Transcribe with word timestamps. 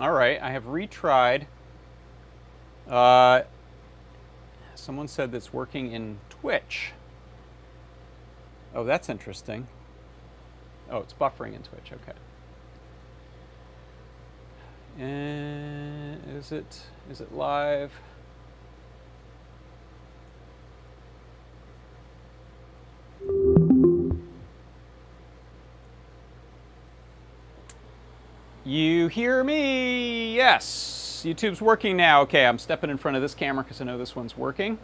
All 0.00 0.12
right, 0.12 0.40
I 0.40 0.50
have 0.50 0.64
retried. 0.64 1.46
Uh, 2.88 3.42
someone 4.74 5.08
said 5.08 5.32
that's 5.32 5.52
working 5.52 5.92
in 5.92 6.18
Twitch. 6.28 6.92
Oh, 8.74 8.84
that's 8.84 9.08
interesting. 9.08 9.68
Oh, 10.90 10.98
it's 10.98 11.12
buffering 11.12 11.54
in 11.54 11.62
Twitch. 11.62 11.92
Okay. 11.92 12.18
And 14.98 16.20
is 16.36 16.50
it 16.52 16.80
is 17.10 17.20
it 17.20 17.32
live? 17.32 17.92
You 28.70 29.08
hear 29.08 29.42
me? 29.42 30.36
Yes. 30.36 31.24
YouTube's 31.26 31.60
working 31.60 31.96
now. 31.96 32.22
Okay, 32.22 32.46
I'm 32.46 32.56
stepping 32.56 32.88
in 32.88 32.98
front 32.98 33.16
of 33.16 33.20
this 33.20 33.34
camera 33.34 33.64
because 33.64 33.80
I 33.80 33.84
know 33.84 33.98
this 33.98 34.14
one's 34.14 34.36
working. 34.36 34.78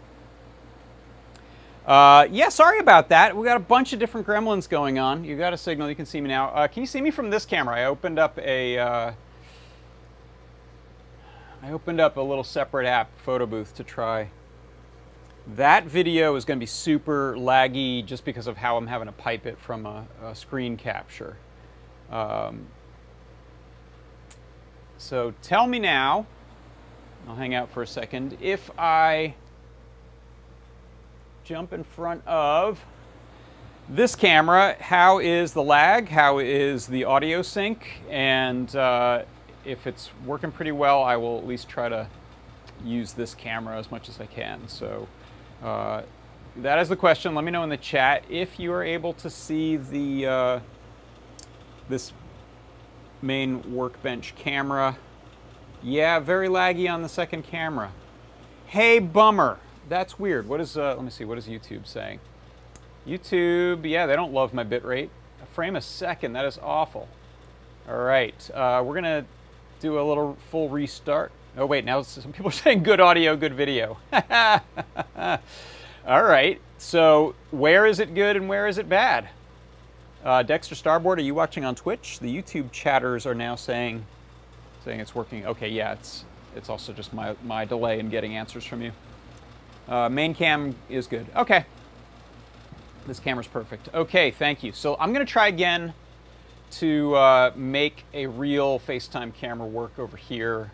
Uh, 1.86 2.26
yeah, 2.28 2.48
sorry 2.48 2.80
about 2.80 3.10
that. 3.10 3.36
We 3.36 3.44
got 3.44 3.56
a 3.56 3.60
bunch 3.60 3.92
of 3.92 4.00
different 4.00 4.26
gremlins 4.26 4.68
going 4.68 4.98
on. 4.98 5.22
You 5.22 5.38
got 5.38 5.52
a 5.52 5.56
signal. 5.56 5.88
You 5.88 5.94
can 5.94 6.04
see 6.04 6.20
me 6.20 6.26
now. 6.26 6.48
Uh, 6.48 6.66
can 6.66 6.82
you 6.82 6.86
see 6.88 7.00
me 7.00 7.12
from 7.12 7.30
this 7.30 7.46
camera? 7.46 7.76
I 7.76 7.84
opened 7.84 8.18
up 8.18 8.36
a. 8.40 8.76
Uh, 8.76 9.12
I 11.62 11.70
opened 11.70 12.00
up 12.00 12.16
a 12.16 12.20
little 12.20 12.42
separate 12.42 12.88
app, 12.88 13.16
photo 13.20 13.46
booth, 13.46 13.72
to 13.76 13.84
try. 13.84 14.30
That 15.46 15.84
video 15.84 16.34
is 16.34 16.44
going 16.44 16.58
to 16.58 16.60
be 16.60 16.66
super 16.66 17.36
laggy 17.38 18.04
just 18.04 18.24
because 18.24 18.48
of 18.48 18.56
how 18.56 18.76
I'm 18.78 18.88
having 18.88 19.06
to 19.06 19.12
pipe 19.12 19.46
it 19.46 19.60
from 19.60 19.86
a, 19.86 20.06
a 20.24 20.34
screen 20.34 20.76
capture. 20.76 21.36
Um, 22.10 22.66
so 24.98 25.34
tell 25.42 25.66
me 25.66 25.78
now, 25.78 26.26
I'll 27.28 27.36
hang 27.36 27.54
out 27.54 27.70
for 27.70 27.82
a 27.82 27.86
second, 27.86 28.36
if 28.40 28.70
I 28.78 29.34
jump 31.44 31.72
in 31.72 31.84
front 31.84 32.26
of 32.26 32.84
this 33.88 34.16
camera, 34.16 34.76
how 34.80 35.18
is 35.18 35.52
the 35.52 35.62
lag, 35.62 36.08
how 36.08 36.38
is 36.38 36.86
the 36.86 37.04
audio 37.04 37.42
sync, 37.42 38.00
and 38.10 38.74
uh, 38.74 39.22
if 39.64 39.86
it's 39.86 40.10
working 40.24 40.50
pretty 40.50 40.72
well, 40.72 41.02
I 41.02 41.16
will 41.16 41.38
at 41.38 41.46
least 41.46 41.68
try 41.68 41.88
to 41.88 42.08
use 42.84 43.12
this 43.12 43.34
camera 43.34 43.78
as 43.78 43.90
much 43.90 44.08
as 44.08 44.20
I 44.20 44.26
can. 44.26 44.66
So 44.68 45.06
uh, 45.62 46.02
that 46.56 46.78
is 46.78 46.88
the 46.88 46.96
question. 46.96 47.34
Let 47.34 47.44
me 47.44 47.50
know 47.50 47.62
in 47.62 47.70
the 47.70 47.76
chat 47.76 48.24
if 48.28 48.58
you 48.58 48.72
are 48.72 48.82
able 48.82 49.12
to 49.14 49.30
see 49.30 49.76
the 49.76 50.26
uh, 50.26 50.60
this 51.88 52.12
main 53.26 53.74
workbench 53.74 54.34
camera. 54.36 54.96
Yeah, 55.82 56.20
very 56.20 56.48
laggy 56.48 56.90
on 56.90 57.02
the 57.02 57.08
second 57.08 57.42
camera. 57.42 57.92
Hey, 58.66 58.98
bummer. 58.98 59.58
That's 59.88 60.18
weird. 60.18 60.48
What 60.48 60.60
is, 60.60 60.76
uh, 60.76 60.94
let 60.94 61.04
me 61.04 61.10
see, 61.10 61.24
what 61.24 61.38
is 61.38 61.46
YouTube 61.46 61.86
saying? 61.86 62.20
YouTube, 63.06 63.88
yeah, 63.88 64.06
they 64.06 64.16
don't 64.16 64.32
love 64.32 64.52
my 64.52 64.64
bitrate. 64.64 65.10
A 65.42 65.46
frame 65.46 65.76
a 65.76 65.80
second, 65.80 66.32
that 66.32 66.44
is 66.44 66.58
awful. 66.62 67.08
All 67.88 67.98
right, 67.98 68.50
uh, 68.52 68.82
we're 68.84 68.96
gonna 68.96 69.24
do 69.78 70.00
a 70.00 70.02
little 70.02 70.36
full 70.50 70.68
restart. 70.68 71.30
Oh 71.56 71.66
wait, 71.66 71.84
now 71.84 72.02
some 72.02 72.32
people 72.32 72.48
are 72.48 72.52
saying 72.52 72.82
good 72.82 73.00
audio, 73.00 73.36
good 73.36 73.54
video. 73.54 73.98
All 76.06 76.22
right, 76.22 76.60
so 76.78 77.36
where 77.52 77.86
is 77.86 78.00
it 78.00 78.14
good 78.14 78.36
and 78.36 78.48
where 78.48 78.66
is 78.66 78.78
it 78.78 78.88
bad? 78.88 79.28
Uh, 80.26 80.42
Dexter 80.42 80.74
Starboard, 80.74 81.20
are 81.20 81.22
you 81.22 81.36
watching 81.36 81.64
on 81.64 81.76
Twitch? 81.76 82.18
The 82.18 82.26
YouTube 82.26 82.72
chatters 82.72 83.26
are 83.26 83.34
now 83.34 83.54
saying, 83.54 84.04
saying 84.84 84.98
it's 84.98 85.14
working. 85.14 85.46
Okay, 85.46 85.68
yeah, 85.68 85.92
it's 85.92 86.24
it's 86.56 86.68
also 86.68 86.92
just 86.92 87.12
my 87.12 87.36
my 87.44 87.64
delay 87.64 88.00
in 88.00 88.08
getting 88.08 88.36
answers 88.36 88.64
from 88.64 88.82
you. 88.82 88.90
Uh, 89.86 90.08
main 90.08 90.34
cam 90.34 90.74
is 90.88 91.06
good. 91.06 91.28
Okay, 91.36 91.64
this 93.06 93.20
camera's 93.20 93.46
perfect. 93.46 93.88
Okay, 93.94 94.32
thank 94.32 94.64
you. 94.64 94.72
So 94.72 94.96
I'm 94.98 95.12
gonna 95.12 95.24
try 95.24 95.46
again 95.46 95.94
to 96.72 97.14
uh, 97.14 97.52
make 97.54 98.02
a 98.12 98.26
real 98.26 98.80
FaceTime 98.80 99.32
camera 99.32 99.68
work 99.68 99.96
over 99.96 100.16
here 100.16 100.72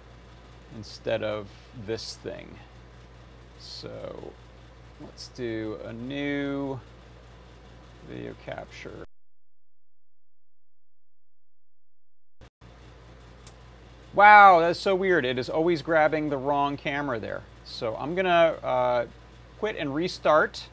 instead 0.75 1.23
of 1.23 1.47
this 1.87 2.17
thing. 2.17 2.57
So 3.59 4.33
let's 5.03 5.29
do 5.29 5.79
a 5.85 5.93
new 5.93 6.81
video 8.09 8.35
capture. 8.47 9.05
Wow, 14.15 14.61
that's 14.61 14.79
so 14.79 14.95
weird. 14.95 15.25
It 15.25 15.39
is 15.39 15.49
always 15.49 15.81
grabbing 15.81 16.29
the 16.29 16.37
wrong 16.37 16.77
camera 16.77 17.19
there. 17.19 17.43
So 17.65 17.97
I'm 17.97 18.15
gonna 18.15 18.59
uh, 18.63 19.07
quit 19.59 19.77
and 19.79 19.95
restart 19.95 20.69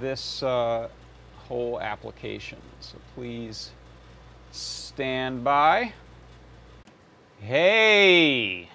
this 0.00 0.42
uh, 0.42 0.88
whole 1.36 1.80
application. 1.80 2.58
So 2.80 2.96
please 3.14 3.72
stand 4.52 5.44
by. 5.44 5.92
Hey, 7.40 8.70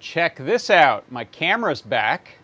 check 0.00 0.36
this 0.36 0.70
out. 0.70 1.10
My 1.12 1.24
camera's 1.24 1.82
back. 1.82 2.38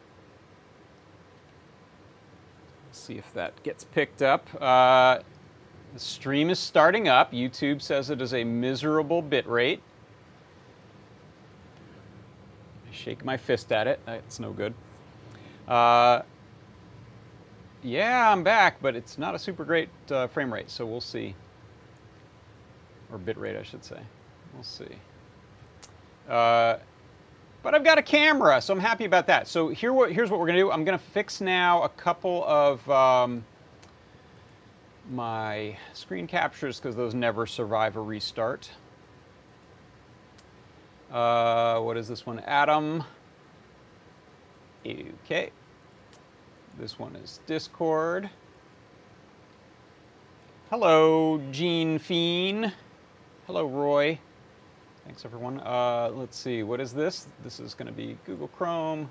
Let's 2.87 3.01
see 3.01 3.17
if 3.17 3.33
that 3.33 3.63
gets 3.63 3.85
picked 3.85 4.21
up. 4.21 4.47
Uh, 4.61 5.21
the 5.93 6.01
stream 6.01 6.51
is 6.51 6.59
starting 6.59 7.09
up. 7.09 7.33
YouTube 7.33 7.83
says 7.83 8.11
it 8.11 8.21
is 8.21 8.33
a 8.33 8.45
miserable 8.45 9.23
bitrate. 9.23 9.81
I 12.89 12.93
shake 12.93 13.25
my 13.25 13.37
fist 13.37 13.73
at 13.73 13.87
it. 13.87 14.01
It's 14.07 14.41
no 14.41 14.53
good. 14.53 14.75
Uh, 15.69 16.23
yeah, 17.83 18.31
I'm 18.31 18.43
back, 18.43 18.81
but 18.81 18.97
it's 18.97 19.19
not 19.19 19.35
a 19.35 19.39
super 19.39 19.65
great 19.65 19.89
uh, 20.11 20.29
frame 20.29 20.53
rate, 20.53 20.71
so 20.71 20.87
we'll 20.87 21.01
see. 21.01 21.35
Or 23.11 23.19
bit 23.19 23.37
rate, 23.37 23.57
I 23.57 23.63
should 23.63 23.85
say. 23.85 24.01
We'll 24.55 24.63
see. 24.63 24.87
Uh, 26.29 26.77
but 27.63 27.75
I've 27.75 27.85
got 27.85 27.99
a 27.99 28.03
camera, 28.03 28.61
so 28.61 28.73
I'm 28.73 28.81
happy 28.81 29.05
about 29.05 29.27
that. 29.27 29.47
So 29.47 29.69
here, 29.69 29.93
here's 30.09 30.31
what 30.31 30.41
we're 30.41 30.47
going 30.47 30.57
to 30.57 30.63
do. 30.63 30.71
I'm 30.71 30.85
going 30.85 30.99
to 30.99 31.05
fix 31.05 31.41
now 31.41 31.83
a 31.83 31.89
couple 31.89 32.45
of 32.45 32.89
um, 32.91 33.45
my 35.11 35.77
screen 35.93 36.27
captures 36.27 36.79
because 36.79 36.97
those 36.97 37.15
never 37.15 37.47
survive 37.47 37.97
a 37.97 38.01
restart. 38.01 38.71
Uh, 41.11 41.81
what 41.81 41.97
is 41.97 42.09
this 42.09 42.25
one? 42.25 42.39
Atom. 42.41 43.05
Okay. 44.87 45.51
This 46.79 46.99
one 46.99 47.15
is 47.17 47.41
Discord. 47.47 48.31
Hello, 50.71 51.41
Gene 51.51 51.99
Fiend. 51.99 52.73
Hello, 53.47 53.67
Roy. 53.67 54.19
Thanks, 55.05 55.25
everyone. 55.25 55.61
Uh, 55.61 56.11
let's 56.15 56.39
see, 56.39 56.63
what 56.63 56.81
is 56.81 56.95
this? 56.95 57.27
This 57.45 57.61
is 57.61 57.75
going 57.75 57.89
to 57.89 57.93
be 57.93 58.17
Google 58.25 58.49
Chrome 58.49 59.11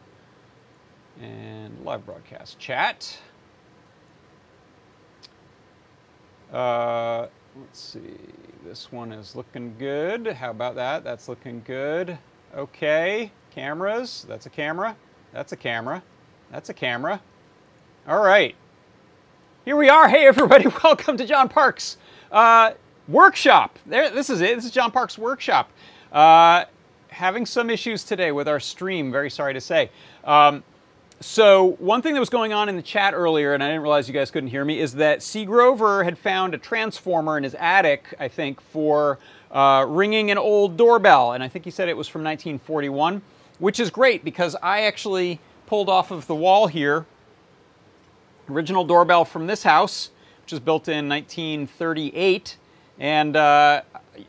and 1.21 1.77
live 1.85 2.05
broadcast 2.05 2.57
chat. 2.57 3.15
Uh, 6.51 7.27
let's 7.57 7.79
see, 7.79 8.17
this 8.65 8.91
one 8.91 9.13
is 9.13 9.35
looking 9.37 9.73
good. 9.79 10.27
How 10.27 10.51
about 10.51 10.75
that? 10.75 11.03
That's 11.03 11.29
looking 11.29 11.63
good. 11.65 12.17
Okay, 12.55 13.31
cameras. 13.51 14.25
That's 14.27 14.47
a 14.47 14.49
camera. 14.49 14.97
That's 15.31 15.53
a 15.53 15.55
camera. 15.55 16.03
That's 16.51 16.69
a 16.69 16.73
camera. 16.73 17.21
All 18.05 18.21
right. 18.21 18.55
Here 19.63 19.77
we 19.77 19.87
are. 19.87 20.09
Hey, 20.09 20.27
everybody. 20.27 20.67
Welcome 20.83 21.15
to 21.17 21.25
John 21.25 21.47
Park's 21.47 21.95
uh, 22.33 22.73
workshop. 23.07 23.79
There, 23.85 24.09
this 24.09 24.29
is 24.29 24.41
it. 24.41 24.55
This 24.55 24.65
is 24.65 24.71
John 24.71 24.91
Park's 24.91 25.17
workshop. 25.17 25.71
Uh, 26.11 26.65
having 27.07 27.45
some 27.45 27.69
issues 27.69 28.03
today 28.03 28.33
with 28.33 28.49
our 28.49 28.59
stream. 28.59 29.09
Very 29.09 29.29
sorry 29.29 29.53
to 29.53 29.61
say. 29.61 29.89
Um, 30.25 30.63
so 31.21 31.73
one 31.79 32.01
thing 32.01 32.15
that 32.15 32.19
was 32.19 32.29
going 32.29 32.51
on 32.51 32.67
in 32.67 32.75
the 32.75 32.81
chat 32.81 33.13
earlier, 33.13 33.53
and 33.53 33.63
I 33.63 33.67
didn't 33.67 33.83
realize 33.83 34.07
you 34.07 34.13
guys 34.13 34.31
couldn't 34.31 34.49
hear 34.49 34.65
me, 34.65 34.79
is 34.79 34.95
that 34.95 35.21
C. 35.21 35.45
Grover 35.45 36.03
had 36.03 36.17
found 36.17 36.55
a 36.55 36.57
transformer 36.57 37.37
in 37.37 37.43
his 37.43 37.55
attic, 37.59 38.15
I 38.19 38.27
think, 38.27 38.59
for 38.59 39.19
uh, 39.51 39.85
ringing 39.87 40.31
an 40.31 40.39
old 40.39 40.77
doorbell. 40.77 41.33
And 41.33 41.43
I 41.43 41.47
think 41.47 41.63
he 41.63 41.71
said 41.71 41.89
it 41.89 41.97
was 41.97 42.07
from 42.07 42.23
1941, 42.23 43.21
which 43.59 43.79
is 43.79 43.91
great 43.91 44.25
because 44.25 44.55
I 44.63 44.81
actually 44.81 45.39
pulled 45.67 45.89
off 45.89 46.09
of 46.09 46.25
the 46.25 46.35
wall 46.35 46.65
here, 46.65 47.05
original 48.49 48.83
doorbell 48.83 49.23
from 49.23 49.45
this 49.45 49.61
house, 49.61 50.09
which 50.41 50.53
was 50.53 50.59
built 50.59 50.87
in 50.87 51.07
1938. 51.07 52.57
And 52.99 53.35
uh, 53.35 53.83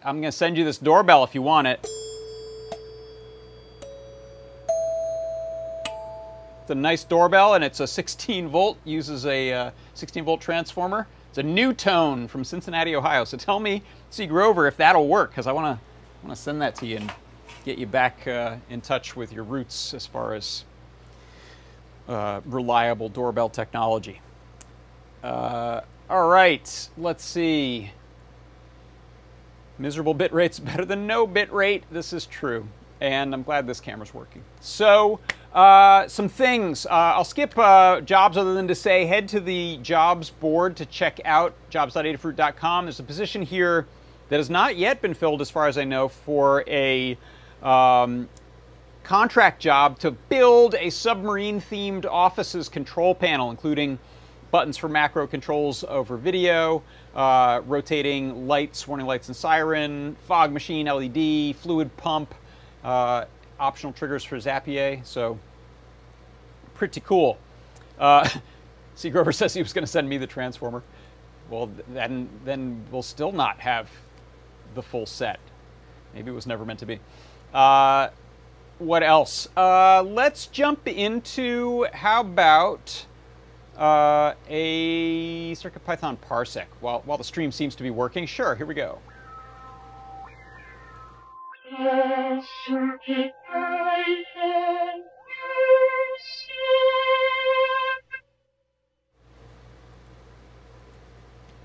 I'm 0.05 0.21
going 0.21 0.31
to 0.31 0.33
send 0.33 0.59
you 0.59 0.65
this 0.65 0.77
doorbell 0.77 1.25
if 1.25 1.35
you 1.35 1.41
want 1.41 1.69
it. 1.69 1.88
A 6.73 6.75
nice 6.75 7.05
doorbell 7.05 7.53
and 7.53 7.63
it's 7.63 7.81
a 7.81 7.87
16 7.87 8.49
volt, 8.49 8.79
uses 8.87 9.27
a 9.27 9.53
uh, 9.53 9.71
16 9.93 10.25
volt 10.25 10.41
transformer. 10.41 11.07
It's 11.29 11.37
a 11.37 11.43
NuTone 11.43 12.31
from 12.31 12.45
Cincinnati, 12.45 12.97
Ohio. 12.97 13.25
So 13.25 13.37
tell 13.37 13.61
me, 13.61 13.83
C. 14.09 14.25
Grover, 14.27 14.67
if 14.67 14.79
that'll 14.79 15.07
work, 15.07 15.33
because 15.33 15.47
I 15.47 15.53
want 15.53 15.79
to 15.79 16.27
want 16.27 16.35
to 16.35 16.43
send 16.43 16.63
that 16.63 16.75
to 16.77 16.87
you 16.87 16.97
and 16.97 17.13
get 17.67 17.77
you 17.77 17.87
back 17.87 18.27
uh, 18.27 18.57
in 18.71 18.81
touch 18.81 19.15
with 19.15 19.35
your 19.35 19.45
roots 19.45 19.93
as 19.93 20.07
far 20.07 20.33
as 20.33 20.65
uh, 22.09 22.41
reliable 22.47 23.11
doorbell 23.11 23.51
technology. 23.51 24.23
Uh, 25.23 25.83
all 26.09 26.27
right, 26.27 26.89
let's 26.97 27.23
see. 27.23 27.91
Miserable 29.79 30.15
bit 30.15 30.33
rate's 30.33 30.59
better 30.71 30.87
than 30.87 31.07
no 31.07 31.27
bit 31.27 31.53
rate. 31.53 31.85
This 31.91 32.15
is 32.15 32.25
true, 32.25 32.67
and 32.99 33.35
I'm 33.35 33.43
glad 33.43 33.67
this 33.67 33.79
camera's 33.79 34.15
working. 34.15 34.43
So. 34.63 35.21
Uh, 35.52 36.08
some 36.08 36.31
things. 36.31 36.87
Uh, 36.87 37.12
I'll 37.16 37.25
skip 37.25 37.56
uh, 37.58 38.00
jobs 38.00 38.38
other 38.38 38.54
than 38.54 38.66
to 38.69 38.75
say 38.75 39.04
head 39.04 39.28
to 39.28 39.40
the 39.40 39.78
jobs 39.82 40.31
board 40.31 40.76
to 40.76 40.87
check 40.87 41.20
out 41.26 41.54
jobs.adafruit.com. 41.69 42.87
There's 42.87 43.00
a 43.00 43.02
position 43.04 43.43
here 43.43 43.87
that 44.31 44.38
has 44.38 44.49
not 44.49 44.76
yet 44.76 45.02
been 45.02 45.12
filled, 45.12 45.43
as 45.43 45.50
far 45.50 45.66
as 45.66 45.76
I 45.76 45.84
know, 45.84 46.08
for 46.08 46.64
a 46.66 47.19
um, 47.62 48.31
contract 49.04 49.60
job 49.60 49.99
to 49.99 50.10
build 50.10 50.75
a 50.78 50.88
submarine 50.88 51.60
themed 51.60 52.06
offices 52.06 52.70
control 52.70 53.14
panel, 53.14 53.50
including 53.50 53.99
buttons 54.50 54.78
for 54.78 54.88
macro 54.88 55.26
controls 55.26 55.84
over 55.84 56.16
video, 56.16 56.82
uh, 57.14 57.60
rotating 57.66 58.46
lights, 58.46 58.88
warning 58.88 59.06
lights 59.06 59.28
and 59.28 59.37
siren, 59.37 60.16
fog 60.26 60.50
machine, 60.50 60.87
LED, 60.87 61.54
fluid 61.56 61.94
pump, 61.99 62.34
uh, 62.84 63.26
optional 63.62 63.93
triggers 63.93 64.25
for 64.25 64.37
Zapier, 64.37 65.05
so 65.06 65.38
pretty 66.75 67.00
cool. 67.00 67.38
Uh. 67.99 68.29
Grover 69.11 69.32
says 69.32 69.55
he 69.55 69.62
was 69.62 69.73
going 69.73 69.85
to 69.85 69.91
send 69.91 70.09
me 70.09 70.19
the 70.19 70.26
transformer. 70.26 70.82
Well, 71.50 71.70
then, 71.88 72.29
then 72.44 72.85
we'll 72.91 73.03
still 73.03 73.32
not 73.32 73.59
have 73.61 73.91
the 74.75 74.82
full 74.82 75.06
set. 75.06 75.41
Maybe 76.14 76.31
it 76.31 76.35
was 76.35 76.47
never 76.47 76.64
meant 76.64 76.79
to 76.81 76.87
be. 76.87 77.00
Uh, 77.53 78.11
what 78.79 79.03
else? 79.03 79.49
Uh, 79.56 80.03
let's 80.03 80.47
jump 80.47 80.87
into 80.87 81.87
how 81.93 82.20
about 82.20 83.06
uh, 83.76 84.35
a 84.49 85.55
CircuitPython 85.55 86.19
parsec 86.19 86.67
while, 86.81 87.03
while 87.05 87.19
the 87.19 87.25
stream 87.25 87.50
seems 87.50 87.75
to 87.75 87.82
be 87.82 87.91
working. 87.91 88.26
Sure, 88.26 88.55
here 88.55 88.67
we 88.67 88.75
go. 88.75 88.99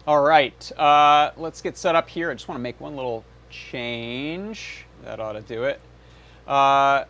All 0.06 0.22
right, 0.22 0.72
uh, 0.80 1.32
let's 1.36 1.62
get 1.62 1.78
set 1.78 1.96
up 1.96 2.08
here. 2.08 2.32
I 2.32 2.34
just 2.36 2.48
want 2.48 2.58
to 2.58 2.64
make 2.64 2.80
one 2.80 2.96
little 2.96 3.26
change. 3.50 4.86
That 5.04 5.20
ought 5.20 5.34
to 5.34 5.42
do 5.42 5.66
it. 5.66 5.82
Uh, 6.48 7.04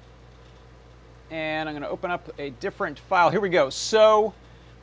and 1.30 1.70
I'm 1.70 1.76
going 1.76 1.84
to 1.84 1.90
open 1.90 2.10
up 2.10 2.32
a 2.40 2.50
different 2.50 2.98
file. 2.98 3.30
Here 3.30 3.42
we 3.42 3.50
go. 3.50 3.70
So 3.70 4.34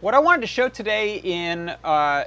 what 0.00 0.14
I 0.14 0.20
wanted 0.20 0.42
to 0.42 0.46
show 0.46 0.68
today 0.68 1.16
in, 1.16 1.70
uh, 1.82 2.24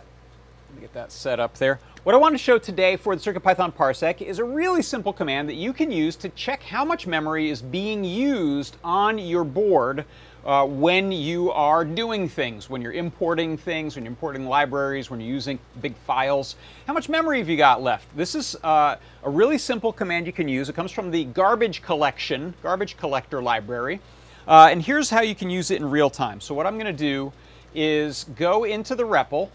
let 0.67 0.75
me 0.75 0.81
get 0.81 0.93
that 0.93 1.13
set 1.13 1.39
up 1.39 1.57
there. 1.57 1.79
What 2.07 2.15
I 2.15 2.19
want 2.19 2.35
to 2.35 2.37
show 2.37 2.57
today 2.57 2.95
for 2.95 3.17
the 3.17 3.21
CircuitPython 3.21 3.73
parsec 3.73 4.21
is 4.21 4.39
a 4.39 4.43
really 4.45 4.81
simple 4.81 5.11
command 5.11 5.49
that 5.49 5.55
you 5.55 5.73
can 5.73 5.91
use 5.91 6.15
to 6.15 6.29
check 6.29 6.63
how 6.63 6.85
much 6.85 7.05
memory 7.05 7.49
is 7.49 7.61
being 7.61 8.05
used 8.05 8.77
on 8.81 9.19
your 9.19 9.43
board 9.43 10.05
uh, 10.45 10.65
when 10.65 11.11
you 11.11 11.51
are 11.51 11.83
doing 11.83 12.29
things, 12.29 12.69
when 12.69 12.81
you're 12.81 12.93
importing 12.93 13.57
things, 13.57 13.95
when 13.95 14.05
you're 14.05 14.13
importing 14.13 14.45
libraries, 14.45 15.11
when 15.11 15.19
you're 15.19 15.33
using 15.33 15.59
big 15.81 15.97
files. 15.97 16.55
How 16.85 16.93
much 16.93 17.09
memory 17.09 17.39
have 17.39 17.49
you 17.49 17.57
got 17.57 17.83
left? 17.83 18.15
This 18.15 18.35
is 18.35 18.55
uh, 18.63 18.95
a 19.23 19.29
really 19.29 19.57
simple 19.57 19.91
command 19.91 20.27
you 20.27 20.31
can 20.31 20.47
use. 20.47 20.69
It 20.69 20.77
comes 20.77 20.93
from 20.93 21.11
the 21.11 21.25
garbage 21.25 21.81
collection, 21.81 22.53
garbage 22.63 22.95
collector 22.95 23.41
library. 23.41 23.99
Uh, 24.47 24.69
and 24.71 24.81
here's 24.81 25.09
how 25.09 25.23
you 25.23 25.35
can 25.35 25.49
use 25.49 25.71
it 25.71 25.81
in 25.81 25.91
real 25.91 26.09
time. 26.09 26.39
So 26.39 26.55
what 26.55 26.65
I'm 26.65 26.75
going 26.75 26.85
to 26.85 26.93
do 26.93 27.33
is 27.75 28.23
go 28.37 28.63
into 28.63 28.95
the 28.95 29.03
REPL, 29.03 29.49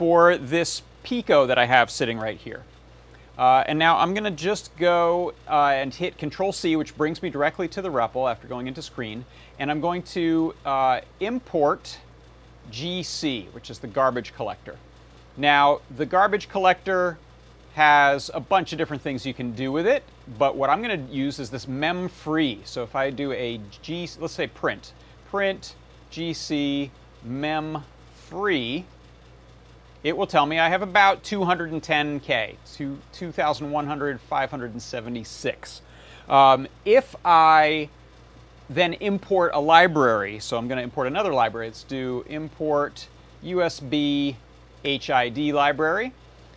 for 0.00 0.38
this 0.38 0.80
Pico 1.02 1.44
that 1.44 1.58
I 1.58 1.66
have 1.66 1.90
sitting 1.90 2.18
right 2.18 2.38
here. 2.38 2.64
Uh, 3.36 3.64
and 3.66 3.78
now 3.78 3.98
I'm 3.98 4.14
going 4.14 4.24
to 4.24 4.30
just 4.30 4.74
go 4.78 5.34
uh, 5.46 5.74
and 5.74 5.92
hit 5.92 6.16
Control 6.16 6.54
C, 6.54 6.74
which 6.74 6.96
brings 6.96 7.22
me 7.22 7.28
directly 7.28 7.68
to 7.68 7.82
the 7.82 7.90
REPL 7.90 8.30
after 8.30 8.48
going 8.48 8.66
into 8.66 8.80
screen. 8.80 9.26
And 9.58 9.70
I'm 9.70 9.82
going 9.82 10.02
to 10.04 10.54
uh, 10.64 11.00
import 11.20 11.98
GC, 12.72 13.52
which 13.52 13.68
is 13.68 13.80
the 13.80 13.88
garbage 13.88 14.32
collector. 14.32 14.78
Now, 15.36 15.82
the 15.94 16.06
garbage 16.06 16.48
collector 16.48 17.18
has 17.74 18.30
a 18.32 18.40
bunch 18.40 18.72
of 18.72 18.78
different 18.78 19.02
things 19.02 19.26
you 19.26 19.34
can 19.34 19.52
do 19.52 19.70
with 19.70 19.86
it, 19.86 20.02
but 20.38 20.56
what 20.56 20.70
I'm 20.70 20.82
going 20.82 21.06
to 21.06 21.12
use 21.12 21.38
is 21.38 21.50
this 21.50 21.68
mem 21.68 22.08
free. 22.08 22.62
So 22.64 22.82
if 22.82 22.96
I 22.96 23.10
do 23.10 23.32
a 23.32 23.60
G, 23.82 24.08
let's 24.18 24.32
say 24.32 24.46
print, 24.46 24.94
print 25.28 25.74
GC 26.10 26.88
mem 27.22 27.84
free, 28.30 28.86
it 30.02 30.16
will 30.16 30.26
tell 30.26 30.46
me 30.46 30.58
I 30.58 30.68
have 30.68 30.82
about 30.82 31.22
210K, 31.22 32.56
2,100, 33.12 34.20
576. 34.20 35.82
Um, 36.28 36.68
if 36.84 37.14
I 37.24 37.88
then 38.68 38.94
import 38.94 39.50
a 39.52 39.60
library, 39.60 40.38
so 40.38 40.56
I'm 40.56 40.68
going 40.68 40.78
to 40.78 40.84
import 40.84 41.06
another 41.08 41.34
library, 41.34 41.66
let's 41.66 41.82
do 41.82 42.24
import 42.28 43.08
USB 43.44 44.36
HID 44.84 45.38
library, 45.52 46.12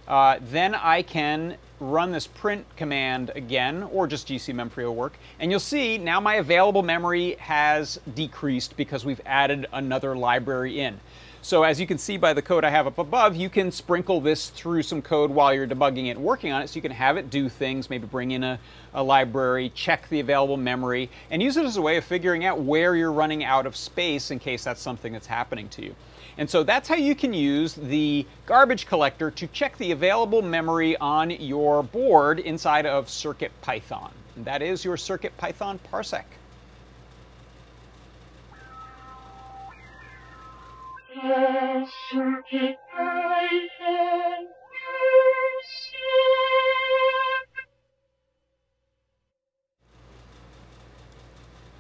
uh, 0.08 0.38
then 0.42 0.76
I 0.76 1.02
can 1.02 1.58
run 1.80 2.12
this 2.12 2.28
print 2.28 2.66
command 2.78 3.32
again, 3.36 3.84
or 3.84 4.08
just 4.08 4.28
GC 4.28 4.54
memfree 4.54 4.84
will 4.84 4.96
work, 4.96 5.18
and 5.40 5.52
you'll 5.52 5.60
see 5.60 5.98
now 5.98 6.20
my 6.20 6.36
available 6.36 6.84
memory 6.84 7.36
has 7.40 8.00
decreased 8.14 8.78
because 8.78 9.04
we've 9.04 9.22
added 9.26 9.66
another 9.74 10.16
library 10.16 10.80
in. 10.80 11.00
So 11.44 11.64
as 11.64 11.78
you 11.78 11.86
can 11.86 11.98
see 11.98 12.16
by 12.16 12.32
the 12.32 12.42
code 12.42 12.64
I 12.64 12.70
have 12.70 12.88
up 12.88 12.98
above, 12.98 13.36
you 13.36 13.50
can 13.50 13.70
sprinkle 13.70 14.22
this 14.22 14.50
through 14.50 14.82
some 14.84 15.02
code 15.02 15.30
while 15.30 15.54
you're 15.54 15.68
debugging 15.68 16.08
it 16.08 16.12
and 16.12 16.24
working 16.24 16.54
on 16.54 16.62
it 16.62 16.70
so 16.70 16.76
you 16.76 16.82
can 16.82 16.92
have 16.92 17.18
it 17.18 17.30
do 17.30 17.50
things, 17.50 17.90
maybe 17.90 18.08
bring 18.08 18.32
in 18.32 18.46
a, 18.46 18.58
a 18.94 19.04
library, 19.04 19.70
check 19.76 20.08
the 20.08 20.22
available 20.22 20.56
memory, 20.56 21.10
and 21.32 21.44
use 21.44 21.58
it 21.58 21.66
as 21.66 21.76
a 21.76 21.82
way 21.82 21.98
of 21.98 22.06
figuring 22.06 22.46
out 22.46 22.62
where 22.62 22.96
you're 22.96 23.12
running 23.12 23.44
out 23.44 23.66
of 23.66 23.76
space 23.76 24.32
in 24.32 24.40
case 24.40 24.64
that's 24.64 24.82
something 24.82 25.12
that's 25.12 25.28
happening 25.28 25.68
to 25.68 25.84
you. 25.84 25.94
And 26.38 26.50
so 26.50 26.64
that's 26.64 26.88
how 26.88 26.96
you 26.96 27.14
can 27.14 27.34
use 27.34 27.74
the 27.74 28.26
garbage 28.46 28.86
collector 28.86 29.30
to 29.30 29.48
check 29.48 29.78
the 29.78 29.92
available 29.92 30.42
memory 30.42 30.96
on 30.96 31.30
your 31.30 31.84
board 31.84 32.40
inside 32.40 32.86
of 32.86 33.08
CircuitPython. 33.08 34.12
And 34.38 34.46
that 34.46 34.62
is 34.62 34.86
your 34.86 34.96
CircuitPython 34.96 35.80
parsec. 35.92 36.24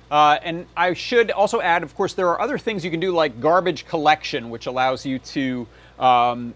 Uh, 0.09 0.37
and 0.43 0.65
I 0.77 0.93
should 0.93 1.31
also 1.31 1.59
add, 1.59 1.83
of 1.83 1.93
course, 1.95 2.13
there 2.13 2.29
are 2.29 2.39
other 2.39 2.57
things 2.57 2.85
you 2.85 2.91
can 2.91 3.01
do 3.01 3.11
like 3.11 3.41
garbage 3.41 3.85
collection, 3.85 4.49
which 4.49 4.67
allows 4.67 5.05
you 5.05 5.19
to 5.19 5.67
um, 5.99 6.53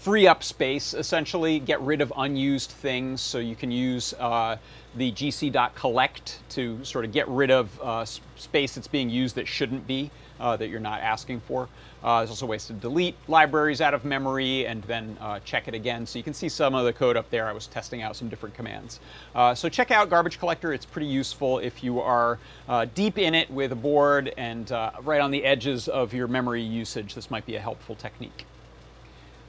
free 0.00 0.26
up 0.26 0.42
space, 0.42 0.94
essentially, 0.94 1.60
get 1.60 1.80
rid 1.80 2.00
of 2.00 2.12
unused 2.16 2.70
things. 2.70 3.20
So 3.20 3.38
you 3.38 3.54
can 3.54 3.70
use 3.70 4.14
uh, 4.18 4.56
the 4.96 5.12
gc.collect 5.12 6.40
to 6.50 6.84
sort 6.84 7.04
of 7.04 7.12
get 7.12 7.28
rid 7.28 7.50
of 7.52 7.80
uh, 7.80 8.04
space 8.04 8.74
that's 8.74 8.88
being 8.88 9.10
used 9.10 9.36
that 9.36 9.46
shouldn't 9.46 9.86
be 9.86 10.10
uh, 10.40 10.56
that 10.56 10.68
you're 10.68 10.80
not 10.80 11.00
asking 11.00 11.40
for. 11.40 11.68
Uh, 12.02 12.18
there's 12.18 12.30
also 12.30 12.44
ways 12.46 12.66
to 12.66 12.72
delete 12.74 13.16
libraries 13.28 13.80
out 13.80 13.94
of 13.94 14.04
memory 14.04 14.66
and 14.66 14.82
then 14.84 15.16
uh, 15.20 15.40
check 15.40 15.68
it 15.68 15.74
again. 15.74 16.04
So 16.04 16.18
you 16.18 16.22
can 16.22 16.34
see 16.34 16.48
some 16.48 16.74
of 16.74 16.84
the 16.84 16.92
code 16.92 17.16
up 17.16 17.30
there. 17.30 17.46
I 17.46 17.52
was 17.52 17.66
testing 17.66 18.02
out 18.02 18.14
some 18.14 18.28
different 18.28 18.54
commands. 18.54 19.00
Uh, 19.34 19.54
so 19.54 19.68
check 19.68 19.90
out 19.90 20.10
Garbage 20.10 20.38
Collector. 20.38 20.72
It's 20.72 20.84
pretty 20.84 21.06
useful 21.06 21.58
if 21.60 21.82
you 21.82 22.00
are 22.00 22.38
uh, 22.68 22.86
deep 22.94 23.18
in 23.18 23.34
it 23.34 23.50
with 23.50 23.72
a 23.72 23.76
board 23.76 24.34
and 24.36 24.70
uh, 24.70 24.90
right 25.02 25.20
on 25.20 25.30
the 25.30 25.44
edges 25.44 25.88
of 25.88 26.12
your 26.12 26.28
memory 26.28 26.62
usage. 26.62 27.14
This 27.14 27.30
might 27.30 27.46
be 27.46 27.56
a 27.56 27.60
helpful 27.60 27.94
technique. 27.94 28.44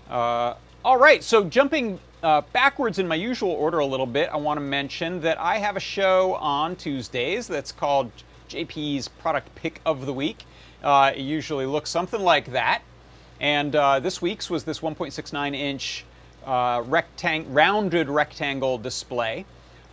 all 0.09 0.97
right, 0.97 1.23
so 1.23 1.43
jumping 1.43 1.99
uh, 2.25 2.41
backwards 2.53 2.97
in 2.97 3.07
my 3.07 3.13
usual 3.13 3.51
order 3.51 3.77
a 3.77 3.85
little 3.85 4.07
bit, 4.07 4.29
I 4.29 4.37
want 4.37 4.57
to 4.57 4.61
mention 4.61 5.21
that 5.21 5.39
I 5.39 5.59
have 5.59 5.75
a 5.75 5.79
show 5.79 6.33
on 6.35 6.75
Tuesdays 6.75 7.47
that's 7.47 7.71
called 7.71 8.11
JP's 8.49 9.07
Product 9.07 9.53
Pick 9.53 9.79
of 9.85 10.07
the 10.07 10.13
Week. 10.13 10.45
Uh, 10.85 11.11
it 11.15 11.21
usually 11.21 11.65
looks 11.65 11.89
something 11.89 12.21
like 12.21 12.51
that. 12.51 12.83
And 13.41 13.75
uh, 13.75 13.99
this 13.99 14.21
week's 14.21 14.51
was 14.51 14.63
this 14.63 14.79
1.69 14.81 15.55
inch 15.55 16.05
uh, 16.45 16.81
rectang 16.83 17.45
rounded 17.49 18.07
rectangle 18.07 18.77
display. 18.77 19.45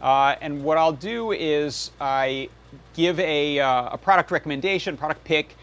Uh, 0.03 0.37
and 0.43 0.63
what 0.63 0.77
I'll 0.77 0.93
do 0.93 1.33
is 1.33 1.93
I 1.99 2.51
give 2.95 3.19
a, 3.21 3.59
uh, 3.59 3.91
a 3.93 3.99
product 3.99 4.31
recommendation, 4.31 4.99
product 4.99 5.25
pick, 5.25 5.57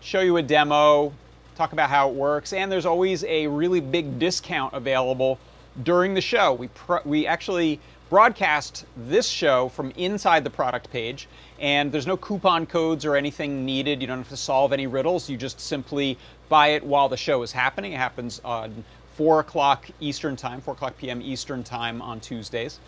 show 0.00 0.20
you 0.20 0.38
a 0.38 0.42
demo, 0.42 1.12
talk 1.54 1.74
about 1.74 1.90
how 1.90 2.08
it 2.08 2.14
works, 2.14 2.52
and 2.54 2.72
there's 2.72 2.86
always 2.86 3.22
a 3.24 3.46
really 3.46 3.80
big 3.80 4.18
discount 4.18 4.72
available 4.72 5.38
during 5.82 6.14
the 6.14 6.20
show. 6.20 6.54
We, 6.54 6.70
we 7.04 7.26
actually 7.26 7.80
broadcast 8.08 8.86
this 8.96 9.26
show 9.26 9.68
from 9.68 9.90
inside 9.96 10.44
the 10.44 10.50
product 10.50 10.90
page, 10.90 11.28
and 11.58 11.90
there's 11.90 12.06
no 12.06 12.16
coupon 12.16 12.66
codes 12.66 13.04
or 13.04 13.16
anything 13.16 13.64
needed. 13.64 14.00
You 14.00 14.06
don't 14.06 14.18
have 14.18 14.28
to 14.28 14.36
solve 14.36 14.72
any 14.72 14.86
riddles. 14.86 15.28
You 15.28 15.36
just 15.36 15.60
simply 15.60 16.18
buy 16.48 16.68
it 16.68 16.84
while 16.84 17.08
the 17.08 17.16
show 17.16 17.42
is 17.42 17.52
happening. 17.52 17.92
It 17.92 17.98
happens 17.98 18.40
on 18.44 18.84
4 19.14 19.40
o'clock 19.40 19.86
Eastern 20.00 20.36
Time, 20.36 20.60
4 20.60 20.74
o'clock 20.74 20.96
p.m. 20.98 21.22
Eastern 21.22 21.64
Time 21.64 22.02
on 22.02 22.20
Tuesdays. 22.20 22.80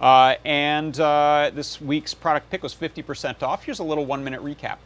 Uh, 0.00 0.34
and 0.44 0.98
uh, 1.00 1.50
this 1.54 1.80
week's 1.80 2.12
product 2.12 2.50
pick 2.50 2.62
was 2.62 2.74
50% 2.74 3.42
off. 3.42 3.64
Here's 3.64 3.78
a 3.78 3.84
little 3.84 4.04
one 4.04 4.22
minute 4.22 4.42
recap. 4.42 4.78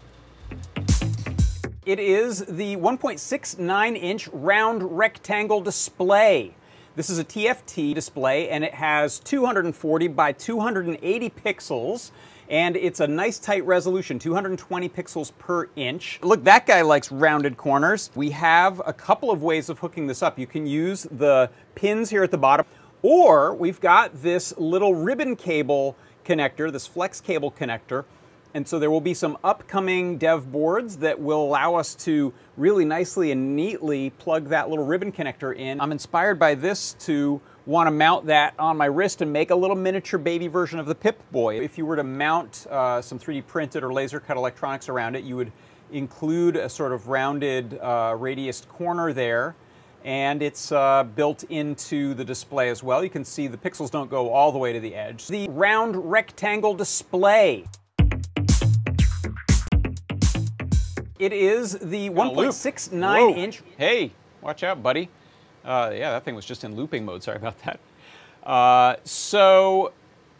It 1.86 1.98
is 1.98 2.44
the 2.44 2.76
1.69 2.76 3.96
inch 3.96 4.28
round 4.28 4.96
rectangle 4.98 5.60
display. 5.60 6.54
This 6.94 7.08
is 7.08 7.18
a 7.18 7.24
TFT 7.24 7.94
display 7.94 8.50
and 8.50 8.62
it 8.62 8.74
has 8.74 9.18
240 9.20 10.08
by 10.08 10.32
280 10.32 11.30
pixels 11.30 12.10
and 12.50 12.76
it's 12.76 12.98
a 12.98 13.06
nice 13.06 13.38
tight 13.38 13.64
resolution, 13.64 14.18
220 14.18 14.88
pixels 14.88 15.30
per 15.38 15.68
inch. 15.76 16.18
Look, 16.22 16.42
that 16.44 16.66
guy 16.66 16.82
likes 16.82 17.12
rounded 17.12 17.56
corners. 17.56 18.10
We 18.16 18.30
have 18.30 18.82
a 18.84 18.92
couple 18.92 19.30
of 19.30 19.42
ways 19.42 19.70
of 19.70 19.78
hooking 19.78 20.08
this 20.08 20.20
up. 20.22 20.38
You 20.38 20.48
can 20.48 20.66
use 20.66 21.04
the 21.04 21.48
pins 21.76 22.10
here 22.10 22.24
at 22.24 22.32
the 22.32 22.38
bottom 22.38 22.66
or 23.02 23.54
we've 23.54 23.80
got 23.80 24.22
this 24.22 24.52
little 24.58 24.94
ribbon 24.94 25.36
cable 25.36 25.96
connector, 26.24 26.70
this 26.70 26.86
flex 26.86 27.20
cable 27.20 27.50
connector. 27.52 28.04
And 28.52 28.66
so 28.66 28.80
there 28.80 28.90
will 28.90 29.00
be 29.00 29.14
some 29.14 29.38
upcoming 29.44 30.18
dev 30.18 30.50
boards 30.50 30.96
that 30.98 31.20
will 31.20 31.42
allow 31.42 31.76
us 31.76 31.94
to 31.96 32.34
really 32.56 32.84
nicely 32.84 33.30
and 33.30 33.54
neatly 33.54 34.10
plug 34.10 34.48
that 34.48 34.68
little 34.68 34.84
ribbon 34.84 35.12
connector 35.12 35.56
in. 35.56 35.80
I'm 35.80 35.92
inspired 35.92 36.38
by 36.38 36.56
this 36.56 36.94
to 37.00 37.40
want 37.70 37.86
to 37.86 37.92
mount 37.92 38.26
that 38.26 38.52
on 38.58 38.76
my 38.76 38.86
wrist 38.86 39.22
and 39.22 39.32
make 39.32 39.50
a 39.50 39.54
little 39.54 39.76
miniature 39.76 40.18
baby 40.18 40.48
version 40.48 40.80
of 40.80 40.86
the 40.86 40.94
Pip-Boy. 40.94 41.60
If 41.60 41.78
you 41.78 41.86
were 41.86 41.94
to 41.94 42.02
mount 42.02 42.66
uh, 42.68 43.00
some 43.00 43.16
3D 43.16 43.46
printed 43.46 43.84
or 43.84 43.92
laser 43.92 44.18
cut 44.18 44.36
electronics 44.36 44.88
around 44.88 45.14
it, 45.14 45.22
you 45.22 45.36
would 45.36 45.52
include 45.92 46.56
a 46.56 46.68
sort 46.68 46.90
of 46.92 47.06
rounded 47.06 47.78
uh, 47.80 48.16
radiused 48.18 48.66
corner 48.66 49.12
there 49.12 49.54
and 50.04 50.42
it's 50.42 50.72
uh, 50.72 51.04
built 51.14 51.44
into 51.44 52.14
the 52.14 52.24
display 52.24 52.70
as 52.70 52.82
well. 52.82 53.04
You 53.04 53.10
can 53.10 53.24
see 53.24 53.46
the 53.46 53.56
pixels 53.56 53.90
don't 53.90 54.10
go 54.10 54.30
all 54.30 54.50
the 54.50 54.58
way 54.58 54.72
to 54.72 54.80
the 54.80 54.94
edge. 54.96 55.28
The 55.28 55.48
round 55.50 56.10
rectangle 56.10 56.74
display. 56.74 57.66
It 61.20 61.32
is 61.32 61.78
the 61.78 62.10
1.69 62.10 63.36
inch. 63.36 63.62
Hey, 63.76 64.10
watch 64.40 64.64
out, 64.64 64.82
buddy. 64.82 65.08
Uh, 65.64 65.90
yeah, 65.92 66.10
that 66.12 66.24
thing 66.24 66.34
was 66.34 66.44
just 66.44 66.64
in 66.64 66.74
looping 66.74 67.04
mode. 67.04 67.22
Sorry 67.22 67.36
about 67.36 67.56
that. 67.64 67.80
Uh, 68.42 68.96
so 69.04 69.92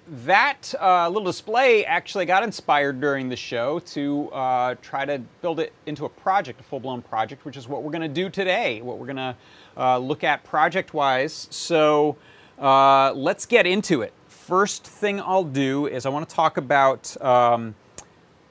that 0.08 0.74
uh, 0.80 1.08
little 1.08 1.26
display 1.26 1.84
actually 1.84 2.26
got 2.26 2.42
inspired 2.42 3.00
during 3.00 3.28
the 3.28 3.36
show 3.36 3.78
to 3.78 4.28
uh, 4.32 4.74
try 4.82 5.04
to 5.04 5.20
build 5.40 5.60
it 5.60 5.72
into 5.86 6.04
a 6.04 6.08
project, 6.08 6.60
a 6.60 6.64
full-blown 6.64 7.02
project, 7.02 7.44
which 7.44 7.56
is 7.56 7.68
what 7.68 7.82
we're 7.82 7.92
going 7.92 8.00
to 8.02 8.08
do 8.08 8.28
today, 8.28 8.80
what 8.82 8.98
we're 8.98 9.06
going 9.06 9.16
to 9.16 9.36
uh, 9.76 9.98
look 9.98 10.24
at 10.24 10.42
project-wise. 10.42 11.46
So 11.50 12.16
uh, 12.58 13.12
let's 13.12 13.46
get 13.46 13.66
into 13.66 14.02
it. 14.02 14.12
First 14.26 14.84
thing 14.84 15.20
I'll 15.20 15.44
do 15.44 15.86
is 15.86 16.06
I 16.06 16.08
want 16.08 16.28
to 16.28 16.34
talk 16.34 16.56
about 16.56 17.22
um, 17.22 17.76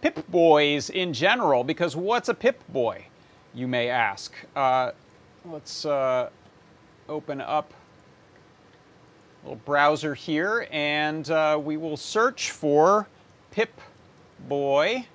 Pip-Boys 0.01 0.89
in 0.89 1.11
general, 1.11 1.65
because 1.65 1.93
what's 1.93 2.29
a 2.29 2.33
Pip-Boy, 2.33 3.07
you 3.53 3.67
may 3.67 3.89
ask. 3.89 4.33
Uh, 4.55 4.91
let's 5.43 5.83
uh, 5.83 6.29
open 7.09 7.41
up 7.41 7.73
a 9.41 9.47
little 9.47 9.61
browser 9.65 10.13
here, 10.13 10.67
and 10.71 11.29
uh, 11.29 11.59
we 11.61 11.75
will 11.75 11.97
search 11.97 12.51
for 12.51 13.07
Pip 13.51 13.81
Boy. 14.47 15.05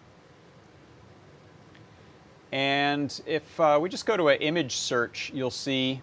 And 2.53 3.21
if 3.27 3.59
uh, 3.59 3.79
we 3.81 3.89
just 3.89 4.07
go 4.07 4.17
to 4.17 4.29
an 4.29 4.41
image 4.41 4.77
search, 4.77 5.33
you'll 5.35 5.51
see 5.51 6.01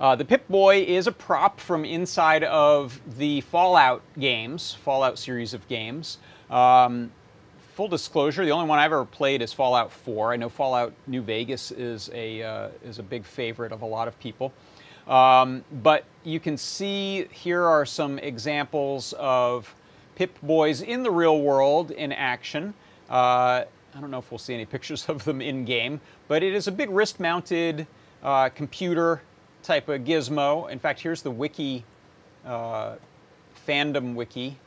uh, 0.00 0.16
the 0.16 0.24
Pip-Boy 0.24 0.84
is 0.84 1.06
a 1.06 1.12
prop 1.12 1.60
from 1.60 1.84
inside 1.84 2.42
of 2.44 2.98
the 3.18 3.42
Fallout 3.42 4.00
games, 4.18 4.72
Fallout 4.82 5.18
series 5.18 5.52
of 5.52 5.68
games. 5.68 6.16
Um, 6.48 7.12
full 7.70 7.88
disclosure, 7.88 8.44
the 8.44 8.50
only 8.50 8.68
one 8.68 8.78
I've 8.78 8.92
ever 8.92 9.04
played 9.04 9.42
is 9.42 9.52
Fallout 9.52 9.92
4. 9.92 10.32
I 10.32 10.36
know 10.36 10.48
Fallout 10.48 10.92
New 11.06 11.22
Vegas 11.22 11.70
is 11.70 12.10
a, 12.12 12.42
uh, 12.42 12.68
is 12.84 12.98
a 12.98 13.02
big 13.02 13.24
favorite 13.24 13.72
of 13.72 13.82
a 13.82 13.86
lot 13.86 14.08
of 14.08 14.18
people. 14.18 14.52
Um, 15.06 15.64
but 15.82 16.04
you 16.24 16.40
can 16.40 16.56
see 16.56 17.26
here 17.30 17.64
are 17.64 17.86
some 17.86 18.18
examples 18.18 19.14
of 19.18 19.74
Pip-Boys 20.16 20.82
in 20.82 21.02
the 21.02 21.10
real 21.10 21.40
world 21.40 21.90
in 21.92 22.12
action. 22.12 22.74
Uh, 23.08 23.64
I 23.94 24.00
don't 24.00 24.10
know 24.10 24.18
if 24.18 24.30
we'll 24.30 24.38
see 24.38 24.54
any 24.54 24.66
pictures 24.66 25.08
of 25.08 25.24
them 25.24 25.40
in 25.40 25.64
game, 25.64 26.00
but 26.28 26.42
it 26.42 26.52
is 26.52 26.66
a 26.66 26.72
big 26.72 26.90
wrist 26.90 27.20
mounted 27.20 27.86
uh, 28.22 28.48
computer 28.50 29.22
type 29.62 29.88
of 29.88 30.02
gizmo. 30.02 30.70
In 30.70 30.78
fact, 30.78 31.00
here's 31.00 31.22
the 31.22 31.30
wiki, 31.30 31.84
uh, 32.44 32.96
fandom 33.66 34.14
wiki 34.14 34.58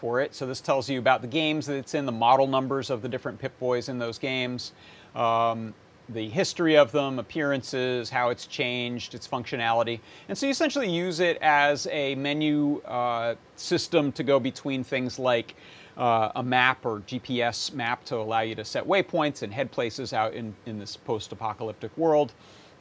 for 0.00 0.20
it. 0.20 0.34
So 0.34 0.46
this 0.46 0.60
tells 0.60 0.88
you 0.88 0.98
about 0.98 1.20
the 1.20 1.28
games 1.28 1.66
that 1.66 1.76
it's 1.76 1.94
in, 1.94 2.06
the 2.06 2.12
model 2.12 2.46
numbers 2.46 2.88
of 2.88 3.02
the 3.02 3.08
different 3.08 3.38
Pip-Boys 3.38 3.90
in 3.90 3.98
those 3.98 4.18
games. 4.18 4.72
Um, 5.14 5.74
the 6.08 6.28
history 6.28 6.76
of 6.76 6.90
them, 6.90 7.18
appearances, 7.18 8.10
how 8.10 8.30
it's 8.30 8.46
changed, 8.46 9.14
its 9.14 9.28
functionality. 9.28 10.00
And 10.28 10.36
so 10.36 10.46
you 10.46 10.50
essentially 10.50 10.90
use 10.90 11.20
it 11.20 11.38
as 11.40 11.86
a 11.90 12.14
menu 12.16 12.80
uh, 12.80 13.34
system 13.56 14.10
to 14.12 14.22
go 14.22 14.40
between 14.40 14.82
things 14.82 15.18
like 15.18 15.54
uh, 15.96 16.32
a 16.34 16.42
map 16.42 16.84
or 16.84 17.00
GPS 17.00 17.72
map 17.74 18.04
to 18.06 18.16
allow 18.16 18.40
you 18.40 18.54
to 18.54 18.64
set 18.64 18.84
waypoints 18.86 19.42
and 19.42 19.52
head 19.52 19.70
places 19.70 20.12
out 20.12 20.32
in, 20.32 20.54
in 20.66 20.78
this 20.78 20.96
post-apocalyptic 20.96 21.96
world, 21.96 22.32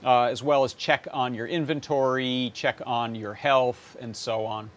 uh, 0.03 0.23
as 0.23 0.41
well 0.41 0.63
as 0.63 0.73
check 0.73 1.05
on 1.11 1.33
your 1.33 1.47
inventory, 1.47 2.51
check 2.55 2.81
on 2.85 3.13
your 3.13 3.33
health, 3.33 3.97
and 3.99 4.15
so 4.15 4.45
on. 4.45 4.69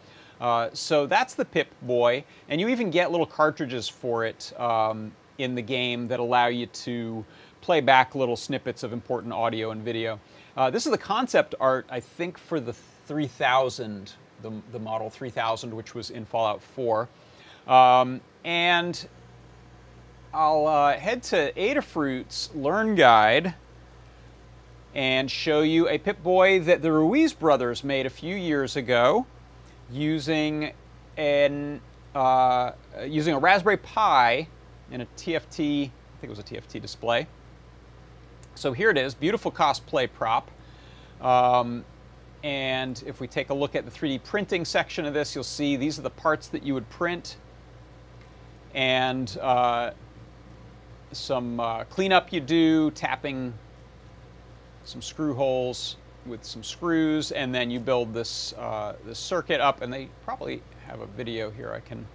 Uh, 0.43 0.69
so 0.73 1.07
that's 1.07 1.35
the 1.35 1.45
Pip-Boy, 1.45 2.25
and 2.49 2.61
you 2.61 2.69
even 2.69 2.91
get 2.91 3.13
little 3.13 3.25
cartridges 3.27 3.89
for 3.89 4.25
it 4.25 4.53
um, 4.59 5.13
in 5.39 5.55
the 5.55 5.63
game 5.63 6.09
that 6.09 6.19
allow 6.19 6.49
you 6.49 6.67
to 6.67 7.25
play 7.61 7.81
back 7.81 8.17
little 8.17 8.35
snippets 8.35 8.83
of 8.83 8.93
important 8.93 9.33
audio 9.33 9.71
and 9.71 9.85
video. 9.85 10.19
Uh, 10.57 10.69
this 10.69 10.85
is 10.85 10.91
the 10.91 10.99
concept 10.99 11.55
art, 11.61 11.87
I 11.89 12.01
think, 12.01 12.37
for 12.37 12.59
the 12.59 12.73
3000, 12.73 14.15
the, 14.43 14.53
the 14.73 14.81
model 14.81 15.09
3000, 15.09 15.73
which 15.73 15.95
was 15.95 16.11
in 16.11 16.25
Fallout 16.25 16.61
4. 16.61 17.09
Um, 17.69 18.21
and 18.45 19.09
I'll 20.35 20.67
uh, 20.67 20.97
head 20.97 21.23
to 21.25 21.53
Adafruit's 21.53 22.51
Learn 22.53 22.97
Guide 22.97 23.55
and 24.93 25.31
show 25.31 25.61
you 25.61 25.89
a 25.89 25.99
Pip-Boy 25.99 26.63
that 26.63 26.83
the 26.83 26.91
Ruiz 26.91 27.33
brothers 27.33 27.85
made 27.85 28.07
a 28.07 28.11
few 28.11 28.35
years 28.35 28.75
ago 28.75 29.25
using 29.93 30.73
an 31.17 31.81
uh, 32.15 32.73
using 33.07 33.35
a 33.35 33.39
Raspberry 33.39 33.77
Pi 33.77 34.47
and 34.91 35.03
a 35.03 35.07
TFT, 35.17 35.87
I 35.87 36.21
think 36.21 36.25
it 36.25 36.29
was 36.29 36.39
a 36.39 36.43
TFT 36.43 36.81
display. 36.81 37.27
So 38.55 38.73
here 38.73 38.91
it 38.91 38.99
is, 38.99 39.15
beautiful 39.15 39.51
cosplay 39.51 40.11
prop. 40.13 40.51
Um, 41.21 41.85
and 42.45 43.03
if 43.07 43.21
we 43.21 43.27
take 43.27 43.51
a 43.51 43.55
look 43.55 43.75
at 43.75 43.85
the 43.85 43.91
3D 43.91 44.25
printing 44.25 44.65
section 44.65 45.07
of 45.07 45.15
this, 45.15 45.35
you'll 45.35 45.45
see 45.45 45.77
these 45.77 45.99
are 45.99 46.03
the 46.03 46.11
parts 46.11 46.49
that 46.49 46.63
you 46.63 46.75
would 46.75 46.89
print. 46.91 47.37
And 48.75 49.35
uh, 49.41 49.93
some 51.13 51.61
uh, 51.61 51.85
cleanup 51.85 52.33
you 52.33 52.41
do, 52.41 52.91
tapping 52.91 53.55
some 54.85 55.01
screw 55.01 55.35
holes 55.35 55.97
with 56.27 56.45
some 56.45 56.63
screws, 56.63 57.33
and 57.33 57.55
then 57.55 57.71
you 57.71 57.81
build 57.81 58.15
this, 58.15 58.53
uh, 58.55 58.95
this 59.05 59.19
circuit 59.19 59.61
up, 59.61 59.83
and 59.83 59.93
they 59.93 60.09
probably 60.25 60.63
have 60.87 61.01
a 61.01 61.07
video 61.07 61.51
here 61.51 61.73
I 61.73 61.81
can 61.81 62.07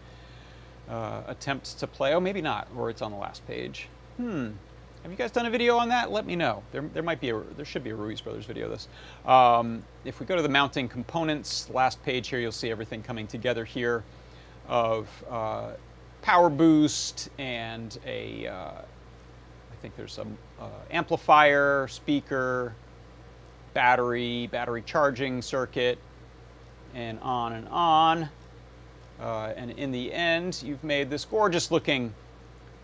uh, 0.89 1.23
attempt 1.27 1.79
to 1.79 1.87
play. 1.87 2.13
Oh, 2.13 2.19
maybe 2.19 2.41
not, 2.41 2.67
or 2.75 2.89
it's 2.89 3.01
on 3.01 3.11
the 3.11 3.17
last 3.17 3.45
page. 3.47 3.87
Hmm. 4.17 4.51
Have 5.03 5.11
you 5.11 5.17
guys 5.17 5.31
done 5.31 5.45
a 5.45 5.49
video 5.49 5.77
on 5.77 5.89
that? 5.89 6.11
Let 6.11 6.25
me 6.25 6.35
know. 6.35 6.63
There, 6.71 6.81
there 6.93 7.03
might 7.03 7.21
be 7.21 7.29
a, 7.29 7.39
there 7.55 7.65
should 7.65 7.83
be 7.83 7.91
a 7.91 7.95
Ruiz 7.95 8.19
Brothers 8.19 8.45
video 8.45 8.65
of 8.65 8.71
this. 8.71 8.87
Um, 9.25 9.83
if 10.03 10.19
we 10.19 10.25
go 10.25 10.35
to 10.35 10.41
the 10.41 10.49
mounting 10.49 10.89
components, 10.89 11.69
last 11.69 12.03
page 12.03 12.27
here, 12.27 12.39
you'll 12.39 12.51
see 12.51 12.71
everything 12.71 13.03
coming 13.03 13.27
together 13.27 13.63
here 13.63 14.03
of 14.67 15.07
uh, 15.29 15.71
power 16.21 16.49
boost 16.49 17.29
and 17.37 17.97
a, 18.05 18.47
uh, 18.47 18.53
I 18.53 19.75
think 19.81 19.95
there's 19.95 20.11
some 20.11 20.37
uh, 20.59 20.65
amplifier, 20.91 21.87
speaker, 21.87 22.73
battery, 23.77 24.47
battery 24.47 24.81
charging 24.81 25.39
circuit, 25.39 25.99
and 26.95 27.19
on 27.19 27.53
and 27.53 27.67
on. 27.67 28.27
Uh, 29.21 29.53
and 29.55 29.69
in 29.69 29.91
the 29.91 30.11
end, 30.11 30.63
you've 30.65 30.83
made 30.83 31.11
this 31.11 31.23
gorgeous 31.25 31.69
looking 31.69 32.11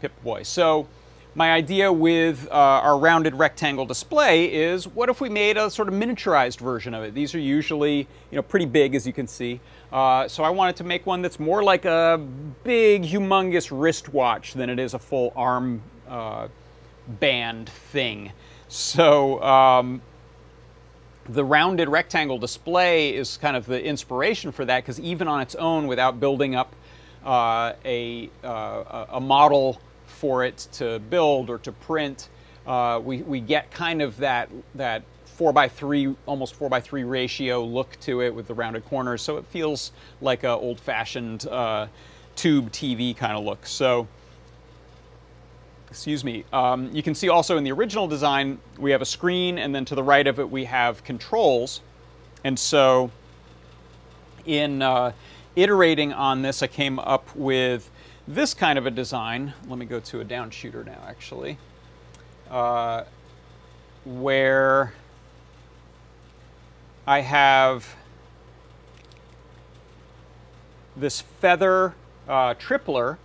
Pip-Boy. 0.02 0.44
So 0.44 0.88
my 1.34 1.52
idea 1.52 1.92
with 1.92 2.48
uh, 2.52 2.54
our 2.54 3.00
rounded 3.00 3.34
rectangle 3.34 3.88
display 3.88 4.54
is 4.54 4.88
what 4.88 5.10
if 5.10 5.20
we 5.20 5.30
made 5.30 5.58
a 5.58 5.68
sort 5.72 5.88
of 5.88 5.96
miniaturized 5.96 6.60
version 6.60 6.94
of 6.94 7.04
it? 7.04 7.16
These 7.16 7.34
are 7.34 7.40
usually 7.40 8.08
you 8.30 8.36
know 8.36 8.44
pretty 8.44 8.68
big 8.68 8.94
as 8.94 9.08
you 9.08 9.14
can 9.14 9.26
see. 9.26 9.62
Uh, 9.92 10.28
so 10.28 10.44
I 10.44 10.52
wanted 10.52 10.76
to 10.76 10.84
make 10.84 11.08
one 11.08 11.24
that's 11.24 11.40
more 11.40 11.64
like 11.64 11.86
a 11.86 12.24
big 12.64 13.02
humongous 13.02 13.72
wristwatch 13.72 14.54
than 14.54 14.70
it 14.70 14.78
is 14.78 14.94
a 14.94 15.00
full 15.00 15.34
arm 15.36 15.82
uh, 16.08 16.50
band 17.08 17.70
thing. 17.70 18.32
So 18.68 19.42
um, 19.42 20.04
the 21.30 21.44
rounded 21.44 21.90
rectangle 21.90 22.38
display 22.38 23.14
is 23.16 23.38
kind 23.38 23.56
of 23.56 23.66
the 23.66 23.84
inspiration 23.84 24.52
for 24.52 24.66
that 24.66 24.84
because 24.84 25.00
even 25.00 25.28
on 25.28 25.42
its 25.42 25.56
own 25.56 25.88
without 25.88 26.20
building 26.20 26.56
up 26.56 26.76
uh, 27.26 27.74
a, 27.86 28.30
uh, 28.44 29.06
a 29.10 29.22
model 29.22 29.80
for 30.06 30.44
it 30.44 30.68
to 30.74 31.00
build 31.10 31.50
or 31.50 31.58
to 31.60 31.72
print, 31.72 32.30
uh, 32.68 33.00
we, 33.04 33.22
we 33.22 33.40
get 33.40 33.72
kind 33.72 34.02
of 34.02 34.18
that, 34.18 34.50
that 34.76 35.04
four 35.26 35.54
by 35.54 35.68
three, 35.68 36.16
almost 36.26 36.56
four 36.56 36.70
by 36.70 36.80
three 36.82 37.04
ratio 37.04 37.64
look 37.64 37.98
to 38.02 38.22
it 38.22 38.34
with 38.34 38.48
the 38.48 38.54
rounded 38.54 38.86
corners. 38.86 39.22
So 39.22 39.38
it 39.38 39.46
feels 39.46 39.92
like 40.22 40.44
an 40.44 40.50
old 40.50 40.80
fashioned 40.80 41.48
uh, 41.48 41.88
tube 42.36 42.72
TV 42.72 43.16
kind 43.16 43.38
of 43.38 43.44
look. 43.44 43.66
So, 43.66 44.08
excuse 45.94 46.24
me. 46.24 46.44
Um, 46.52 46.90
you 46.92 47.04
can 47.04 47.14
see 47.14 47.30
also 47.30 47.56
in 47.56 47.64
the 47.64 47.72
original 47.72 48.08
design, 48.08 48.58
we 48.80 48.90
have 48.90 49.04
a 49.04 49.06
screen 49.06 49.60
and 49.60 49.76
then 49.76 49.86
to 49.86 49.94
the 49.94 50.02
right 50.02 50.26
of 50.26 50.40
it, 50.40 50.50
we 50.50 50.66
have 50.66 51.04
controls. 51.04 51.82
And 52.44 52.58
so 52.58 53.12
in 54.48 54.82
uh, 54.82 55.12
iterating 55.56 56.12
on 56.12 56.42
this, 56.42 56.64
I 56.64 56.68
came 56.68 56.98
up 56.98 57.36
with 57.36 57.92
this 58.28 58.56
kind 58.56 58.80
of 58.80 58.88
a 58.88 58.90
design, 58.90 59.54
let 59.68 59.78
me 59.78 59.86
go 59.86 60.00
to 60.00 60.20
a 60.20 60.24
down 60.24 60.50
shooter 60.50 60.84
now 60.84 60.98
actually, 61.08 61.60
uh, 62.50 63.04
where 64.04 64.94
I 67.06 67.22
have 67.22 67.96
this 70.98 71.22
feather 71.22 71.94
uh, 72.28 72.56
tripler, 72.56 73.20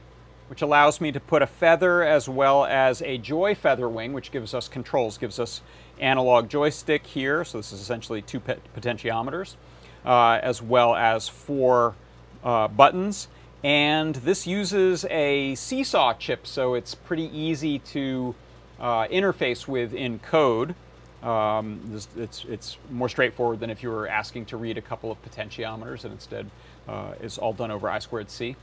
which 0.49 0.63
allows 0.63 1.01
me 1.01 1.13
to 1.13 1.21
put 1.21 1.43
a 1.43 1.47
feather 1.47 2.03
as 2.03 2.29
well 2.29 2.65
as 2.65 3.03
a 3.03 3.19
joy 3.19 3.55
feather 3.55 3.89
wing, 3.89 4.13
which 4.13 4.31
gives 4.33 4.55
us 4.55 4.69
controls, 4.69 5.19
gives 5.19 5.39
us 5.39 5.61
analog 6.01 6.49
joystick 6.49 7.07
here, 7.07 7.45
so 7.45 7.59
this 7.59 7.73
is 7.73 7.81
essentially 7.81 8.23
two 8.23 8.41
potentiometers, 8.41 9.57
uh, 10.05 10.39
as 10.43 10.63
well 10.63 10.95
as 10.95 11.29
four 11.29 11.95
uh, 12.43 12.69
buttons. 12.69 13.29
And 13.63 14.15
this 14.17 14.47
uses 14.47 15.05
a 15.11 15.55
seesaw 15.57 16.15
chip, 16.15 16.47
so 16.47 16.75
it's 16.75 16.95
pretty 16.95 17.37
easy 17.37 17.81
to 17.81 18.35
uh, 18.79 19.09
interface 19.09 19.67
with 19.67 19.93
in 19.93 20.21
code. 20.21 20.75
Um, 21.23 22.01
it's, 22.17 22.45
it's 22.49 22.79
more 22.91 23.09
straightforward 23.09 23.59
than 23.59 23.71
if 23.71 23.83
you 23.83 23.91
were 23.91 24.07
asking 24.07 24.47
to 24.47 24.57
read 24.57 24.79
a 24.79 24.83
couple 24.83 25.11
of 25.11 25.21
potentiometers, 25.23 26.05
and 26.05 26.13
instead 26.13 26.49
uh, 26.87 27.15
is 27.21 27.37
all 27.39 27.53
done 27.53 27.73
over 27.73 27.91
I 27.91 27.99
squared 27.99 28.31
C. 28.31 28.55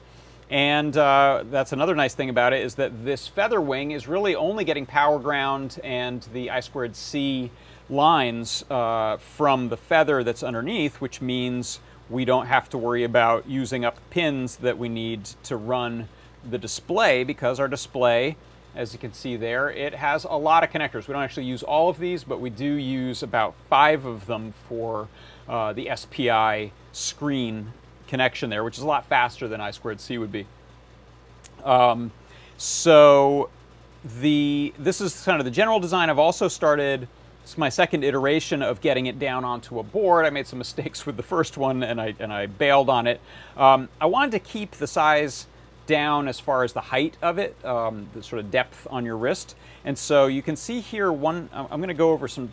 And 0.49 0.95
uh, 0.95 1.43
that's 1.49 1.71
another 1.71 1.95
nice 1.95 2.13
thing 2.13 2.29
about 2.29 2.53
it 2.53 2.63
is 2.63 2.75
that 2.75 3.03
this 3.03 3.27
feather 3.27 3.59
wing 3.59 3.91
is 3.91 4.07
really 4.07 4.35
only 4.35 4.63
getting 4.63 4.85
power 4.85 5.17
ground 5.17 5.79
and 5.83 6.21
the 6.33 6.51
I 6.51 6.59
squared 6.59 6.95
C 6.95 7.51
lines 7.89 8.63
uh, 8.69 9.17
from 9.17 9.69
the 9.69 9.77
feather 9.77 10.23
that's 10.23 10.43
underneath, 10.43 11.01
which 11.01 11.21
means 11.21 11.79
we 12.09 12.25
don't 12.25 12.45
have 12.45 12.69
to 12.69 12.77
worry 12.77 13.03
about 13.03 13.47
using 13.47 13.83
up 13.83 13.97
pins 14.11 14.57
that 14.57 14.77
we 14.77 14.89
need 14.89 15.25
to 15.43 15.57
run 15.57 16.07
the 16.47 16.59
display 16.59 17.23
because 17.23 17.59
our 17.59 17.67
display, 17.67 18.37
as 18.75 18.93
you 18.93 18.99
can 18.99 19.13
see 19.13 19.35
there, 19.35 19.71
it 19.71 19.95
has 19.95 20.25
a 20.25 20.37
lot 20.37 20.63
of 20.63 20.69
connectors. 20.69 21.07
We 21.07 21.13
don't 21.13 21.23
actually 21.23 21.45
use 21.45 21.63
all 21.63 21.89
of 21.89 21.97
these, 21.97 22.23
but 22.23 22.39
we 22.39 22.51
do 22.51 22.73
use 22.73 23.23
about 23.23 23.55
five 23.67 24.05
of 24.05 24.27
them 24.27 24.53
for 24.69 25.07
uh, 25.49 25.73
the 25.73 25.89
SPI 25.95 26.71
screen 26.91 27.73
connection 28.07 28.49
there, 28.49 28.63
which 28.63 28.77
is 28.77 28.83
a 28.83 28.87
lot 28.87 29.05
faster 29.05 29.47
than 29.47 29.61
I 29.61 29.71
squared 29.71 29.99
C 29.99 30.17
would 30.17 30.31
be. 30.31 30.45
Um, 31.63 32.11
so 32.57 33.49
the 34.21 34.73
this 34.77 35.01
is 35.01 35.23
kind 35.23 35.39
of 35.39 35.45
the 35.45 35.51
general 35.51 35.79
design. 35.79 36.09
I've 36.09 36.19
also 36.19 36.47
started 36.47 37.07
it's 37.45 37.59
my 37.59 37.69
second 37.69 38.03
iteration 38.03 38.63
of 38.63 38.81
getting 38.81 39.05
it 39.05 39.19
down 39.19 39.45
onto 39.45 39.77
a 39.77 39.83
board. 39.83 40.25
I 40.25 40.31
made 40.31 40.47
some 40.47 40.57
mistakes 40.65 41.05
with 41.05 41.15
the 41.15 41.23
first 41.23 41.57
one 41.57 41.83
and 41.83 42.01
I, 42.01 42.15
and 42.19 42.33
I 42.33 42.47
bailed 42.47 42.89
on 42.89 43.05
it. 43.05 43.21
Um, 43.55 43.87
I 44.01 44.07
wanted 44.07 44.31
to 44.31 44.39
keep 44.39 44.71
the 44.71 44.87
size 44.87 45.45
down 45.85 46.27
as 46.27 46.39
far 46.39 46.63
as 46.63 46.73
the 46.73 46.81
height 46.81 47.17
of 47.21 47.37
it, 47.37 47.55
um, 47.63 48.09
the 48.15 48.23
sort 48.23 48.39
of 48.39 48.49
depth 48.49 48.87
on 48.89 49.05
your 49.05 49.15
wrist. 49.15 49.55
And 49.83 49.95
so 49.95 50.25
you 50.25 50.41
can 50.41 50.55
see 50.55 50.79
here 50.79 51.11
one, 51.11 51.47
I'm 51.53 51.67
going 51.79 51.89
to 51.89 51.93
go 51.93 52.09
over 52.09 52.27
some 52.27 52.51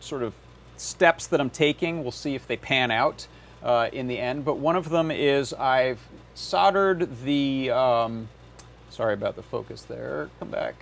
sort 0.00 0.22
of 0.22 0.32
steps 0.78 1.26
that 1.26 1.38
I'm 1.38 1.50
taking. 1.50 2.00
We'll 2.00 2.10
see 2.10 2.34
if 2.34 2.46
they 2.46 2.56
pan 2.56 2.90
out 2.90 3.26
uh, 3.62 3.88
in 3.92 4.08
the 4.08 4.18
end. 4.18 4.44
But 4.44 4.58
one 4.58 4.76
of 4.76 4.90
them 4.90 5.10
is 5.10 5.52
I've 5.52 6.00
soldered 6.34 7.22
the, 7.24 7.70
um, 7.70 8.28
sorry 8.90 9.14
about 9.14 9.36
the 9.36 9.42
focus 9.42 9.82
there, 9.82 10.30
come 10.38 10.50
back. 10.50 10.74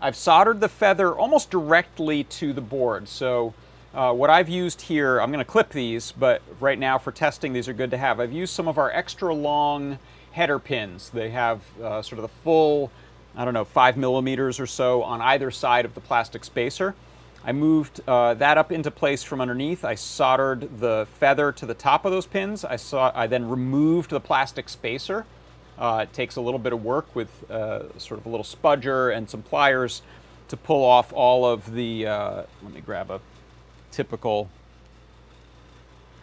I've 0.00 0.16
soldered 0.16 0.60
the 0.60 0.68
feather 0.68 1.12
almost 1.12 1.50
directly 1.50 2.24
to 2.24 2.52
the 2.52 2.60
board. 2.60 3.08
So 3.08 3.54
uh, 3.92 4.12
what 4.12 4.30
I've 4.30 4.48
used 4.48 4.82
here, 4.82 5.20
I'm 5.20 5.32
going 5.32 5.44
to 5.44 5.50
clip 5.50 5.70
these, 5.70 6.12
but 6.12 6.42
right 6.60 6.78
now 6.78 6.98
for 6.98 7.10
testing 7.10 7.52
these 7.52 7.68
are 7.68 7.72
good 7.72 7.90
to 7.90 7.96
have. 7.96 8.20
I've 8.20 8.32
used 8.32 8.54
some 8.54 8.68
of 8.68 8.78
our 8.78 8.90
extra 8.92 9.34
long 9.34 9.98
header 10.32 10.58
pins. 10.58 11.10
They 11.10 11.30
have 11.30 11.62
uh, 11.82 12.02
sort 12.02 12.18
of 12.18 12.22
the 12.22 12.36
full, 12.44 12.92
I 13.34 13.44
don't 13.44 13.54
know, 13.54 13.64
five 13.64 13.96
millimeters 13.96 14.60
or 14.60 14.66
so 14.66 15.02
on 15.02 15.20
either 15.20 15.50
side 15.50 15.84
of 15.84 15.94
the 15.94 16.00
plastic 16.00 16.44
spacer. 16.44 16.94
I 17.44 17.52
moved 17.52 18.00
uh, 18.06 18.34
that 18.34 18.58
up 18.58 18.72
into 18.72 18.90
place 18.90 19.22
from 19.22 19.40
underneath. 19.40 19.84
I 19.84 19.94
soldered 19.94 20.80
the 20.80 21.06
feather 21.18 21.52
to 21.52 21.66
the 21.66 21.74
top 21.74 22.04
of 22.04 22.12
those 22.12 22.26
pins. 22.26 22.64
I, 22.64 22.76
saw, 22.76 23.12
I 23.14 23.26
then 23.26 23.48
removed 23.48 24.10
the 24.10 24.20
plastic 24.20 24.68
spacer 24.68 25.24
uh, 25.78 26.00
it 26.02 26.12
takes 26.12 26.36
a 26.36 26.40
little 26.40 26.58
bit 26.58 26.72
of 26.72 26.84
work 26.84 27.14
with 27.14 27.48
uh, 27.50 27.96
sort 27.98 28.18
of 28.18 28.26
a 28.26 28.28
little 28.28 28.44
spudger 28.44 29.16
and 29.16 29.30
some 29.30 29.42
pliers 29.42 30.02
to 30.48 30.56
pull 30.56 30.84
off 30.84 31.12
all 31.12 31.46
of 31.46 31.72
the, 31.72 32.06
uh, 32.06 32.42
let 32.62 32.72
me 32.72 32.80
grab 32.80 33.10
a 33.10 33.20
typical, 33.92 34.48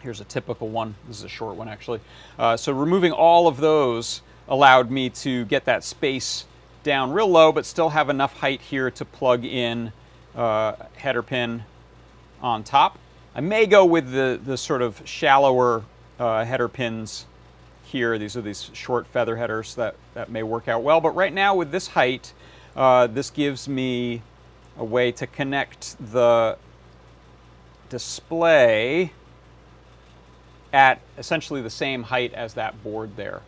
here's 0.00 0.20
a 0.20 0.24
typical 0.24 0.68
one. 0.68 0.94
This 1.08 1.18
is 1.18 1.24
a 1.24 1.28
short 1.28 1.56
one 1.56 1.68
actually. 1.68 2.00
Uh, 2.38 2.56
so 2.56 2.72
removing 2.72 3.12
all 3.12 3.48
of 3.48 3.58
those 3.58 4.20
allowed 4.48 4.90
me 4.90 5.08
to 5.08 5.44
get 5.46 5.64
that 5.64 5.82
space 5.82 6.44
down 6.82 7.12
real 7.12 7.28
low, 7.28 7.50
but 7.50 7.64
still 7.64 7.90
have 7.90 8.10
enough 8.10 8.34
height 8.38 8.60
here 8.60 8.90
to 8.90 9.04
plug 9.04 9.44
in 9.44 9.92
uh, 10.36 10.74
header 10.96 11.22
pin 11.22 11.64
on 12.40 12.62
top. 12.62 12.98
I 13.34 13.40
may 13.40 13.66
go 13.66 13.84
with 13.84 14.12
the, 14.12 14.40
the 14.42 14.56
sort 14.56 14.82
of 14.82 15.02
shallower 15.04 15.84
uh, 16.18 16.44
header 16.44 16.68
pins 16.68 17.26
here. 17.84 18.18
These 18.18 18.36
are 18.36 18.42
these 18.42 18.70
short 18.72 19.06
feather 19.06 19.36
headers 19.36 19.74
that, 19.74 19.96
that 20.14 20.30
may 20.30 20.42
work 20.42 20.68
out 20.68 20.82
well. 20.82 21.00
But 21.00 21.10
right 21.10 21.32
now 21.32 21.54
with 21.54 21.70
this 21.70 21.88
height, 21.88 22.32
uh, 22.74 23.06
this 23.06 23.30
gives 23.30 23.68
me 23.68 24.22
a 24.78 24.84
way 24.84 25.12
to 25.12 25.26
connect 25.26 25.96
the 26.12 26.58
display 27.88 29.12
at 30.72 31.00
essentially 31.16 31.62
the 31.62 31.70
same 31.70 32.04
height 32.04 32.34
as 32.34 32.54
that 32.54 32.82
board 32.82 33.16
there. 33.16 33.42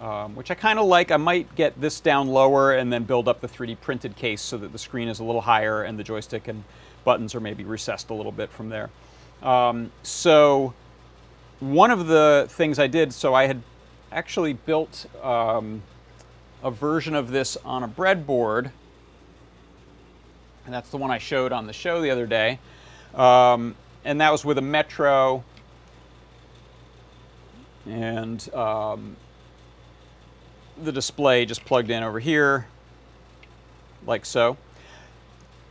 Um, 0.00 0.34
which 0.34 0.50
I 0.50 0.54
kind 0.54 0.78
of 0.78 0.86
like. 0.86 1.10
I 1.10 1.16
might 1.16 1.54
get 1.54 1.80
this 1.80 2.00
down 2.00 2.28
lower 2.28 2.72
and 2.72 2.92
then 2.92 3.04
build 3.04 3.28
up 3.28 3.40
the 3.40 3.48
3D 3.48 3.80
printed 3.80 4.16
case 4.16 4.42
so 4.42 4.58
that 4.58 4.72
the 4.72 4.78
screen 4.78 5.08
is 5.08 5.20
a 5.20 5.24
little 5.24 5.40
higher 5.40 5.82
and 5.82 5.98
the 5.98 6.02
joystick 6.02 6.48
and 6.48 6.64
buttons 7.04 7.34
are 7.34 7.40
maybe 7.40 7.64
recessed 7.64 8.10
a 8.10 8.14
little 8.14 8.32
bit 8.32 8.50
from 8.50 8.70
there. 8.70 8.90
Um, 9.42 9.92
so 10.02 10.74
one 11.60 11.90
of 11.90 12.06
the 12.06 12.46
things 12.50 12.78
I 12.78 12.86
did, 12.86 13.12
so 13.12 13.34
I 13.34 13.46
had 13.46 13.62
actually 14.10 14.54
built 14.54 15.06
um, 15.22 15.82
a 16.62 16.70
version 16.70 17.14
of 17.14 17.30
this 17.30 17.56
on 17.64 17.82
a 17.82 17.88
breadboard, 17.88 18.70
and 20.64 20.74
that's 20.74 20.90
the 20.90 20.96
one 20.96 21.10
I 21.10 21.18
showed 21.18 21.52
on 21.52 21.66
the 21.66 21.72
show 21.72 22.00
the 22.00 22.10
other 22.10 22.26
day. 22.26 22.58
Um, 23.14 23.76
and 24.04 24.20
that 24.20 24.32
was 24.32 24.44
with 24.44 24.58
a 24.58 24.62
Metro 24.62 25.44
and 27.86 28.52
um, 28.54 29.16
the 30.82 30.92
display 30.92 31.46
just 31.46 31.64
plugged 31.64 31.90
in 31.90 32.02
over 32.02 32.18
here, 32.18 32.66
like 34.06 34.24
so. 34.26 34.56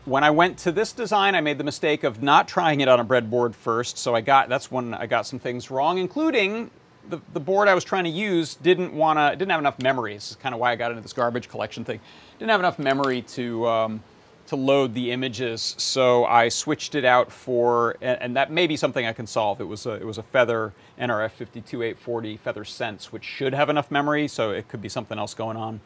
When 0.05 0.23
I 0.23 0.31
went 0.31 0.57
to 0.59 0.71
this 0.71 0.91
design, 0.91 1.33
I 1.33 1.41
made 1.41 1.57
the 1.57 1.63
mistake 1.63 2.03
of 2.03 2.21
not 2.21 2.47
trying 2.47 2.81
it 2.81 2.89
on 2.89 2.99
a 2.99 3.05
breadboard 3.05 3.55
first, 3.55 3.97
so 3.97 4.15
I 4.15 4.21
got 4.21 4.49
that's 4.49 4.69
when 4.69 4.93
I 4.93 5.05
got 5.05 5.25
some 5.25 5.39
things 5.39 5.71
wrong, 5.71 5.97
including 5.97 6.71
the, 7.09 7.19
the 7.33 7.39
board 7.39 7.67
I 7.67 7.73
was 7.73 7.83
trying 7.83 8.03
to 8.05 8.09
use 8.09 8.55
didn't 8.55 8.93
want 8.93 9.19
to 9.19 9.35
didn't 9.35 9.51
have 9.51 9.59
enough 9.59 9.79
memory. 9.79 10.13
This 10.13 10.31
is 10.31 10.37
kind 10.37 10.53
of 10.53 10.59
why 10.59 10.71
I 10.71 10.75
got 10.75 10.91
into 10.91 11.01
this 11.01 11.13
garbage 11.13 11.49
collection 11.49 11.85
thing. 11.85 11.99
Didn't 12.39 12.51
have 12.51 12.59
enough 12.59 12.79
memory 12.79 13.21
to 13.21 13.67
um, 13.67 14.03
to 14.47 14.55
load 14.55 14.93
the 14.93 15.11
images, 15.11 15.75
so 15.77 16.25
I 16.25 16.49
switched 16.49 16.95
it 16.95 17.05
out 17.05 17.31
for, 17.31 17.95
and, 18.01 18.21
and, 18.21 18.35
that 18.35 18.51
may 18.51 18.67
be 18.67 18.75
something 18.75 19.05
I 19.05 19.13
can 19.13 19.25
solve. 19.25 19.61
It 19.61 19.65
was 19.65 19.85
a 19.85 19.91
it 19.91 20.05
was 20.05 20.17
a 20.17 20.23
Feather 20.23 20.73
NRF 20.99 21.31
52840 21.31 22.37
Feather 22.37 22.65
Sense, 22.65 23.11
which 23.11 23.23
should 23.23 23.53
have 23.53 23.69
enough 23.69 23.89
memory, 23.89 24.27
so 24.27 24.51
it 24.51 24.67
could 24.67 24.81
be 24.81 24.89
something 24.89 25.17
else 25.17 25.33
going 25.33 25.57
on. 25.57 25.79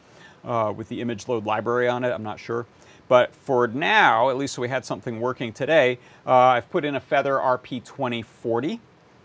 uh, 0.44 0.72
with 0.74 0.88
the 0.88 1.00
image 1.00 1.28
load 1.28 1.44
library 1.46 1.88
on 1.88 2.04
it. 2.04 2.10
I'm 2.10 2.22
not 2.22 2.38
sure. 2.40 2.66
But 3.08 3.34
for 3.34 3.66
now, 3.66 4.30
at 4.30 4.36
least 4.36 4.58
we 4.58 4.68
had 4.68 4.84
something 4.84 5.20
working 5.20 5.52
today, 5.52 5.98
uh, 6.26 6.32
I've 6.32 6.70
put 6.70 6.84
in 6.84 6.94
a 6.94 7.00
Feather 7.00 7.34
RP2040. 7.34 8.80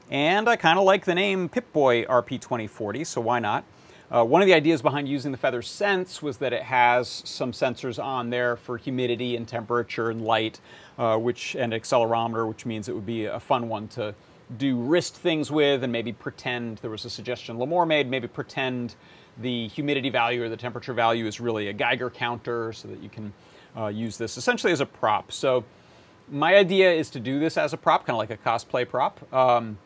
And 0.09 0.47
I 0.47 0.55
kind 0.55 0.77
of 0.77 0.85
like 0.85 1.05
the 1.05 1.15
name 1.15 1.49
Pip-Boy 1.49 2.03
RP2040, 2.05 3.05
so 3.05 3.21
why 3.21 3.39
not? 3.39 3.63
Uh, 4.13 4.23
one 4.23 4.43
of 4.43 4.45
the 4.45 4.53
ideas 4.53 4.79
behind 4.83 5.09
using 5.09 5.31
the 5.31 5.37
Feather 5.39 5.63
Sense 5.63 6.21
was 6.21 6.37
that 6.37 6.53
it 6.53 6.61
has 6.61 7.23
some 7.25 7.51
sensors 7.51 8.01
on 8.01 8.29
there 8.29 8.55
for 8.55 8.77
humidity 8.77 9.35
and 9.35 9.47
temperature 9.47 10.11
and 10.11 10.23
light, 10.23 10.59
uh, 10.99 11.17
which 11.17 11.55
and 11.55 11.73
accelerometer, 11.73 12.47
which 12.47 12.63
means 12.63 12.87
it 12.87 12.93
would 12.93 13.07
be 13.07 13.25
a 13.25 13.39
fun 13.39 13.67
one 13.69 13.87
to 13.87 14.13
do 14.57 14.77
wrist 14.77 15.15
things 15.15 15.49
with 15.49 15.83
and 15.83 15.91
maybe 15.91 16.13
pretend, 16.13 16.77
there 16.77 16.91
was 16.91 17.05
a 17.05 17.09
suggestion 17.09 17.57
Limor 17.57 17.87
made, 17.87 18.07
maybe 18.07 18.27
pretend 18.27 18.93
the 19.39 19.67
humidity 19.69 20.11
value 20.11 20.43
or 20.43 20.49
the 20.49 20.57
temperature 20.57 20.93
value 20.93 21.25
is 21.25 21.39
really 21.39 21.69
a 21.69 21.73
Geiger 21.73 22.11
counter 22.11 22.71
so 22.71 22.87
that 22.89 23.01
you 23.01 23.09
can 23.09 23.33
uh, 23.75 23.87
use 23.87 24.15
this 24.17 24.37
essentially 24.37 24.71
as 24.71 24.79
a 24.79 24.85
prop. 24.85 25.31
So 25.31 25.63
my 26.29 26.55
idea 26.55 26.91
is 26.91 27.09
to 27.11 27.19
do 27.19 27.39
this 27.39 27.57
as 27.57 27.73
a 27.73 27.77
prop, 27.77 28.05
kind 28.05 28.11
of 28.11 28.19
like 28.19 28.29
a 28.29 28.37
cosplay 28.37 28.87
prop. 28.87 29.33
Um, 29.33 29.79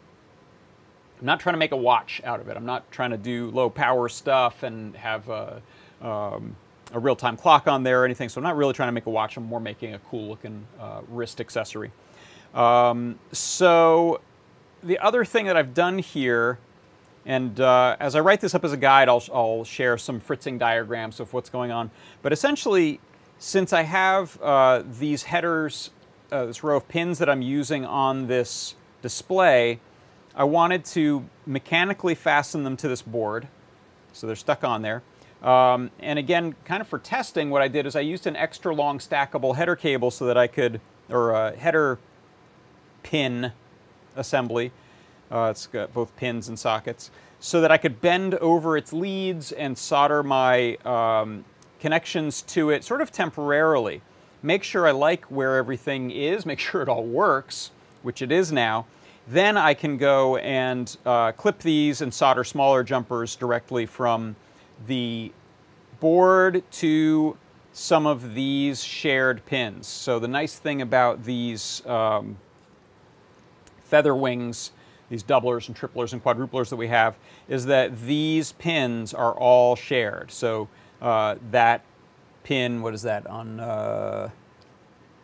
I'm 1.19 1.25
not 1.25 1.39
trying 1.39 1.53
to 1.53 1.59
make 1.59 1.71
a 1.71 1.77
watch 1.77 2.21
out 2.23 2.39
of 2.39 2.47
it. 2.47 2.57
I'm 2.57 2.65
not 2.65 2.89
trying 2.91 3.11
to 3.11 3.17
do 3.17 3.49
low 3.51 3.69
power 3.69 4.07
stuff 4.07 4.63
and 4.63 4.95
have 4.95 5.27
a, 5.29 5.61
um, 6.01 6.55
a 6.93 6.99
real-time 6.99 7.37
clock 7.37 7.67
on 7.67 7.83
there 7.83 8.03
or 8.03 8.05
anything. 8.05 8.29
So 8.29 8.39
I'm 8.39 8.43
not 8.43 8.55
really 8.55 8.73
trying 8.73 8.89
to 8.89 8.93
make 8.93 9.07
a 9.07 9.09
watch. 9.09 9.35
I'm 9.35 9.45
more 9.45 9.59
making 9.59 9.95
a 9.95 9.99
cool 9.99 10.27
looking 10.27 10.65
uh, 10.79 11.01
wrist 11.07 11.41
accessory. 11.41 11.91
Um, 12.53 13.17
so 13.31 14.21
the 14.83 14.99
other 14.99 15.25
thing 15.25 15.45
that 15.45 15.57
I've 15.57 15.73
done 15.73 15.97
here, 15.99 16.59
and 17.25 17.59
uh, 17.59 17.97
as 17.99 18.15
I 18.15 18.19
write 18.19 18.41
this 18.41 18.53
up 18.53 18.63
as 18.63 18.71
a 18.71 18.77
guide, 18.77 19.09
I'll, 19.09 19.23
I'll, 19.33 19.63
share 19.63 19.97
some 19.97 20.19
fritzing 20.19 20.57
diagrams 20.57 21.19
of 21.19 21.33
what's 21.33 21.49
going 21.49 21.71
on. 21.71 21.91
But 22.21 22.31
essentially, 22.31 22.99
since 23.39 23.73
I 23.73 23.81
have 23.81 24.39
uh, 24.41 24.83
these 24.99 25.23
headers, 25.23 25.89
uh, 26.31 26.45
this 26.45 26.63
row 26.63 26.77
of 26.77 26.87
pins 26.87 27.19
that 27.19 27.29
I'm 27.29 27.41
using 27.41 27.85
on 27.85 28.27
this 28.27 28.75
display, 29.01 29.79
I 30.37 30.43
wanted 30.43 30.85
to 30.85 31.25
mechanically 31.47 32.13
fasten 32.13 32.63
them 32.63 32.77
to 32.77 32.87
this 32.87 33.01
board. 33.01 33.47
So 34.13 34.27
they're 34.27 34.35
stuck 34.35 34.63
on 34.63 34.83
there. 34.83 35.01
Um, 35.41 35.89
and 35.99 36.17
again, 36.19 36.55
kind 36.63 36.79
of 36.79 36.87
for 36.87 36.99
testing, 36.99 37.49
what 37.49 37.63
I 37.63 37.67
did 37.67 37.87
is 37.87 37.95
I 37.95 38.01
used 38.01 38.27
an 38.27 38.35
extra 38.35 38.73
long 38.73 38.99
stackable 38.99 39.55
header 39.55 39.75
cable 39.75 40.11
so 40.11 40.25
that 40.27 40.37
I 40.37 40.45
could, 40.45 40.79
or 41.09 41.31
a 41.31 41.55
header 41.55 41.97
pin 43.01 43.51
assembly. 44.15 44.71
Uh, 45.31 45.49
it's 45.51 45.65
got 45.65 45.91
both 45.93 46.15
pins 46.15 46.47
and 46.47 46.57
sockets. 46.57 47.09
So 47.39 47.59
that 47.61 47.71
I 47.71 47.77
could 47.77 47.99
bend 47.99 48.35
over 48.35 48.77
its 48.77 48.93
leads 48.93 49.51
and 49.51 49.77
solder 49.77 50.21
my 50.21 50.75
um, 50.85 51.45
connections 51.79 52.43
to 52.43 52.69
it 52.69 52.83
sort 52.83 53.01
of 53.01 53.11
temporarily. 53.11 54.01
Make 54.43 54.63
sure 54.63 54.87
I 54.87 54.91
like 54.91 55.25
where 55.25 55.55
everything 55.55 56.11
is, 56.11 56.45
make 56.45 56.59
sure 56.59 56.83
it 56.83 56.89
all 56.89 57.03
works, 57.03 57.71
which 58.03 58.21
it 58.21 58.31
is 58.31 58.51
now, 58.51 58.85
then 59.27 59.57
I 59.57 59.73
can 59.73 59.97
go 59.97 60.37
and 60.37 60.95
uh, 61.05 61.33
clip 61.33 61.59
these 61.59 62.01
and 62.01 62.13
solder 62.13 62.43
smaller 62.43 62.83
jumpers 62.83 63.35
directly 63.35 63.85
from 63.85 64.35
the 64.87 65.31
board 65.99 66.63
to 66.71 67.37
some 67.73 68.07
of 68.07 68.33
these 68.33 68.83
shared 68.83 69.45
pins. 69.45 69.85
So 69.85 70.17
the 70.17 70.27
nice 70.27 70.57
thing 70.57 70.81
about 70.81 71.23
these 71.23 71.85
um, 71.85 72.37
feather 73.83 74.15
wings, 74.15 74.71
these 75.09 75.23
doublers 75.23 75.67
and 75.67 75.75
triplers 75.75 76.13
and 76.13 76.23
quadruplers 76.23 76.69
that 76.69 76.75
we 76.75 76.87
have, 76.87 77.17
is 77.47 77.65
that 77.65 77.99
these 78.01 78.53
pins 78.53 79.13
are 79.13 79.33
all 79.33 79.75
shared. 79.75 80.31
So 80.31 80.69
uh, 81.01 81.35
that 81.51 81.83
pin, 82.43 82.81
what 82.81 82.93
is 82.93 83.01
that 83.03 83.27
on, 83.27 83.59
uh, 83.59 84.29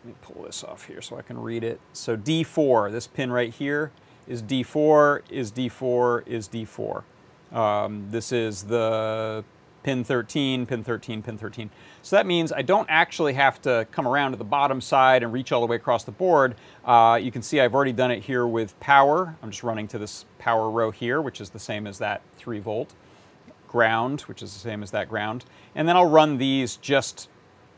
let 0.04 0.08
me 0.08 0.14
pull 0.20 0.44
this 0.44 0.62
off 0.62 0.86
here 0.86 1.00
so 1.00 1.16
I 1.16 1.22
can 1.22 1.38
read 1.38 1.64
it. 1.64 1.80
So 1.94 2.16
D4, 2.16 2.92
this 2.92 3.06
pin 3.06 3.32
right 3.32 3.52
here, 3.52 3.90
is 4.28 4.42
D4, 4.42 5.22
is 5.30 5.50
D4, 5.50 6.26
is 6.26 6.48
D4. 6.48 7.04
Um, 7.50 8.08
this 8.10 8.30
is 8.30 8.64
the 8.64 9.44
pin 9.82 10.04
13, 10.04 10.66
pin 10.66 10.84
13, 10.84 11.22
pin 11.22 11.38
13. 11.38 11.70
So 12.02 12.16
that 12.16 12.26
means 12.26 12.52
I 12.52 12.60
don't 12.60 12.88
actually 12.90 13.32
have 13.34 13.62
to 13.62 13.86
come 13.92 14.06
around 14.06 14.32
to 14.32 14.36
the 14.36 14.44
bottom 14.44 14.82
side 14.82 15.22
and 15.22 15.32
reach 15.32 15.52
all 15.52 15.62
the 15.62 15.66
way 15.66 15.76
across 15.76 16.04
the 16.04 16.12
board. 16.12 16.54
Uh, 16.84 17.18
you 17.20 17.32
can 17.32 17.40
see 17.40 17.60
I've 17.60 17.74
already 17.74 17.92
done 17.92 18.10
it 18.10 18.24
here 18.24 18.46
with 18.46 18.78
power. 18.80 19.36
I'm 19.42 19.50
just 19.50 19.62
running 19.62 19.88
to 19.88 19.98
this 19.98 20.26
power 20.38 20.70
row 20.70 20.90
here, 20.90 21.22
which 21.22 21.40
is 21.40 21.50
the 21.50 21.58
same 21.58 21.86
as 21.86 21.98
that 21.98 22.20
3 22.36 22.58
volt. 22.58 22.94
Ground, 23.68 24.22
which 24.22 24.42
is 24.42 24.52
the 24.52 24.60
same 24.60 24.82
as 24.82 24.90
that 24.90 25.08
ground. 25.08 25.46
And 25.74 25.88
then 25.88 25.96
I'll 25.96 26.08
run 26.08 26.38
these 26.38 26.76
just 26.76 27.28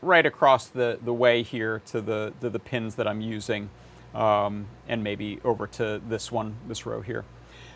right 0.01 0.25
across 0.25 0.67
the, 0.67 0.99
the 1.03 1.13
way 1.13 1.43
here 1.43 1.81
to 1.87 2.01
the, 2.01 2.33
to 2.41 2.49
the 2.49 2.59
pins 2.59 2.95
that 2.95 3.07
I'm 3.07 3.21
using, 3.21 3.69
um, 4.13 4.67
and 4.87 5.03
maybe 5.03 5.39
over 5.43 5.67
to 5.67 6.01
this 6.07 6.31
one, 6.31 6.55
this 6.67 6.85
row 6.85 7.01
here. 7.01 7.25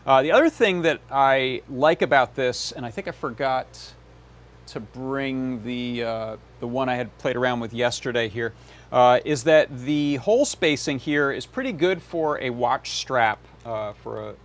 Uh, 0.06 0.22
the 0.22 0.32
other 0.32 0.50
thing 0.50 0.82
that 0.82 1.00
I 1.12 1.62
like 1.70 2.02
about 2.02 2.36
this, 2.36 2.72
and 2.72 2.86
I 2.86 2.92
think 2.92 3.08
I 3.08 3.12
forgot 3.12 3.94
to 4.68 4.80
bring 4.80 5.64
the, 5.64 6.04
uh, 6.04 6.38
the 6.60 6.68
one 6.68 6.90
I 6.90 6.96
had 6.96 7.16
played 7.18 7.36
around 7.36 7.60
with 7.60 7.74
yesterday 7.74 8.30
here, 8.30 8.54
uh, 8.92 9.20
is 9.26 9.44
that 9.44 9.86
the 9.86 10.16
hole 10.16 10.46
spacing 10.46 11.00
here 11.00 11.32
is 11.32 11.46
pretty 11.46 11.72
good 11.72 12.02
for 12.02 12.40
a 12.42 12.50
watch 12.50 12.92
strap 12.92 13.40
uh, 13.66 13.94
for, 13.94 14.30
a, 14.30 14.36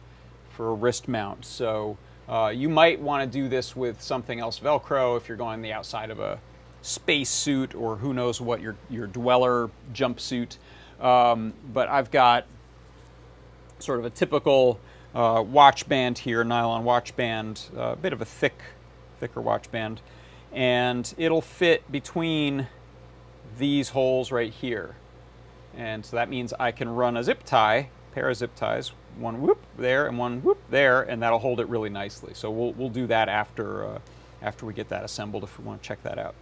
for 0.51 0.71
a 0.71 0.75
wrist 0.75 1.09
mount. 1.09 1.45
So 1.45 1.97
uh, 2.29 2.53
you 2.55 2.69
might 2.69 3.01
want 3.01 3.31
to 3.31 3.39
do 3.39 3.49
this 3.49 3.75
with 3.77 4.03
something 4.03 4.41
else 4.41 4.59
Velcro 4.59 5.17
if 5.17 5.29
you're 5.29 5.37
going 5.37 5.63
the 5.63 5.73
outside 5.73 6.11
of 6.11 6.21
a 6.21 6.39
space 6.87 7.31
suit 7.31 7.75
or 7.75 7.97
who 7.97 8.15
knows 8.15 8.41
what 8.41 8.61
your, 8.61 8.77
your 8.89 9.07
dweller 9.07 9.71
jumpsuit. 9.93 10.57
Um, 11.01 11.53
but 11.73 11.89
I've 11.89 12.11
got 12.11 12.47
sort 13.79 13.99
of 13.99 14.05
a 14.05 14.11
typical 14.11 14.81
uh, 15.15 15.43
watch 15.47 15.89
band 15.89 16.19
here, 16.19 16.45
nylon 16.45 16.85
watch 16.85 17.17
band, 17.17 17.63
a 17.77 17.81
uh, 17.81 17.95
bit 17.97 18.13
of 18.13 18.21
a 18.21 18.25
thick, 18.25 18.61
thicker 19.19 19.41
watch 19.41 19.71
band. 19.71 20.01
And 20.53 21.13
it'll 21.19 21.43
fit 21.43 21.91
between 21.91 22.69
these 23.59 23.91
holes 23.91 24.31
right 24.31 24.53
here. 24.53 24.95
And 25.77 26.07
so 26.07 26.17
that 26.17 26.31
means 26.31 26.55
I 26.59 26.71
can 26.71 26.89
run 26.89 27.17
a 27.17 27.25
zip 27.25 27.43
tie, 27.45 27.91
pair 28.15 28.31
of 28.31 28.37
zip 28.37 28.55
ties, 28.55 28.93
one 29.19 29.43
whoop 29.43 29.59
there 29.77 30.07
and 30.07 30.19
one 30.19 30.41
whoop 30.41 30.59
there, 30.71 31.03
and 31.03 31.23
that'll 31.23 31.39
hold 31.39 31.61
it 31.61 31.69
really 31.69 31.91
nicely. 31.91 32.33
So 32.35 32.51
we'll, 32.51 32.73
we'll 32.73 32.89
do 32.89 33.07
that 33.09 33.29
after, 33.29 33.85
uh, 33.85 33.99
after 34.41 34.65
we 34.65 34.73
get 34.73 34.89
that 34.91 35.05
assembled 35.05 35.43
if 35.43 35.59
we 35.59 35.65
want 35.65 35.83
to 35.83 35.87
check 35.87 36.03
that 36.05 36.19
out. 36.19 36.35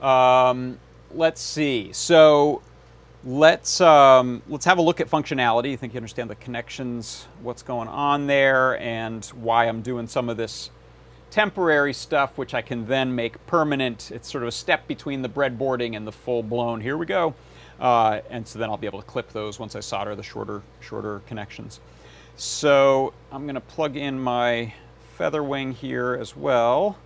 Um, 0.00 0.78
let's 1.12 1.40
see. 1.40 1.92
So 1.92 2.62
let's, 3.24 3.80
um, 3.80 4.42
let's 4.48 4.64
have 4.64 4.78
a 4.78 4.82
look 4.82 5.00
at 5.00 5.08
functionality. 5.08 5.72
I 5.72 5.76
think 5.76 5.94
you 5.94 5.98
understand 5.98 6.30
the 6.30 6.36
connections, 6.36 7.26
what's 7.42 7.62
going 7.62 7.88
on 7.88 8.26
there, 8.26 8.78
and 8.80 9.24
why 9.26 9.66
I'm 9.66 9.82
doing 9.82 10.06
some 10.06 10.28
of 10.28 10.36
this 10.36 10.70
temporary 11.30 11.92
stuff, 11.92 12.38
which 12.38 12.54
I 12.54 12.62
can 12.62 12.86
then 12.86 13.14
make 13.14 13.44
permanent. 13.46 14.10
It's 14.10 14.30
sort 14.30 14.44
of 14.44 14.48
a 14.48 14.52
step 14.52 14.86
between 14.86 15.22
the 15.22 15.28
breadboarding 15.28 15.96
and 15.96 16.06
the 16.06 16.12
full-blown, 16.12 16.80
here 16.80 16.96
we 16.96 17.06
go. 17.06 17.34
Uh, 17.78 18.20
and 18.30 18.46
so 18.46 18.58
then 18.58 18.70
I'll 18.70 18.76
be 18.76 18.86
able 18.86 19.00
to 19.00 19.06
clip 19.06 19.30
those 19.32 19.58
once 19.58 19.76
I 19.76 19.80
solder 19.80 20.16
the 20.16 20.22
shorter, 20.22 20.62
shorter 20.80 21.20
connections. 21.26 21.80
So 22.36 23.12
I'm 23.30 23.42
going 23.42 23.56
to 23.56 23.60
plug 23.60 23.96
in 23.96 24.18
my 24.18 24.72
feather 25.16 25.42
wing 25.42 25.72
here 25.72 26.16
as 26.20 26.36
well. 26.36 26.96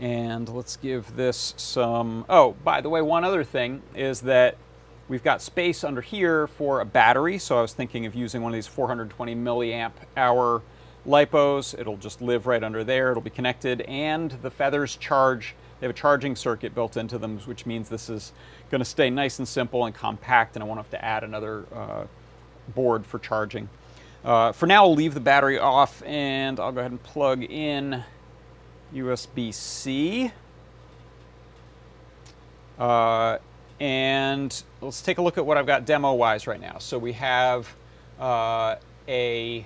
And 0.00 0.48
let's 0.48 0.76
give 0.76 1.14
this 1.14 1.52
some, 1.58 2.24
oh, 2.30 2.56
by 2.64 2.80
the 2.80 2.88
way, 2.88 3.02
one 3.02 3.22
other 3.22 3.44
thing 3.44 3.82
is 3.94 4.22
that 4.22 4.56
we've 5.08 5.22
got 5.22 5.42
space 5.42 5.84
under 5.84 6.00
here 6.00 6.46
for 6.46 6.80
a 6.80 6.86
battery. 6.86 7.36
So 7.36 7.58
I 7.58 7.60
was 7.60 7.74
thinking 7.74 8.06
of 8.06 8.14
using 8.14 8.40
one 8.40 8.50
of 8.50 8.54
these 8.54 8.66
420 8.66 9.34
milliamp 9.34 9.92
hour 10.16 10.62
lipos. 11.06 11.78
It'll 11.78 11.98
just 11.98 12.22
live 12.22 12.46
right 12.46 12.64
under 12.64 12.82
there. 12.82 13.10
It'll 13.10 13.22
be 13.22 13.28
connected 13.28 13.82
and 13.82 14.30
the 14.30 14.50
feathers 14.50 14.96
charge. 14.96 15.54
They 15.80 15.86
have 15.86 15.94
a 15.94 15.98
charging 15.98 16.34
circuit 16.34 16.74
built 16.74 16.96
into 16.96 17.18
them, 17.18 17.38
which 17.40 17.66
means 17.66 17.90
this 17.90 18.08
is 18.08 18.32
going 18.70 18.78
to 18.78 18.86
stay 18.86 19.10
nice 19.10 19.38
and 19.38 19.46
simple 19.46 19.84
and 19.84 19.94
compact 19.94 20.56
and 20.56 20.62
I 20.62 20.66
won't 20.66 20.78
have 20.78 20.90
to 20.90 21.04
add 21.04 21.24
another 21.24 21.66
uh, 21.74 22.04
board 22.74 23.04
for 23.04 23.18
charging. 23.18 23.68
Uh, 24.24 24.52
for 24.52 24.66
now, 24.66 24.84
I'll 24.84 24.94
leave 24.94 25.12
the 25.12 25.20
battery 25.20 25.58
off 25.58 26.02
and 26.04 26.58
I'll 26.58 26.72
go 26.72 26.80
ahead 26.80 26.90
and 26.90 27.02
plug 27.02 27.42
in 27.42 28.02
USB-C. 28.94 30.32
Uh, 32.78 33.38
and 33.78 34.62
let's 34.80 35.02
take 35.02 35.18
a 35.18 35.22
look 35.22 35.38
at 35.38 35.44
what 35.44 35.56
I've 35.56 35.66
got 35.66 35.84
demo-wise 35.84 36.46
right 36.46 36.60
now. 36.60 36.78
So 36.78 36.98
we 36.98 37.12
have 37.12 37.68
uh, 38.18 38.76
a 39.08 39.64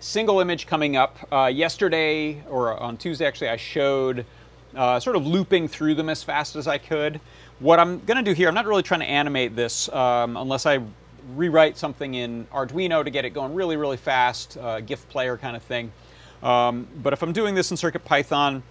single 0.00 0.40
image 0.40 0.66
coming 0.66 0.96
up. 0.96 1.16
Uh, 1.32 1.46
yesterday, 1.46 2.42
or 2.48 2.78
on 2.78 2.96
Tuesday 2.96 3.26
actually, 3.26 3.48
I 3.48 3.56
showed 3.56 4.24
uh, 4.74 5.00
sort 5.00 5.16
of 5.16 5.26
looping 5.26 5.68
through 5.68 5.94
them 5.94 6.08
as 6.08 6.22
fast 6.22 6.56
as 6.56 6.66
I 6.68 6.78
could. 6.78 7.20
What 7.58 7.80
I'm 7.80 8.00
going 8.04 8.22
to 8.22 8.22
do 8.22 8.34
here, 8.34 8.48
I'm 8.48 8.54
not 8.54 8.66
really 8.66 8.82
trying 8.82 9.00
to 9.00 9.06
animate 9.06 9.56
this 9.56 9.88
um, 9.90 10.36
unless 10.36 10.66
I 10.66 10.80
rewrite 11.34 11.76
something 11.76 12.14
in 12.14 12.46
Arduino 12.46 13.04
to 13.04 13.10
get 13.10 13.24
it 13.24 13.30
going 13.30 13.54
really, 13.54 13.76
really 13.76 13.96
fast, 13.96 14.56
uh, 14.56 14.80
GIF 14.80 15.08
player 15.08 15.36
kind 15.36 15.56
of 15.56 15.62
thing. 15.62 15.92
Um, 16.42 16.86
but 17.02 17.12
if 17.12 17.22
I'm 17.22 17.32
doing 17.32 17.54
this 17.54 17.70
in 17.70 17.76
CircuitPython, 17.76 18.62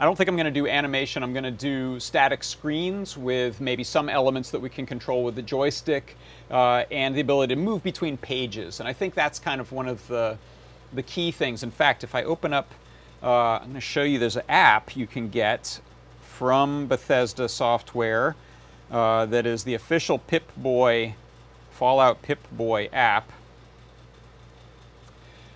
I 0.00 0.04
don't 0.04 0.14
think 0.14 0.28
I'm 0.28 0.36
going 0.36 0.46
to 0.46 0.52
do 0.52 0.68
animation. 0.68 1.24
I'm 1.24 1.32
going 1.32 1.44
to 1.44 1.50
do 1.50 1.98
static 1.98 2.44
screens 2.44 3.16
with 3.16 3.60
maybe 3.60 3.82
some 3.82 4.08
elements 4.08 4.50
that 4.52 4.60
we 4.60 4.68
can 4.68 4.86
control 4.86 5.24
with 5.24 5.34
the 5.34 5.42
joystick 5.42 6.16
uh, 6.52 6.84
and 6.92 7.16
the 7.16 7.20
ability 7.20 7.56
to 7.56 7.60
move 7.60 7.82
between 7.82 8.16
pages. 8.16 8.78
And 8.78 8.88
I 8.88 8.92
think 8.92 9.14
that's 9.14 9.40
kind 9.40 9.60
of 9.60 9.72
one 9.72 9.88
of 9.88 10.06
the, 10.06 10.38
the 10.92 11.02
key 11.02 11.32
things. 11.32 11.64
In 11.64 11.72
fact, 11.72 12.04
if 12.04 12.14
I 12.14 12.22
open 12.22 12.52
up, 12.52 12.70
uh, 13.24 13.56
I'm 13.56 13.62
going 13.62 13.74
to 13.74 13.80
show 13.80 14.04
you 14.04 14.20
there's 14.20 14.36
an 14.36 14.44
app 14.48 14.96
you 14.96 15.08
can 15.08 15.30
get 15.30 15.80
from 16.20 16.86
Bethesda 16.86 17.48
software 17.48 18.36
uh, 18.92 19.26
that 19.26 19.46
is 19.46 19.64
the 19.64 19.74
official 19.74 20.18
Pip-Boy, 20.18 21.16
Fallout 21.72 22.22
Pip-Boy 22.22 22.88
app. 22.92 23.32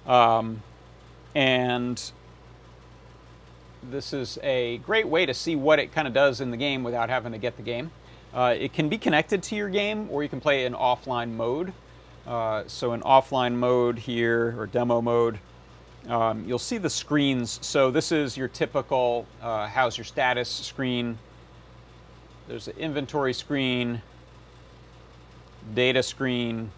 Um, 0.05 0.65
and 1.35 2.13
this 3.83 4.13
is 4.13 4.39
a 4.43 4.79
great 4.79 5.09
way 5.09 5.27
to 5.27 5.35
see 5.35 5.57
what 5.57 5.79
it 5.79 5.93
kind 5.93 6.07
of 6.07 6.15
does 6.15 6.41
in 6.41 6.51
the 6.51 6.57
game 6.57 6.85
without 6.85 7.09
having 7.09 7.33
to 7.33 7.39
get 7.39 7.57
the 7.57 7.63
game. 7.63 7.91
Uh, 8.33 8.55
it 8.59 8.73
can 8.73 8.89
be 8.89 8.97
connected 8.97 9.43
to 9.43 9.57
your 9.57 9.69
game 9.69 10.09
or 10.11 10.23
you 10.23 10.29
can 10.29 10.41
play 10.41 10.65
in 10.65 10.73
offline 10.73 11.33
mode. 11.33 11.73
Uh, 12.27 12.63
so 12.67 12.93
in 12.93 13.01
offline 13.01 13.55
mode 13.55 13.99
here, 13.99 14.55
or 14.59 14.67
demo 14.67 15.01
mode, 15.03 15.39
um, 16.09 16.45
you'll 16.47 16.59
see 16.59 16.79
the 16.79 16.91
screens. 16.91 17.59
So 17.63 17.91
this 17.91 18.13
is 18.13 18.37
your 18.37 18.49
typical 18.49 19.27
uh, 19.43 19.67
how's 19.67 19.99
your 19.99 20.05
status 20.05 20.49
screen. 20.49 21.19
There's 22.49 22.69
an 22.69 22.77
inventory 22.79 23.35
screen, 23.35 24.03
data 25.75 26.03
screen, 26.03 26.71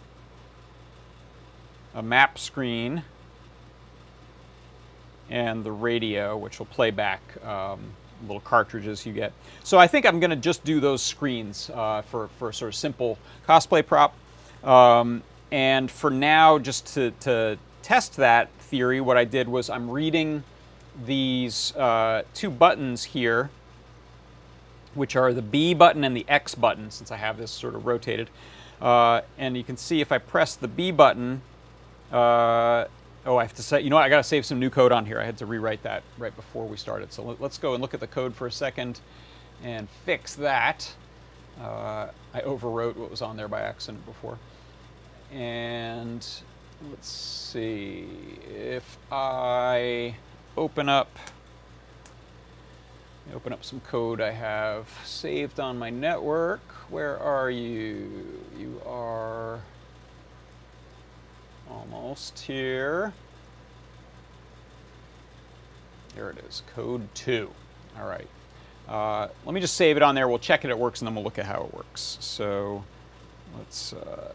a 1.95 2.03
map 2.03 2.39
screen, 2.39 3.03
and 5.31 5.65
the 5.65 5.73
radio, 5.73 6.37
which 6.37 6.59
will 6.59 6.67
play 6.67 6.91
back 6.91 7.21
um, 7.45 7.81
little 8.23 8.41
cartridges 8.41 9.05
you 9.07 9.13
get. 9.13 9.33
So 9.63 9.79
I 9.79 9.87
think 9.87 10.07
I'm 10.07 10.21
going 10.21 10.31
to 10.31 10.37
just 10.37 10.65
do 10.65 10.81
those 10.81 11.03
screens 11.03 11.71
uh, 11.75 12.03
for, 12.03 12.29
for 12.39 12.53
sort 12.53 12.71
of 12.71 12.75
simple 12.75 13.19
cosplay 13.47 13.85
prop. 13.87 14.15
Um, 14.63 15.23
and 15.51 15.91
for 15.91 16.11
now, 16.11 16.59
just 16.59 16.87
to, 16.95 17.11
to, 17.21 17.59
test 17.85 18.17
that 18.17 18.49
theory, 18.61 18.99
what 18.99 19.19
I 19.19 19.27
did 19.27 19.47
was 19.47 19.69
I'm 19.69 19.91
reading 19.91 20.43
these 21.05 21.77
uh, 21.77 22.23
two 22.33 22.49
buttons 22.49 23.05
here, 23.05 23.51
which 24.95 25.17
are 25.17 25.35
the 25.35 25.43
B 25.43 25.75
button 25.75 26.03
and 26.03 26.17
the 26.17 26.25
X 26.29 26.55
button, 26.55 26.91
since 26.91 27.11
I 27.11 27.19
have 27.19 27.37
this 27.37 27.51
sort 27.51 27.75
of 27.75 27.85
rotated. 27.85 28.31
Uh, 28.81 29.21
and 29.37 29.55
you 29.55 29.63
can 29.63 29.77
see 29.77 30.01
if 30.01 30.13
I 30.13 30.17
press 30.17 30.57
the 30.57 30.67
B 30.67 30.93
button, 30.93 31.43
uh, 32.11 32.87
Oh, 33.27 33.39
I 33.39 33.43
have 33.43 33.55
to 33.55 33.63
say, 33.63 33.81
you 33.81 33.89
know 33.89 33.97
what? 33.97 34.05
I 34.05 34.11
got 34.11 34.19
to 34.19 34.23
save 34.23 34.45
some 34.45 34.61
new 34.61 34.69
code 34.69 34.93
on 34.93 35.07
here. 35.07 35.19
I 35.19 35.25
had 35.25 35.39
to 35.39 35.47
rewrite 35.47 35.83
that 35.85 36.03
right 36.19 36.35
before 36.37 36.67
we 36.67 36.77
started. 36.77 37.11
So 37.11 37.23
let, 37.23 37.41
us 37.41 37.57
go 37.57 37.73
and 37.73 37.81
look 37.81 37.95
at 37.95 38.01
the 38.01 38.07
code 38.07 38.35
for 38.35 38.47
a 38.47 38.53
second 38.53 39.01
and 39.63 39.89
fix 40.05 40.35
that. 40.35 40.93
Uh, 41.59 42.09
I 42.35 42.41
overwrote 42.41 42.97
what 42.97 43.11
was 43.11 43.23
on 43.23 43.39
there 43.39 43.49
by 43.49 43.63
accident 43.63 44.05
before. 44.05 44.39
And 45.33 46.27
let's 46.91 47.09
see 47.09 48.07
if 48.55 48.99
I 49.11 50.17
open 50.57 50.89
up 50.89 51.19
open 53.35 53.55
up 53.55 53.65
some 53.65 53.81
code 53.81 54.21
I 54.21 54.31
have 54.31 54.87
saved 55.05 55.59
on 55.59 55.79
my 55.79 55.89
network. 55.89 56.61
Where 56.91 57.19
are 57.19 57.51
you? 57.51 58.43
You 58.59 58.83
are 58.87 59.61
Almost 61.71 62.39
here. 62.41 63.13
There 66.15 66.31
it 66.31 66.39
is, 66.49 66.63
code 66.75 67.13
2. 67.15 67.51
All 67.99 68.07
right. 68.07 68.29
Uh, 68.89 69.29
let 69.45 69.55
me 69.55 69.61
just 69.61 69.75
save 69.75 69.97
it 69.97 70.03
on 70.03 70.15
there. 70.15 70.29
We'll 70.29 70.39
check 70.39 70.65
it, 70.65 70.71
it 70.71 70.79
works, 70.79 71.01
and 71.01 71.09
then 71.09 71.15
we'll 71.15 71.25
look 71.25 71.39
at 71.39 71.47
how 71.47 71.65
it 71.65 71.75
works. 71.75 72.19
So 72.21 72.85
let's 73.57 73.93
uh, 73.93 74.33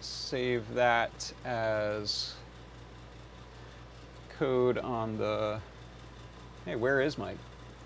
save 0.00 0.74
that 0.74 1.32
as 1.44 2.34
code 4.38 4.78
on 4.78 5.18
the, 5.18 5.60
hey, 6.64 6.76
where 6.76 7.00
is 7.00 7.18
my 7.18 7.34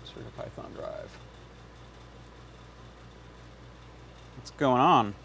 CircuitPython 0.05 0.75
drive? 0.75 1.17
What's 4.37 4.51
going 4.51 4.81
on? 4.81 5.15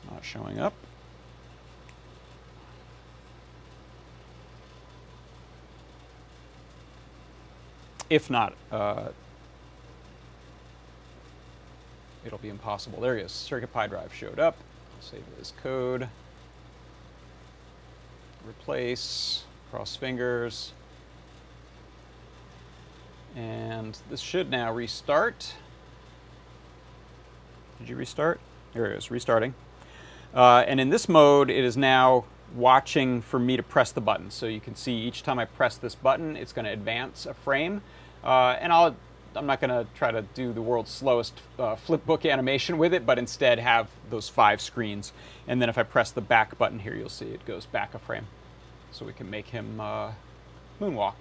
It's 0.00 0.10
not 0.10 0.24
showing 0.24 0.58
up. 0.58 0.72
If 8.08 8.28
not, 8.28 8.54
uh, 8.72 9.08
it'll 12.24 12.38
be 12.38 12.48
impossible. 12.48 13.00
There 13.00 13.16
he 13.16 13.22
is. 13.22 13.30
CircuitPy 13.30 13.88
drive 13.88 14.12
showed 14.12 14.40
up. 14.40 14.56
I'll 14.96 15.02
save 15.02 15.22
this 15.38 15.52
code. 15.62 16.08
Replace, 18.46 19.44
cross 19.70 19.94
fingers. 19.94 20.72
And 23.36 23.96
this 24.10 24.20
should 24.20 24.50
now 24.50 24.72
restart. 24.72 25.54
Did 27.78 27.88
you 27.88 27.96
restart? 27.96 28.40
There 28.74 28.86
it 28.86 28.98
is, 28.98 29.10
restarting. 29.10 29.54
Uh, 30.34 30.64
and 30.66 30.80
in 30.80 30.90
this 30.90 31.08
mode, 31.08 31.50
it 31.50 31.64
is 31.64 31.76
now 31.76 32.24
watching 32.54 33.22
for 33.22 33.38
me 33.38 33.56
to 33.56 33.62
press 33.62 33.92
the 33.92 34.00
button. 34.00 34.30
So 34.30 34.46
you 34.46 34.60
can 34.60 34.74
see 34.74 34.94
each 34.94 35.22
time 35.22 35.38
I 35.38 35.44
press 35.44 35.76
this 35.76 35.94
button, 35.94 36.36
it's 36.36 36.52
going 36.52 36.64
to 36.64 36.72
advance 36.72 37.26
a 37.26 37.34
frame. 37.34 37.82
Uh, 38.22 38.56
and 38.60 38.72
I'll, 38.72 38.96
I'm 39.34 39.46
not 39.46 39.60
going 39.60 39.70
to 39.70 39.86
try 39.94 40.10
to 40.10 40.22
do 40.22 40.52
the 40.52 40.62
world's 40.62 40.90
slowest 40.90 41.34
uh, 41.58 41.76
flipbook 41.76 42.30
animation 42.30 42.78
with 42.78 42.92
it, 42.92 43.06
but 43.06 43.18
instead 43.18 43.58
have 43.58 43.88
those 44.10 44.28
five 44.28 44.60
screens. 44.60 45.12
And 45.46 45.60
then 45.62 45.68
if 45.68 45.78
I 45.78 45.82
press 45.82 46.10
the 46.10 46.20
back 46.20 46.58
button 46.58 46.80
here, 46.80 46.94
you'll 46.94 47.08
see 47.08 47.26
it 47.26 47.44
goes 47.46 47.66
back 47.66 47.94
a 47.94 47.98
frame. 47.98 48.26
So 48.92 49.06
we 49.06 49.12
can 49.12 49.30
make 49.30 49.48
him 49.48 49.80
uh, 49.80 50.12
moonwalk. 50.80 51.14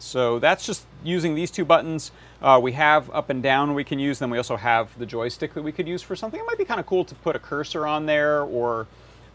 So 0.00 0.38
that's 0.38 0.64
just 0.64 0.86
using 1.04 1.34
these 1.34 1.50
two 1.50 1.64
buttons. 1.64 2.10
Uh, 2.40 2.58
we 2.62 2.72
have 2.72 3.10
up 3.10 3.30
and 3.30 3.42
down 3.42 3.74
we 3.74 3.84
can 3.84 3.98
use, 3.98 4.18
then 4.18 4.30
we 4.30 4.38
also 4.38 4.56
have 4.56 4.98
the 4.98 5.06
joystick 5.06 5.54
that 5.54 5.62
we 5.62 5.72
could 5.72 5.86
use 5.86 6.02
for 6.02 6.16
something. 6.16 6.40
It 6.40 6.46
might 6.46 6.58
be 6.58 6.64
kind 6.64 6.80
of 6.80 6.86
cool 6.86 7.04
to 7.04 7.14
put 7.16 7.36
a 7.36 7.38
cursor 7.38 7.86
on 7.86 8.06
there 8.06 8.42
or 8.42 8.86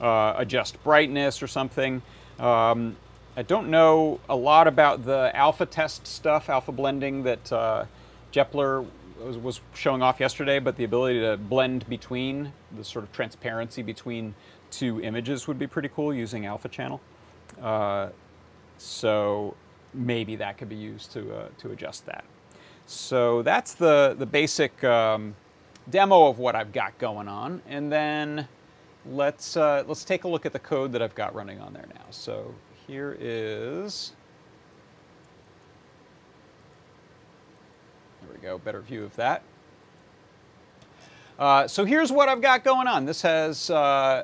uh, 0.01 0.34
adjust 0.38 0.84
brightness 0.84 1.41
or 1.43 1.47
something. 1.47 2.01
Um, 2.39 2.97
I 3.38 3.43
don't 3.43 3.69
know 3.69 4.19
a 4.28 4.36
lot 4.36 4.67
about 4.67 5.06
the 5.06 5.32
alpha 5.36 5.65
test 5.65 6.08
stuff, 6.08 6.49
alpha 6.49 6.71
blending 6.71 7.23
that 7.23 7.51
uh, 7.51 7.86
Jepler 8.32 8.86
was, 9.19 9.38
was, 9.38 9.62
showing 9.73 10.01
off 10.01 10.19
yesterday, 10.19 10.60
but 10.60 10.78
the 10.78 10.84
ability 10.84 11.19
to 11.19 11.38
blend 11.38 11.88
between, 11.88 12.54
the 12.75 12.84
sort 12.84 13.04
of 13.04 13.12
transparency 13.12 13.82
between 13.82 14.34
two 14.71 15.01
images 15.01 15.47
would 15.47 15.60
be 15.60 15.67
pretty 15.67 15.89
cool 15.89 16.13
using 16.13 16.45
alpha 16.45 16.69
channel. 16.69 16.99
Uh, 17.62 18.10
so 18.78 19.56
maybe 19.95 20.36
that 20.36 20.58
could 20.58 20.69
be 20.69 20.75
used 20.75 21.12
to, 21.13 21.34
uh, 21.34 21.47
to 21.60 21.71
adjust 21.71 22.05
that. 22.05 22.23
So 22.86 23.41
that's 23.41 23.73
the, 23.73 24.15
the 24.17 24.25
basic 24.25 24.84
um, 24.84 25.36
demo 25.89 26.27
of 26.27 26.38
what 26.38 26.55
I've 26.55 26.71
got 26.71 26.97
going 26.99 27.27
on. 27.27 27.62
And 27.67 27.91
then 27.91 28.47
let's, 29.05 29.58
uh, 29.58 29.84
let's 29.88 30.03
take 30.03 30.23
a 30.23 30.27
look 30.27 30.45
at 30.45 30.53
the 30.53 30.60
code 30.60 30.91
that 30.91 31.01
I've 31.01 31.15
got 31.15 31.34
running 31.34 31.60
on 31.60 31.73
there 31.73 31.88
now. 31.93 32.05
So 32.12 32.53
here 32.88 33.17
is, 33.19 34.13
there 38.21 38.36
we 38.36 38.39
go, 38.39 38.58
better 38.60 38.81
view 38.81 39.03
of 39.03 39.15
that. 39.15 39.41
Uh, 41.38 41.67
so 41.67 41.84
here's 41.84 42.12
what 42.12 42.29
I've 42.29 42.41
got 42.41 42.63
going 42.63 42.88
on. 42.88 43.05
This 43.05 43.21
has 43.23 43.69
uh, 43.69 44.23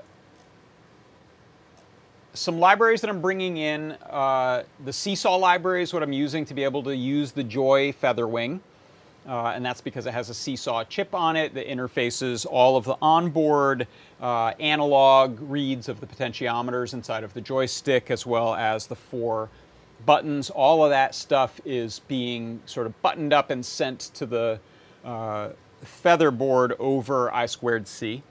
some 2.33 2.59
libraries 2.59 3.01
that 3.01 3.09
I'm 3.09 3.21
bringing 3.21 3.57
in. 3.57 3.91
Uh, 4.09 4.63
the 4.85 4.93
Seesaw 4.93 5.35
library 5.35 5.83
is 5.83 5.93
what 5.93 6.03
I'm 6.03 6.13
using 6.13 6.45
to 6.45 6.53
be 6.53 6.63
able 6.63 6.83
to 6.83 6.95
use 6.95 7.31
the 7.31 7.43
Joy 7.43 7.91
Featherwing. 7.91 8.59
Uh, 9.27 9.53
and 9.53 9.63
that's 9.63 9.81
because 9.81 10.07
it 10.07 10.13
has 10.13 10.29
a 10.29 10.33
Seesaw 10.33 10.83
chip 10.85 11.13
on 11.13 11.35
it 11.35 11.53
that 11.53 11.67
interfaces 11.67 12.45
all 12.49 12.75
of 12.75 12.85
the 12.85 12.97
onboard 13.01 13.87
uh, 14.19 14.53
analog 14.59 15.39
reads 15.41 15.89
of 15.89 15.99
the 15.99 16.07
potentiometers 16.07 16.93
inside 16.93 17.23
of 17.23 17.33
the 17.33 17.41
joystick 17.41 18.09
as 18.09 18.25
well 18.25 18.55
as 18.55 18.87
the 18.87 18.95
four 18.95 19.49
buttons. 20.07 20.49
All 20.49 20.83
of 20.83 20.89
that 20.89 21.13
stuff 21.13 21.61
is 21.65 21.99
being 22.07 22.61
sort 22.65 22.87
of 22.87 22.99
buttoned 23.03 23.31
up 23.31 23.51
and 23.51 23.63
sent 23.63 23.99
to 24.15 24.25
the 24.25 24.59
uh, 25.05 25.49
feather 25.83 26.31
board 26.31 26.73
over 26.79 27.31
I 27.31 27.45
squared 27.45 27.87
C. 27.87 28.23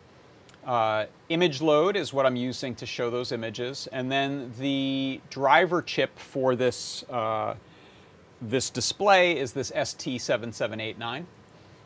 Uh, 0.71 1.07
image 1.31 1.61
load 1.61 1.97
is 1.97 2.13
what 2.13 2.25
I'm 2.25 2.37
using 2.37 2.77
to 2.77 2.87
show 2.87 3.11
those 3.11 3.33
images. 3.33 3.89
And 3.91 4.09
then 4.09 4.53
the 4.61 5.21
driver 5.29 5.83
chip 5.83 6.17
for 6.17 6.55
this, 6.55 7.03
uh, 7.11 7.57
this 8.41 8.71
display 8.71 9.37
is 9.37 9.53
this 9.53 9.73
ST7789. 9.73 11.25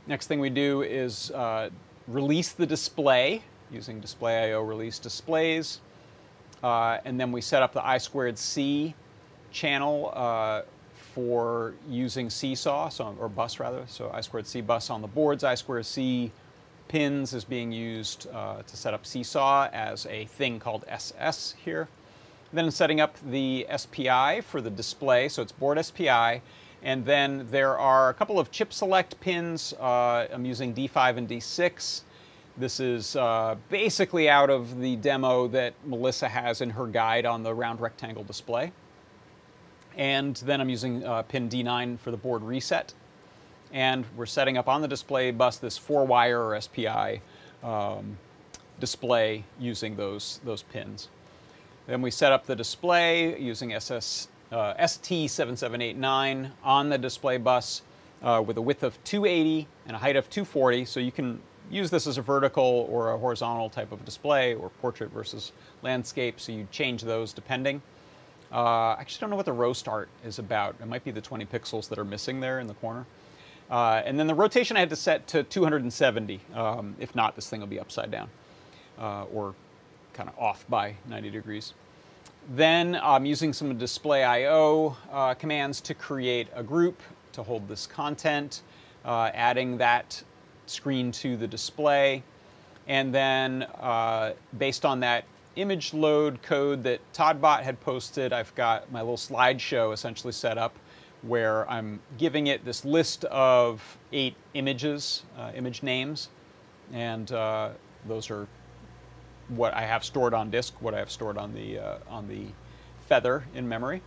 Next 0.06 0.26
thing 0.26 0.38
we 0.38 0.50
do 0.50 0.82
is 0.82 1.30
uh, 1.30 1.70
release 2.08 2.52
the 2.52 2.66
display 2.66 3.42
using 3.72 4.02
displayio 4.02 4.68
release 4.68 4.98
displays. 4.98 5.80
Uh, 6.62 6.98
and 7.06 7.18
then 7.18 7.32
we 7.32 7.40
set 7.40 7.62
up 7.62 7.72
the 7.72 7.82
I 7.82 7.96
squared 7.96 8.36
C 8.36 8.94
channel 9.50 10.12
uh, 10.14 10.60
for 10.92 11.72
using 11.88 12.28
Seesaw, 12.28 12.90
so, 12.90 13.16
or 13.18 13.30
bus 13.30 13.58
rather, 13.58 13.84
so 13.86 14.10
I 14.12 14.20
squared 14.20 14.46
C 14.46 14.60
bus 14.60 14.90
on 14.90 15.00
the 15.00 15.08
boards, 15.08 15.42
I 15.42 15.54
squared 15.54 15.86
C 15.86 16.30
pins 16.94 17.34
is 17.34 17.42
being 17.42 17.72
used 17.72 18.28
uh, 18.32 18.62
to 18.62 18.76
set 18.76 18.94
up 18.94 19.04
Seesaw 19.04 19.68
as 19.72 20.06
a 20.06 20.26
thing 20.26 20.60
called 20.60 20.84
SS 20.86 21.56
here. 21.64 21.88
Then 22.52 22.70
setting 22.70 23.00
up 23.00 23.16
the 23.32 23.66
SPI 23.76 24.42
for 24.42 24.60
the 24.60 24.70
display, 24.70 25.28
so 25.28 25.42
it's 25.42 25.50
board 25.50 25.84
SPI, 25.84 26.40
and 26.84 27.04
then 27.04 27.48
there 27.50 27.76
are 27.76 28.10
a 28.10 28.14
couple 28.14 28.38
of 28.38 28.52
chip 28.52 28.72
select 28.72 29.18
pins. 29.18 29.72
Uh, 29.80 30.28
I'm 30.32 30.44
using 30.44 30.72
D5 30.72 31.16
and 31.16 31.28
D6. 31.28 32.02
This 32.58 32.78
is 32.78 33.16
uh, 33.16 33.56
basically 33.70 34.28
out 34.28 34.48
of 34.48 34.78
the 34.78 34.94
demo 34.94 35.48
that 35.48 35.74
Melissa 35.84 36.28
has 36.28 36.60
in 36.60 36.70
her 36.70 36.86
guide 36.86 37.26
on 37.26 37.42
the 37.42 37.52
round 37.52 37.80
rectangle 37.80 38.22
display. 38.22 38.70
And 39.96 40.36
then 40.36 40.60
I'm 40.60 40.70
using 40.70 41.04
uh, 41.04 41.22
pin 41.22 41.48
D9 41.48 41.98
for 41.98 42.12
the 42.12 42.16
board 42.16 42.44
reset. 42.44 42.94
And 43.74 44.06
we're 44.16 44.26
setting 44.26 44.56
up 44.56 44.68
on 44.68 44.82
the 44.82 44.88
display 44.88 45.32
bus 45.32 45.56
this 45.56 45.76
four 45.76 46.06
wire 46.06 46.40
or 46.40 46.60
SPI 46.60 47.20
um, 47.64 48.16
display 48.78 49.42
using 49.58 49.96
those, 49.96 50.38
those 50.44 50.62
pins. 50.62 51.08
Then 51.88 52.00
we 52.00 52.12
set 52.12 52.30
up 52.30 52.46
the 52.46 52.54
display 52.54 53.38
using 53.38 53.74
SS, 53.74 54.28
uh, 54.52 54.74
ST7789 54.74 56.50
on 56.62 56.88
the 56.88 56.96
display 56.96 57.36
bus 57.36 57.82
uh, 58.22 58.40
with 58.46 58.56
a 58.58 58.62
width 58.62 58.84
of 58.84 59.02
280 59.02 59.66
and 59.86 59.96
a 59.96 59.98
height 59.98 60.14
of 60.14 60.30
240. 60.30 60.84
So 60.84 61.00
you 61.00 61.10
can 61.10 61.40
use 61.68 61.90
this 61.90 62.06
as 62.06 62.16
a 62.16 62.22
vertical 62.22 62.86
or 62.88 63.10
a 63.10 63.18
horizontal 63.18 63.70
type 63.70 63.90
of 63.90 64.04
display 64.04 64.54
or 64.54 64.68
portrait 64.68 65.10
versus 65.10 65.50
landscape. 65.82 66.38
So 66.38 66.52
you 66.52 66.68
change 66.70 67.02
those 67.02 67.32
depending. 67.32 67.82
Uh, 68.52 68.94
I 68.94 68.96
actually 69.00 69.22
don't 69.22 69.30
know 69.30 69.36
what 69.36 69.46
the 69.46 69.52
row 69.52 69.72
start 69.72 70.08
is 70.24 70.38
about. 70.38 70.76
It 70.80 70.86
might 70.86 71.02
be 71.02 71.10
the 71.10 71.20
20 71.20 71.44
pixels 71.46 71.88
that 71.88 71.98
are 71.98 72.04
missing 72.04 72.38
there 72.38 72.60
in 72.60 72.68
the 72.68 72.74
corner. 72.74 73.04
Uh, 73.70 74.02
and 74.04 74.18
then 74.18 74.26
the 74.26 74.34
rotation 74.34 74.76
I 74.76 74.80
had 74.80 74.90
to 74.90 74.96
set 74.96 75.26
to 75.28 75.42
270. 75.42 76.40
Um, 76.54 76.96
if 76.98 77.14
not, 77.14 77.34
this 77.34 77.48
thing 77.48 77.60
will 77.60 77.66
be 77.66 77.80
upside 77.80 78.10
down 78.10 78.28
uh, 78.98 79.24
or 79.24 79.54
kind 80.12 80.28
of 80.28 80.38
off 80.38 80.64
by 80.68 80.94
90 81.08 81.30
degrees. 81.30 81.74
Then 82.50 82.98
I'm 83.02 83.24
using 83.24 83.52
some 83.52 83.78
displayio 83.78 84.94
uh, 85.10 85.34
commands 85.34 85.80
to 85.82 85.94
create 85.94 86.48
a 86.54 86.62
group 86.62 87.00
to 87.32 87.42
hold 87.42 87.66
this 87.68 87.86
content, 87.86 88.62
uh, 89.04 89.30
adding 89.34 89.78
that 89.78 90.22
screen 90.66 91.10
to 91.12 91.36
the 91.36 91.46
display. 91.46 92.22
And 92.86 93.14
then 93.14 93.62
uh, 93.80 94.34
based 94.58 94.84
on 94.84 95.00
that 95.00 95.24
image 95.56 95.94
load 95.94 96.42
code 96.42 96.82
that 96.82 97.00
todbot 97.14 97.62
had 97.62 97.80
posted, 97.80 98.32
I've 98.32 98.54
got 98.54 98.90
my 98.92 99.00
little 99.00 99.16
slideshow 99.16 99.92
essentially 99.92 100.32
set 100.32 100.58
up 100.58 100.76
where 101.26 101.68
I'm 101.70 102.00
giving 102.18 102.48
it 102.48 102.64
this 102.64 102.84
list 102.84 103.24
of 103.26 103.98
eight 104.12 104.34
images, 104.54 105.22
uh, 105.38 105.52
image 105.54 105.82
names, 105.82 106.28
and 106.92 107.30
uh, 107.32 107.70
those 108.06 108.30
are 108.30 108.46
what 109.48 109.74
I 109.74 109.82
have 109.82 110.04
stored 110.04 110.34
on 110.34 110.50
disk, 110.50 110.74
what 110.80 110.94
I 110.94 110.98
have 110.98 111.10
stored 111.10 111.38
on 111.38 111.54
the, 111.54 111.78
uh, 111.78 111.98
on 112.08 112.28
the 112.28 112.46
feather 113.08 113.44
in 113.54 113.68
memory. 113.68 114.02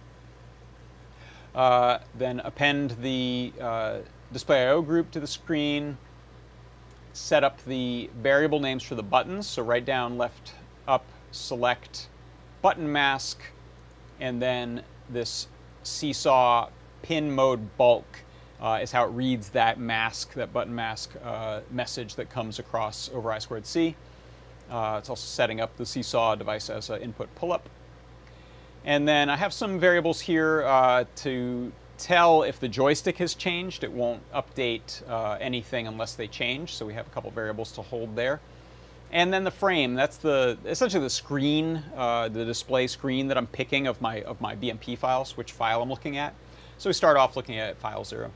Uh, 1.56 2.00
then 2.16 2.40
append 2.42 2.92
the 3.02 3.52
uh, 3.60 3.98
displayio 4.34 4.86
group 4.86 5.10
to 5.12 5.20
the 5.20 5.28
screen, 5.28 5.98
set 7.14 7.44
up 7.44 7.64
the 7.66 8.10
variable 8.22 8.60
names 8.60 8.84
for 8.84 8.96
the 8.96 9.04
buttons, 9.04 9.48
so 9.48 9.64
right 9.64 9.86
down, 9.86 10.18
left, 10.18 10.54
up, 10.88 11.06
select 11.32 12.10
button 12.62 12.92
mask, 12.92 13.42
and 14.20 14.42
then 14.42 14.84
this 15.10 15.48
seesaw 15.84 16.70
pin 17.08 17.32
mode 17.32 17.78
bulk 17.78 18.20
uh, 18.62 18.80
is 18.82 18.91
how 18.91 19.06
it 19.06 19.12
reads 19.12 19.50
that 19.50 19.80
mask, 19.80 20.34
that 20.34 20.52
button 20.52 20.76
mask 20.76 21.13
uh, 21.24 21.62
message 21.72 22.15
that 22.15 22.30
comes 22.30 22.60
across 22.60 23.10
over 23.13 23.32
I 23.32 23.39
squared 23.39 23.65
C. 23.65 23.96
Uh, 24.70 24.98
it's 25.00 25.10
also 25.10 25.26
setting 25.26 25.62
up 25.62 25.78
the 25.78 25.86
seesaw 25.86 26.36
device 26.36 26.70
as 26.70 26.89
an 26.89 27.02
input 27.02 27.34
pull-up. 27.36 27.70
And 28.84 29.08
then 29.08 29.30
I 29.30 29.38
have 29.38 29.54
some 29.54 29.80
variables 29.80 30.20
here 30.20 30.63
uh, 30.65 31.06
to 31.17 31.72
tell 31.98 32.43
if 32.43 32.60
the 32.60 32.67
joystick 32.67 33.17
has 33.17 33.36
changed. 33.36 33.86
It 33.86 33.91
won't 33.91 34.22
update 34.34 35.08
uh, 35.10 35.38
anything 35.39 35.88
unless 35.88 36.15
they 36.15 36.28
change, 36.28 36.74
so 36.74 36.86
we 36.86 36.93
have 36.93 37.08
a 37.08 37.10
couple 37.12 37.32
variables 37.32 37.72
to 37.74 37.82
hold 37.82 38.17
there. 38.17 38.41
And 39.13 39.32
then 39.34 39.46
the 39.46 39.52
frame, 39.52 39.93
that's 39.93 40.17
the 40.17 40.58
essentially 40.65 41.02
the 41.02 41.10
screen, 41.10 41.82
uh, 41.96 42.28
the 42.28 42.43
display 42.43 42.88
screen 42.88 43.30
that 43.30 43.38
I'm 43.38 43.48
picking 43.48 43.88
of 43.88 44.02
my, 44.02 44.22
of 44.24 44.41
my 44.41 44.58
BMP 44.58 44.98
files, 44.98 45.38
which 45.38 45.54
file 45.54 45.82
I'm 45.82 45.89
looking 45.89 46.17
at. 46.17 46.34
So 46.78 46.90
we 46.90 46.94
start 46.94 47.18
off 47.18 47.36
looking 47.36 47.58
at 47.58 47.78
file 47.78 48.04
zero. 48.04 48.32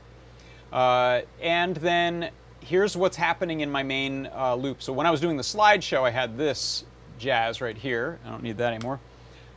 Uh, 0.72 1.20
and 1.40 1.76
then 1.76 2.30
here's 2.60 2.96
what's 2.96 3.16
happening 3.16 3.60
in 3.60 3.70
my 3.70 3.82
main 3.82 4.28
uh, 4.34 4.54
loop. 4.54 4.82
So 4.82 4.92
when 4.92 5.06
I 5.06 5.10
was 5.10 5.20
doing 5.20 5.36
the 5.36 5.42
slideshow, 5.42 6.02
I 6.02 6.10
had 6.10 6.36
this 6.36 6.84
jazz 7.18 7.60
right 7.60 7.76
here. 7.76 8.18
I 8.24 8.30
don't 8.30 8.42
need 8.42 8.58
that 8.58 8.72
anymore. 8.72 8.98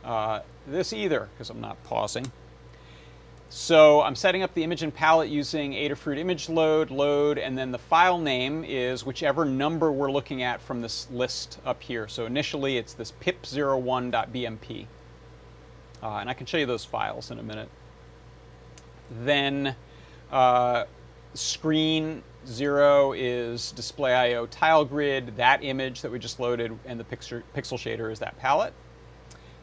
Uh, 0.04 0.40
this 0.66 0.92
either, 0.92 1.28
because 1.34 1.50
I'm 1.50 1.60
not 1.60 1.82
pausing. 1.84 2.30
So 3.48 4.02
I'm 4.02 4.16
setting 4.16 4.42
up 4.42 4.54
the 4.54 4.64
image 4.64 4.82
and 4.82 4.94
palette 4.94 5.30
using 5.30 5.72
Adafruit 5.72 6.18
image 6.18 6.48
load, 6.48 6.90
load, 6.90 7.38
and 7.38 7.56
then 7.56 7.70
the 7.70 7.78
file 7.78 8.18
name 8.18 8.64
is 8.64 9.06
whichever 9.06 9.44
number 9.44 9.92
we're 9.92 10.10
looking 10.10 10.42
at 10.42 10.60
from 10.60 10.80
this 10.80 11.08
list 11.10 11.58
up 11.64 11.82
here. 11.82 12.08
So 12.08 12.26
initially 12.26 12.76
it's 12.76 12.92
this 12.92 13.12
pip01.bmp. 13.20 14.86
Uh, 16.02 16.06
and 16.18 16.28
I 16.28 16.34
can 16.34 16.46
show 16.46 16.58
you 16.58 16.66
those 16.66 16.84
files 16.84 17.30
in 17.30 17.38
a 17.38 17.42
minute. 17.42 17.68
Then 19.10 19.74
uh, 20.30 20.84
screen 21.34 22.22
zero 22.46 23.12
is 23.12 23.72
displayio 23.76 24.48
tile 24.50 24.84
grid, 24.84 25.36
that 25.36 25.62
image 25.64 26.02
that 26.02 26.10
we 26.10 26.18
just 26.18 26.40
loaded, 26.40 26.76
and 26.86 26.98
the 26.98 27.04
pixel, 27.04 27.42
pixel 27.54 27.76
shader 27.76 28.10
is 28.10 28.18
that 28.20 28.38
palette. 28.38 28.72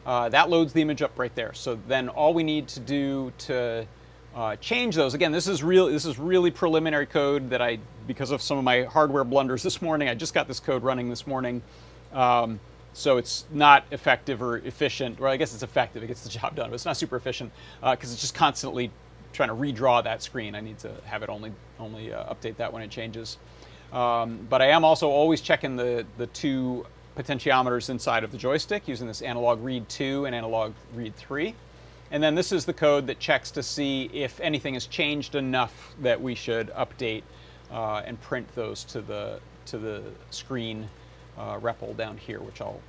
Uh, 0.06 0.28
that 0.28 0.50
loads 0.50 0.72
the 0.72 0.82
image 0.82 1.00
up 1.00 1.18
right 1.18 1.34
there. 1.34 1.52
So 1.54 1.78
then 1.88 2.08
all 2.10 2.34
we 2.34 2.42
need 2.42 2.68
to 2.68 2.80
do 2.80 3.32
to 3.38 3.86
uh, 4.34 4.56
change 4.56 4.96
those, 4.96 5.14
again, 5.14 5.32
this 5.32 5.46
is, 5.46 5.62
real, 5.62 5.86
this 5.86 6.04
is 6.04 6.18
really 6.18 6.50
preliminary 6.50 7.06
code 7.06 7.48
that 7.50 7.62
I, 7.62 7.78
because 8.06 8.30
of 8.30 8.42
some 8.42 8.58
of 8.58 8.64
my 8.64 8.82
hardware 8.82 9.24
blunders 9.24 9.62
this 9.62 9.80
morning, 9.80 10.08
I 10.08 10.14
just 10.14 10.34
got 10.34 10.46
this 10.46 10.60
code 10.60 10.82
running 10.82 11.08
this 11.08 11.26
morning. 11.26 11.62
Um, 12.12 12.60
so 12.92 13.16
it's 13.16 13.46
not 13.50 13.84
effective 13.90 14.42
or 14.42 14.58
efficient, 14.58 15.18
Well, 15.18 15.32
I 15.32 15.36
guess 15.36 15.54
it's 15.54 15.62
effective, 15.62 16.02
it 16.02 16.06
gets 16.06 16.22
the 16.22 16.28
job 16.40 16.54
done, 16.54 16.70
but 16.70 16.74
it's 16.74 16.84
not 16.84 16.96
super 16.96 17.16
efficient 17.16 17.50
because 17.80 18.10
uh, 18.10 18.12
it's 18.12 18.20
just 18.20 18.34
constantly 18.34 18.90
trying 19.34 19.50
to 19.50 19.54
redraw 19.54 20.02
that 20.02 20.22
screen. 20.22 20.54
I 20.54 20.60
need 20.60 20.78
to 20.78 20.92
have 21.04 21.22
it 21.22 21.28
only, 21.28 21.52
only 21.78 22.12
uh, 22.12 22.32
update 22.32 22.56
that 22.56 22.72
when 22.72 22.82
it 22.82 22.90
changes. 22.90 23.36
Um, 23.92 24.46
but 24.48 24.62
I 24.62 24.66
am 24.68 24.84
also 24.84 25.08
always 25.08 25.40
checking 25.40 25.76
the, 25.76 26.06
the 26.16 26.26
two 26.28 26.86
potentiometers 27.16 27.90
inside 27.90 28.24
of 28.24 28.32
the 28.32 28.38
joystick 28.38 28.88
using 28.88 29.06
this 29.06 29.22
analog 29.22 29.62
read 29.62 29.88
2 29.88 30.24
and 30.24 30.34
analog 30.34 30.72
read 30.94 31.14
3. 31.16 31.54
And 32.10 32.22
then 32.22 32.34
this 32.34 32.52
is 32.52 32.64
the 32.64 32.72
code 32.72 33.06
that 33.08 33.18
checks 33.18 33.50
to 33.52 33.62
see 33.62 34.10
if 34.12 34.40
anything 34.40 34.74
has 34.74 34.86
changed 34.86 35.34
enough 35.34 35.94
that 36.00 36.20
we 36.20 36.34
should 36.34 36.70
update 36.70 37.22
uh, 37.70 38.02
and 38.04 38.20
print 38.20 38.52
those 38.54 38.84
to 38.84 39.00
the, 39.00 39.40
to 39.66 39.78
the 39.78 40.02
screen 40.30 40.88
uh, 41.36 41.58
REPL 41.58 41.96
down 41.96 42.16
here, 42.16 42.40
which 42.40 42.60
I'll 42.60 42.80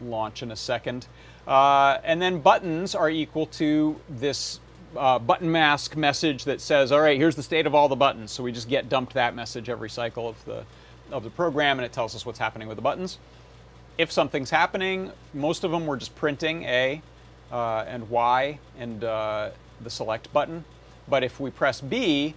launch 0.00 0.42
in 0.42 0.52
a 0.52 0.56
second. 0.56 1.06
Uh, 1.46 1.98
and 2.04 2.20
then 2.20 2.40
buttons 2.40 2.94
are 2.94 3.10
equal 3.10 3.46
to 3.46 3.98
this 4.08 4.60
uh, 4.96 5.18
button 5.18 5.50
mask 5.50 5.96
message 5.96 6.44
that 6.44 6.60
says, 6.60 6.92
all 6.92 7.00
right, 7.00 7.16
here's 7.16 7.36
the 7.36 7.42
state 7.42 7.66
of 7.66 7.74
all 7.74 7.88
the 7.88 7.96
buttons. 7.96 8.30
So 8.30 8.42
we 8.42 8.52
just 8.52 8.68
get 8.68 8.88
dumped 8.88 9.14
that 9.14 9.34
message 9.34 9.68
every 9.68 9.90
cycle 9.90 10.28
of 10.28 10.44
the, 10.44 10.64
of 11.10 11.24
the 11.24 11.30
program 11.30 11.78
and 11.78 11.86
it 11.86 11.92
tells 11.92 12.14
us 12.14 12.24
what's 12.24 12.38
happening 12.38 12.68
with 12.68 12.76
the 12.76 12.82
buttons. 12.82 13.18
If 13.96 14.12
something's 14.12 14.50
happening, 14.50 15.12
most 15.34 15.64
of 15.64 15.70
them 15.70 15.86
we're 15.86 15.96
just 15.96 16.14
printing 16.14 16.64
A 16.64 17.02
uh, 17.50 17.84
and 17.86 18.08
Y 18.08 18.58
and 18.78 19.02
uh, 19.04 19.50
the 19.82 19.90
select 19.90 20.32
button. 20.32 20.64
But 21.08 21.24
if 21.24 21.40
we 21.40 21.50
press 21.50 21.80
B, 21.80 22.34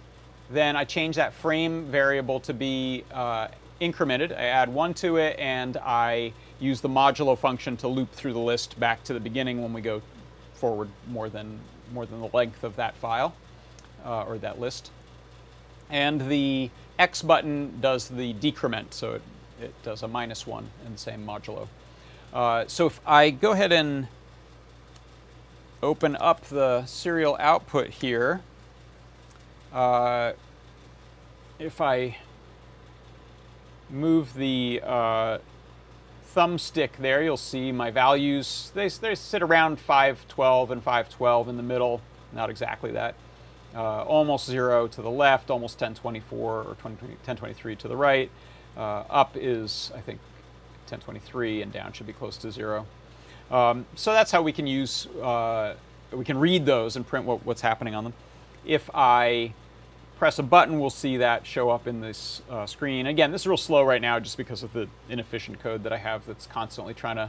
then 0.50 0.76
I 0.76 0.84
change 0.84 1.16
that 1.16 1.32
frame 1.32 1.86
variable 1.86 2.40
to 2.40 2.52
be 2.52 3.04
uh, 3.12 3.48
incremented. 3.80 4.32
I 4.32 4.44
add 4.44 4.68
one 4.68 4.94
to 4.94 5.16
it 5.16 5.38
and 5.38 5.76
I 5.78 6.32
use 6.60 6.80
the 6.80 6.88
modulo 6.88 7.36
function 7.36 7.76
to 7.78 7.88
loop 7.88 8.12
through 8.12 8.32
the 8.32 8.38
list 8.38 8.78
back 8.78 9.02
to 9.04 9.14
the 9.14 9.20
beginning 9.20 9.62
when 9.62 9.72
we 9.72 9.80
go 9.80 10.02
forward 10.54 10.88
more 11.08 11.28
than, 11.28 11.58
more 11.92 12.06
than 12.06 12.20
the 12.20 12.30
length 12.32 12.64
of 12.64 12.76
that 12.76 12.96
file 12.96 13.34
uh, 14.04 14.24
or 14.24 14.38
that 14.38 14.60
list. 14.60 14.90
And 15.90 16.28
the 16.28 16.70
X 16.98 17.22
button 17.22 17.80
does 17.80 18.08
the 18.08 18.32
decrement, 18.34 18.94
so 18.94 19.14
it, 19.14 19.22
it 19.60 19.82
does 19.82 20.02
a 20.02 20.08
minus 20.08 20.46
one 20.46 20.68
in 20.86 20.92
the 20.92 20.98
same 20.98 21.26
modulo. 21.26 21.68
Uh, 22.32 22.64
so 22.66 22.86
if 22.86 23.00
I 23.06 23.30
go 23.30 23.52
ahead 23.52 23.72
and 23.72 24.08
open 25.82 26.16
up 26.16 26.44
the 26.46 26.86
serial 26.86 27.36
output 27.38 27.90
here, 27.90 28.40
uh, 29.72 30.32
if 31.58 31.80
I 31.80 32.16
move 33.90 34.34
the 34.34 34.80
uh, 34.82 35.38
thumbstick 36.34 36.90
there, 36.98 37.22
you'll 37.22 37.36
see 37.36 37.72
my 37.72 37.90
values. 37.90 38.70
They, 38.74 38.88
they 38.88 39.14
sit 39.14 39.42
around 39.42 39.78
512 39.78 40.70
and 40.70 40.82
512 40.82 41.48
in 41.48 41.56
the 41.56 41.62
middle, 41.62 42.00
not 42.32 42.50
exactly 42.50 42.92
that. 42.92 43.14
Uh, 43.74 44.02
almost 44.02 44.46
zero 44.46 44.86
to 44.86 45.02
the 45.02 45.10
left, 45.10 45.50
almost 45.50 45.80
1024 45.80 46.62
or 46.62 46.74
20, 46.74 46.96
1023 47.06 47.76
to 47.76 47.88
the 47.88 47.96
right. 47.96 48.30
Uh, 48.76 49.04
up 49.10 49.36
is, 49.36 49.90
I 49.94 50.00
think, 50.00 50.20
1023, 50.88 51.62
and 51.62 51.72
down 51.72 51.92
should 51.92 52.06
be 52.06 52.12
close 52.12 52.36
to 52.38 52.50
zero. 52.50 52.86
Um, 53.50 53.86
so 53.94 54.12
that's 54.12 54.30
how 54.30 54.42
we 54.42 54.52
can 54.52 54.66
use, 54.66 55.06
uh, 55.22 55.74
we 56.10 56.24
can 56.24 56.38
read 56.38 56.66
those 56.66 56.96
and 56.96 57.06
print 57.06 57.26
what, 57.26 57.44
what's 57.44 57.60
happening 57.60 57.94
on 57.94 58.04
them. 58.04 58.12
If 58.64 58.88
I 58.94 59.54
press 60.22 60.38
a 60.38 60.42
button, 60.44 60.78
we'll 60.78 60.88
see 60.88 61.16
that 61.16 61.44
show 61.44 61.68
up 61.68 61.88
in 61.88 62.00
this 62.00 62.42
uh, 62.48 62.64
screen. 62.64 63.08
Again, 63.08 63.32
this 63.32 63.40
is 63.40 63.46
real 63.48 63.56
slow 63.56 63.82
right 63.82 64.00
now 64.00 64.20
just 64.20 64.36
because 64.36 64.62
of 64.62 64.72
the 64.72 64.86
inefficient 65.08 65.58
code 65.58 65.82
that 65.82 65.92
I 65.92 65.96
have 65.96 66.24
that's 66.26 66.46
constantly 66.46 66.94
trying 66.94 67.16
to 67.16 67.28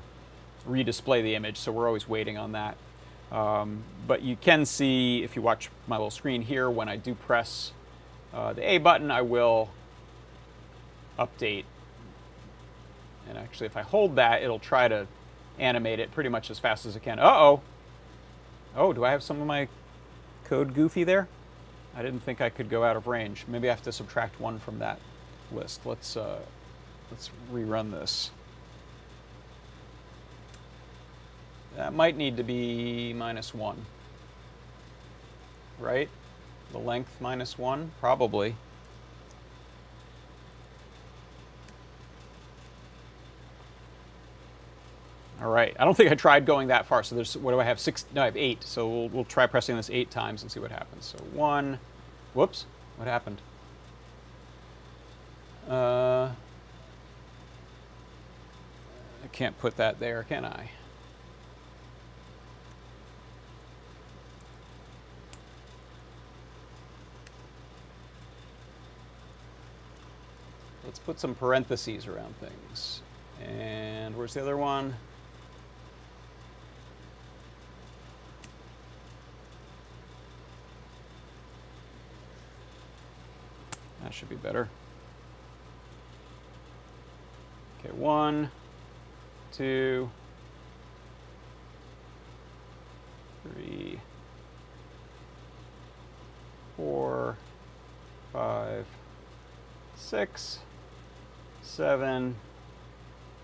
redisplay 0.70 1.24
the 1.24 1.34
image, 1.34 1.58
so 1.58 1.72
we're 1.72 1.88
always 1.88 2.08
waiting 2.08 2.38
on 2.38 2.52
that. 2.52 2.78
Um, 3.32 3.84
but 4.06 4.22
you 4.22 4.36
can 4.36 4.64
see, 4.64 5.24
if 5.24 5.36
you 5.36 5.42
watch 5.42 5.72
my 5.88 5.96
little 5.96 6.12
screen 6.12 6.44
here, 6.44 6.70
when 6.70 6.88
I 6.88 6.98
do 6.98 7.16
press 7.16 7.72
uh, 8.32 8.54
the 8.54 8.62
A 8.62 8.78
button, 8.78 9.10
I 9.10 9.24
will 9.24 9.72
update. 11.18 11.64
And 13.28 13.40
actually, 13.40 13.66
if 13.66 13.76
I 13.76 13.82
hold 13.82 14.18
that, 14.18 14.44
it'll 14.44 14.60
try 14.60 14.88
to 14.88 15.08
animate 15.58 15.98
it 15.98 16.12
pretty 16.12 16.30
much 16.30 16.52
as 16.52 16.60
fast 16.60 16.86
as 16.86 16.96
it 16.96 17.02
can. 17.02 17.18
Uh-oh. 17.18 17.64
Oh, 18.76 18.94
do 18.94 19.04
I 19.04 19.10
have 19.10 19.24
some 19.24 19.42
of 19.42 19.48
my 19.48 19.68
code 20.44 20.76
goofy 20.76 21.04
there? 21.04 21.28
I 21.96 22.02
didn't 22.02 22.22
think 22.22 22.42
I 22.42 22.50
could 22.50 22.70
go 22.70 22.84
out 22.84 22.96
of 22.96 23.08
range. 23.08 23.46
Maybe 23.48 23.70
I 23.70 23.72
have 23.72 23.84
to 23.84 23.92
subtract 23.92 24.40
one 24.40 24.60
from 24.60 24.80
that 24.80 25.00
list. 25.52 25.86
Let's, 25.86 26.18
uh, 26.18 26.40
let's 27.12 27.30
rerun 27.52 27.92
this. 27.92 28.32
That 31.76 31.94
might 31.94 32.18
need 32.18 32.38
to 32.38 32.44
be 32.44 33.14
minus 33.14 33.54
one. 33.54 33.86
Right? 35.80 36.10
The 36.72 36.80
length 36.80 37.20
minus 37.20 37.58
one? 37.58 37.92
Probably. 38.00 38.56
All 45.44 45.50
right. 45.50 45.76
I 45.78 45.84
don't 45.84 45.96
think 45.96 46.10
I 46.10 46.16
tried 46.16 46.46
going 46.46 46.70
that 46.70 46.86
far. 46.86 47.04
So 47.04 47.16
there's, 47.16 47.36
what 47.36 47.52
do 47.52 47.60
I 47.60 47.66
have? 47.66 47.78
Six, 47.78 48.06
no, 48.16 48.22
I 48.22 48.26
have 48.26 48.38
eight. 48.38 48.64
So 48.64 48.88
we'll, 48.88 49.10
we'll 49.10 49.26
try 49.26 49.46
pressing 49.46 49.76
this 49.76 49.90
eight 49.90 50.10
times 50.10 50.42
and 50.42 50.50
see 50.50 50.62
what 50.62 50.72
happens. 50.72 51.04
So 51.06 51.18
one, 51.34 51.80
whoops, 52.34 52.66
what 52.96 53.10
happened? 53.10 53.42
Uh, 55.70 56.32
I 59.22 59.28
can't 59.34 59.58
put 59.60 59.76
that 59.76 60.00
there, 60.00 60.24
can 60.24 60.46
I? 60.46 60.70
Let's 70.86 71.00
put 71.00 71.20
some 71.20 71.36
parentheses 71.36 72.08
around 72.08 72.34
things. 72.38 73.02
And 73.42 74.16
where's 74.16 74.34
the 74.34 74.42
other 74.42 74.56
one? 74.56 74.96
That 84.04 84.14
should 84.14 84.30
be 84.30 84.36
better. 84.36 84.68
Okay, 87.80 87.94
one, 87.94 88.52
two, 89.54 90.10
three, 93.44 94.00
four, 96.76 97.38
five, 98.32 98.86
six, 99.96 100.60
seven. 101.62 102.36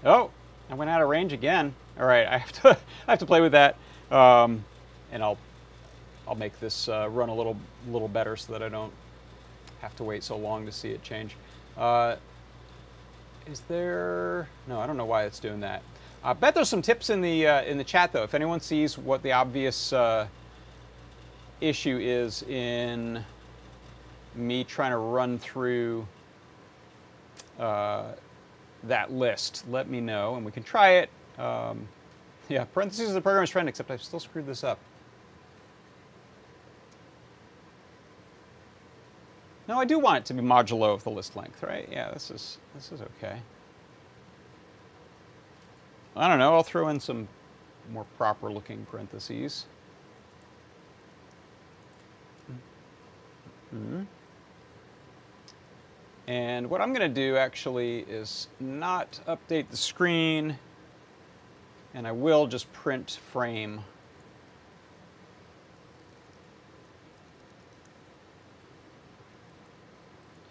Oh, 0.03 0.31
I 0.69 0.73
went 0.75 0.89
out 0.89 1.01
of 1.01 1.07
range 1.09 1.33
again. 1.33 1.73
All 1.97 2.05
right, 2.05 2.27
I 2.27 2.37
have 2.37 2.51
to 2.63 2.69
I 3.07 3.11
have 3.11 3.19
to 3.19 3.25
play 3.25 3.41
with 3.41 3.53
that, 3.53 3.77
um, 4.11 4.65
and 5.11 5.23
I'll 5.23 5.37
I'll 6.27 6.35
make 6.35 6.59
this 6.59 6.89
uh, 6.89 7.07
run 7.09 7.29
a 7.29 7.33
little 7.33 7.57
little 7.87 8.07
better 8.09 8.35
so 8.35 8.53
that 8.53 8.61
I 8.61 8.69
don't 8.69 8.93
have 9.81 9.95
to 9.97 10.03
wait 10.03 10.23
so 10.23 10.37
long 10.37 10.65
to 10.65 10.71
see 10.71 10.89
it 10.89 11.01
change. 11.03 11.35
Uh, 11.77 12.15
is 13.47 13.61
there? 13.61 14.47
No, 14.67 14.79
I 14.79 14.87
don't 14.87 14.97
know 14.97 15.05
why 15.05 15.23
it's 15.23 15.39
doing 15.39 15.59
that. 15.61 15.81
I 16.23 16.33
bet 16.33 16.53
there's 16.53 16.69
some 16.69 16.81
tips 16.81 17.09
in 17.09 17.21
the 17.21 17.47
uh, 17.47 17.61
in 17.63 17.77
the 17.77 17.83
chat 17.83 18.11
though. 18.11 18.23
If 18.23 18.33
anyone 18.33 18.59
sees 18.59 18.97
what 18.97 19.23
the 19.23 19.31
obvious 19.31 19.93
uh, 19.93 20.27
issue 21.61 21.97
is 22.01 22.43
in 22.43 23.23
me 24.35 24.63
trying 24.63 24.91
to 24.91 24.97
run 24.97 25.39
through 25.39 26.05
uh, 27.57 28.11
that 28.83 29.11
list, 29.11 29.63
let 29.69 29.89
me 29.89 30.01
know 30.01 30.35
and 30.35 30.45
we 30.45 30.51
can 30.51 30.63
try 30.63 30.91
it. 30.91 31.09
Um, 31.37 31.87
yeah, 32.49 32.65
parentheses 32.65 33.13
the 33.13 33.21
program 33.21 33.43
is 33.43 33.49
trying, 33.49 33.67
except 33.67 33.89
I've 33.91 34.03
still 34.03 34.19
screwed 34.19 34.45
this 34.45 34.63
up. 34.63 34.79
No, 39.69 39.79
I 39.79 39.85
do 39.85 39.99
want 39.99 40.17
it 40.17 40.25
to 40.25 40.33
be 40.33 40.41
modulo 40.41 40.95
of 40.95 41.03
the 41.03 41.11
list 41.11 41.35
length, 41.35 41.61
right? 41.61 41.87
Yeah, 41.91 42.09
this 42.09 42.31
is, 42.31 42.57
this 42.73 42.91
is 42.91 43.01
okay. 43.01 43.39
I 46.15 46.27
don't 46.27 46.39
know, 46.39 46.55
I'll 46.55 46.63
throw 46.63 46.89
in 46.89 46.99
some 46.99 47.27
more 47.91 48.05
proper 48.17 48.51
looking 48.51 48.83
parentheses. 48.89 49.67
Mm 52.49 52.57
-hmm. 53.71 54.05
And 56.27 56.69
what 56.71 56.81
I'm 56.81 56.91
going 56.93 57.13
to 57.13 57.21
do 57.21 57.37
actually 57.37 57.99
is 57.99 58.47
not 58.59 59.21
update 59.27 59.69
the 59.69 59.77
screen, 59.77 60.57
and 61.93 62.07
I 62.07 62.11
will 62.11 62.47
just 62.47 62.73
print 62.73 63.19
frame 63.31 63.81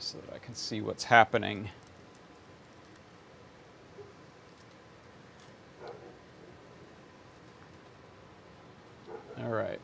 so 0.09 0.19
that 0.25 0.35
I 0.35 0.38
can 0.49 0.55
see 0.55 0.81
what's 0.81 1.05
happening. 1.05 1.69
All 9.39 9.51
right. 9.51 9.79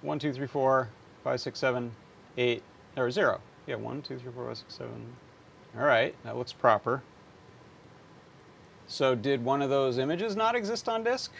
One, 0.00 0.18
two, 0.18 0.32
three, 0.32 0.46
four, 0.46 0.88
five, 1.22 1.38
six, 1.38 1.58
seven, 1.58 1.92
eight, 2.38 2.62
or 2.96 3.10
zero. 3.10 3.42
Yeah, 3.66 3.74
one, 3.74 4.00
two, 4.00 4.18
three, 4.18 4.32
four, 4.32 4.46
five, 4.46 4.56
six, 4.56 4.72
seven. 4.72 5.04
All 5.76 5.84
right, 5.84 6.14
that 6.24 6.38
looks 6.38 6.54
proper. 6.54 7.02
So 8.86 9.14
did 9.14 9.44
one 9.44 9.60
of 9.60 9.68
those 9.68 9.98
images 9.98 10.34
not 10.34 10.56
exist 10.56 10.88
on 10.88 11.04
disk? 11.04 11.30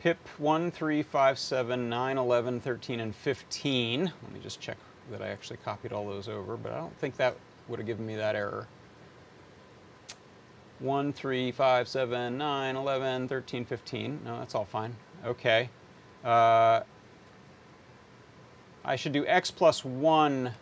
pip 0.00 0.18
1, 0.38 0.72
3, 0.72 1.02
5, 1.02 1.38
7, 1.38 1.88
9, 1.88 2.18
11, 2.18 2.60
13, 2.60 3.00
and 3.00 3.14
15. 3.14 4.04
Let 4.04 4.32
me 4.32 4.40
just 4.40 4.60
check 4.60 4.76
that 5.10 5.22
I 5.22 5.28
actually 5.28 5.58
copied 5.64 5.92
all 5.92 6.06
those 6.06 6.28
over, 6.28 6.56
but 6.56 6.72
I 6.72 6.78
don't 6.78 6.96
think 6.98 7.16
that 7.16 7.36
would 7.68 7.78
have 7.78 7.86
given 7.86 8.06
me 8.06 8.16
that 8.16 8.34
error. 8.34 8.66
1, 10.80 11.12
3, 11.12 11.52
5, 11.52 11.88
7, 11.88 12.38
9, 12.38 12.76
11, 12.76 13.28
13, 13.28 13.64
15. 13.64 14.20
No, 14.24 14.38
that's 14.38 14.54
all 14.54 14.64
fine. 14.64 14.94
Okay. 15.24 15.70
Uh, 16.24 16.80
I 18.84 18.96
should 18.96 19.12
do 19.12 19.26
x 19.26 19.50
plus 19.50 19.84
1, 19.84 20.52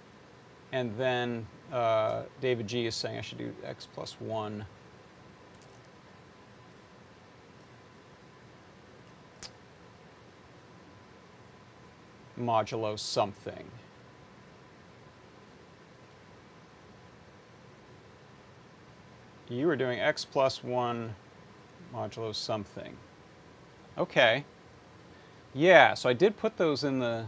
and 0.72 0.97
then 0.97 1.47
uh, 1.72 2.22
David 2.40 2.66
G 2.66 2.86
is 2.86 2.95
saying 2.95 3.18
I 3.18 3.22
should 3.22 3.38
do 3.38 3.53
x 3.64 3.88
plus 3.92 4.16
1. 4.20 4.64
modulo 12.38 12.99
something. 12.99 13.64
You 19.55 19.68
were 19.68 19.76
doing 19.76 20.00
x 20.00 20.24
plus 20.24 20.64
1 20.64 21.14
modulo 21.94 22.34
something. 22.34 22.96
Okay. 23.96 24.44
Yeah, 25.55 25.94
so 25.94 26.09
I 26.09 26.12
did 26.12 26.36
put 26.36 26.57
those 26.57 26.82
in 26.82 26.98
the 26.98 27.26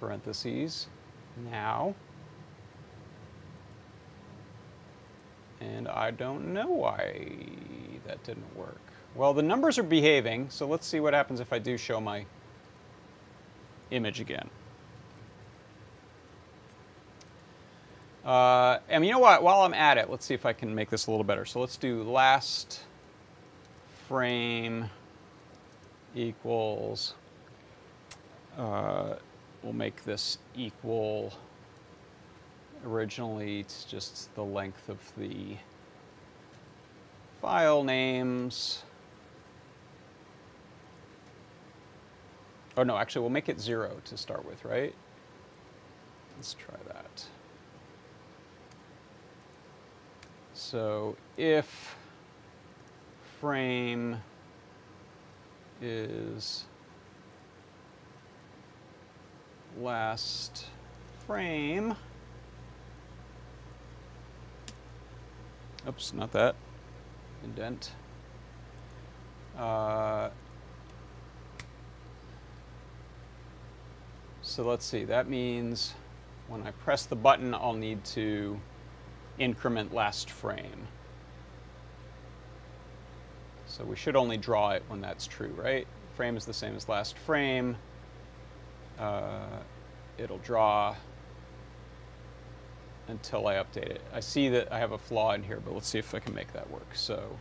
parentheses 0.00 0.88
now. 1.50 1.94
And 5.60 5.86
I 5.86 6.10
don't 6.10 6.52
know 6.52 6.66
why 6.66 7.28
that 8.04 8.24
didn't 8.24 8.56
work. 8.56 8.80
Well, 9.14 9.32
the 9.32 9.42
numbers 9.42 9.78
are 9.78 9.84
behaving, 9.84 10.50
so 10.50 10.66
let's 10.66 10.84
see 10.84 10.98
what 10.98 11.14
happens 11.14 11.38
if 11.38 11.52
I 11.52 11.60
do 11.60 11.78
show 11.78 12.00
my 12.00 12.26
image 13.92 14.18
again. 14.18 14.50
Uh, 18.24 18.78
and 18.88 19.04
you 19.04 19.10
know 19.10 19.18
what? 19.18 19.42
While 19.42 19.62
I'm 19.62 19.74
at 19.74 19.98
it, 19.98 20.08
let's 20.08 20.24
see 20.24 20.34
if 20.34 20.46
I 20.46 20.52
can 20.52 20.74
make 20.74 20.90
this 20.90 21.06
a 21.06 21.10
little 21.10 21.24
better. 21.24 21.44
So 21.44 21.60
let's 21.60 21.76
do 21.76 22.02
last 22.04 22.82
frame 24.08 24.90
equals, 26.14 27.14
uh, 28.58 29.14
we'll 29.62 29.72
make 29.72 30.04
this 30.04 30.38
equal, 30.54 31.32
originally 32.84 33.60
it's 33.60 33.84
just 33.84 34.34
the 34.34 34.44
length 34.44 34.88
of 34.88 34.98
the 35.16 35.56
file 37.40 37.82
names. 37.82 38.82
Oh 42.76 42.82
no, 42.82 42.96
actually 42.96 43.22
we'll 43.22 43.30
make 43.30 43.48
it 43.48 43.60
zero 43.60 43.96
to 44.04 44.16
start 44.16 44.44
with, 44.44 44.64
right? 44.64 44.94
Let's 46.36 46.54
try 46.54 46.76
that. 46.88 47.24
So 50.72 51.16
if 51.36 51.96
frame 53.40 54.16
is 55.82 56.64
last 59.78 60.68
frame, 61.26 61.94
oops, 65.86 66.14
not 66.14 66.32
that, 66.32 66.54
indent. 67.44 67.92
Uh, 69.58 70.30
so 74.40 74.62
let's 74.62 74.86
see, 74.86 75.04
that 75.04 75.28
means 75.28 75.92
when 76.48 76.62
I 76.62 76.70
press 76.70 77.04
the 77.04 77.16
button, 77.16 77.52
I'll 77.52 77.74
need 77.74 78.02
to 78.06 78.58
increment 79.38 79.94
last 79.94 80.30
frame. 80.30 80.86
So 83.66 83.84
we 83.84 83.96
should 83.96 84.16
only 84.16 84.36
draw 84.36 84.70
it 84.70 84.82
when 84.88 85.00
that's 85.00 85.26
true, 85.26 85.52
right? 85.56 85.86
Frame 86.14 86.36
is 86.36 86.44
the 86.44 86.52
same 86.52 86.76
as 86.76 86.88
last 86.88 87.16
frame. 87.16 87.76
Uh, 88.98 89.60
it'll 90.18 90.38
draw 90.38 90.94
until 93.08 93.46
I 93.46 93.54
update 93.54 93.88
it. 93.88 94.00
I 94.12 94.20
see 94.20 94.48
that 94.50 94.70
I 94.72 94.78
have 94.78 94.92
a 94.92 94.98
flaw 94.98 95.32
in 95.32 95.42
here, 95.42 95.60
but 95.64 95.74
let's 95.74 95.88
see 95.88 95.98
if 95.98 96.14
I 96.14 96.18
can 96.18 96.34
make 96.34 96.52
that 96.52 96.70
work. 96.70 96.94
So 96.94 97.38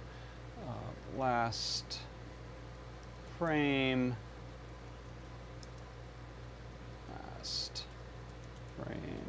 uh, 0.68 1.20
last 1.20 2.00
frame, 3.38 4.16
last 7.38 7.84
frame. 8.78 9.21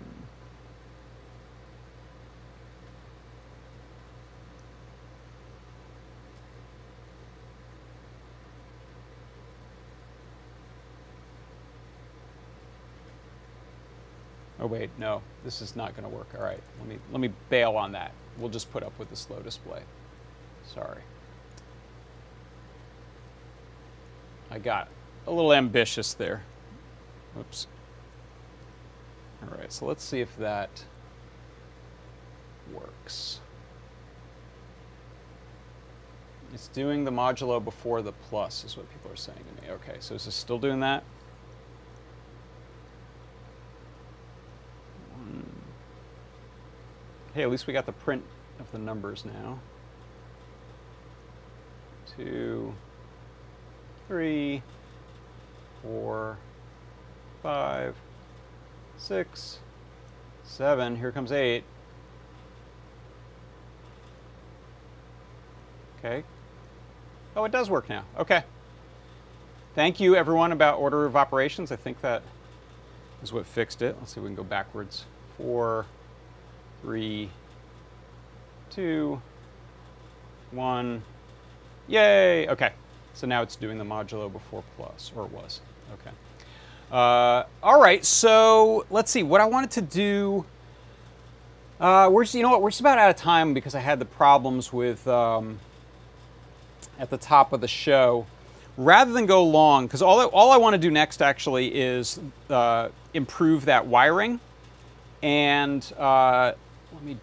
Oh 14.62 14.66
wait, 14.66 14.90
no, 14.96 15.22
this 15.44 15.60
is 15.60 15.74
not 15.74 15.96
going 15.96 16.08
to 16.08 16.16
work. 16.16 16.28
All 16.38 16.44
right, 16.44 16.60
let 16.78 16.88
me 16.88 16.98
let 17.10 17.20
me 17.20 17.30
bail 17.50 17.72
on 17.76 17.90
that. 17.92 18.12
We'll 18.38 18.48
just 18.48 18.70
put 18.70 18.84
up 18.84 18.96
with 18.96 19.10
the 19.10 19.16
slow 19.16 19.40
display. 19.40 19.82
Sorry. 20.64 21.02
I 24.52 24.60
got 24.60 24.86
a 25.26 25.32
little 25.32 25.52
ambitious 25.52 26.14
there. 26.14 26.44
Oops. 27.38 27.66
All 29.42 29.58
right, 29.58 29.72
so 29.72 29.86
let's 29.86 30.04
see 30.04 30.20
if 30.20 30.36
that 30.36 30.84
works. 32.72 33.40
It's 36.54 36.68
doing 36.68 37.02
the 37.04 37.10
modulo 37.10 37.64
before 37.64 38.00
the 38.00 38.12
plus 38.12 38.62
is 38.62 38.76
what 38.76 38.88
people 38.92 39.10
are 39.10 39.16
saying 39.16 39.40
to 39.56 39.62
me. 39.62 39.72
Okay, 39.72 39.96
so 39.98 40.14
is 40.14 40.26
this 40.26 40.36
still 40.36 40.58
doing 40.58 40.78
that? 40.80 41.02
Hey, 47.34 47.42
at 47.42 47.50
least 47.50 47.66
we 47.66 47.72
got 47.72 47.86
the 47.86 47.92
print 47.92 48.24
of 48.60 48.70
the 48.72 48.78
numbers 48.78 49.24
now. 49.24 49.58
Two, 52.16 52.74
three, 54.06 54.62
four, 55.82 56.36
five, 57.42 57.96
six, 58.98 59.60
seven. 60.44 60.96
Here 60.96 61.10
comes 61.10 61.32
eight. 61.32 61.64
Okay. 65.98 66.24
Oh, 67.34 67.44
it 67.44 67.52
does 67.52 67.70
work 67.70 67.88
now. 67.88 68.04
Okay. 68.18 68.44
Thank 69.74 70.00
you, 70.00 70.14
everyone, 70.16 70.52
about 70.52 70.78
order 70.80 71.06
of 71.06 71.16
operations. 71.16 71.72
I 71.72 71.76
think 71.76 72.02
that 72.02 72.22
is 73.22 73.32
what 73.32 73.46
fixed 73.46 73.80
it. 73.80 73.96
Let's 73.98 74.12
see 74.12 74.20
if 74.20 74.24
we 74.24 74.28
can 74.28 74.36
go 74.36 74.44
backwards. 74.44 75.06
Four 75.38 75.86
three, 76.82 77.30
two, 78.70 79.20
one. 80.50 81.02
Yay! 81.88 82.48
Okay, 82.48 82.72
so 83.14 83.26
now 83.26 83.42
it's 83.42 83.56
doing 83.56 83.78
the 83.78 83.84
modulo 83.84 84.30
before 84.30 84.62
plus, 84.76 85.12
or 85.16 85.26
was. 85.26 85.60
Okay. 85.94 86.10
Uh, 86.90 87.44
all 87.62 87.80
right, 87.80 88.04
so 88.04 88.84
let's 88.90 89.10
see. 89.10 89.22
What 89.22 89.40
I 89.40 89.46
wanted 89.46 89.70
to 89.72 89.82
do. 89.82 90.44
Uh, 91.80 92.08
we're 92.12 92.22
just, 92.22 92.34
you 92.34 92.42
know 92.42 92.50
what? 92.50 92.62
We're 92.62 92.70
just 92.70 92.80
about 92.80 92.98
out 92.98 93.10
of 93.10 93.16
time 93.16 93.54
because 93.54 93.74
I 93.74 93.80
had 93.80 93.98
the 93.98 94.04
problems 94.04 94.72
with 94.72 95.06
um, 95.08 95.58
at 96.98 97.10
the 97.10 97.16
top 97.16 97.52
of 97.52 97.60
the 97.60 97.68
show. 97.68 98.26
Rather 98.76 99.12
than 99.12 99.26
go 99.26 99.42
long, 99.44 99.86
because 99.86 100.00
all 100.00 100.20
I, 100.20 100.24
all 100.26 100.50
I 100.50 100.56
want 100.56 100.74
to 100.74 100.78
do 100.78 100.90
next 100.90 101.20
actually 101.20 101.74
is 101.74 102.20
uh, 102.48 102.88
improve 103.12 103.66
that 103.66 103.86
wiring, 103.86 104.40
and 105.22 105.92
uh, 105.98 106.52
let 106.92 107.02
me 107.02 107.16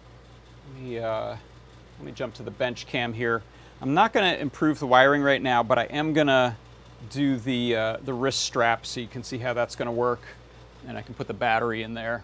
let 0.74 0.82
me 0.82 0.98
uh, 0.98 1.36
let 1.98 2.04
me 2.04 2.12
jump 2.12 2.34
to 2.34 2.42
the 2.42 2.50
bench 2.50 2.86
cam 2.86 3.12
here. 3.12 3.42
I'm 3.80 3.94
not 3.94 4.12
going 4.12 4.34
to 4.34 4.40
improve 4.40 4.78
the 4.78 4.86
wiring 4.86 5.22
right 5.22 5.40
now, 5.40 5.62
but 5.62 5.78
I 5.78 5.84
am 5.84 6.12
going 6.12 6.26
to 6.26 6.54
do 7.08 7.36
the 7.36 7.76
uh, 7.76 7.96
the 8.04 8.12
wrist 8.12 8.40
strap 8.40 8.84
so 8.84 9.00
you 9.00 9.06
can 9.06 9.22
see 9.22 9.38
how 9.38 9.52
that's 9.52 9.76
going 9.76 9.86
to 9.86 9.92
work, 9.92 10.20
and 10.86 10.98
I 10.98 11.02
can 11.02 11.14
put 11.14 11.26
the 11.26 11.34
battery 11.34 11.82
in 11.82 11.94
there. 11.94 12.22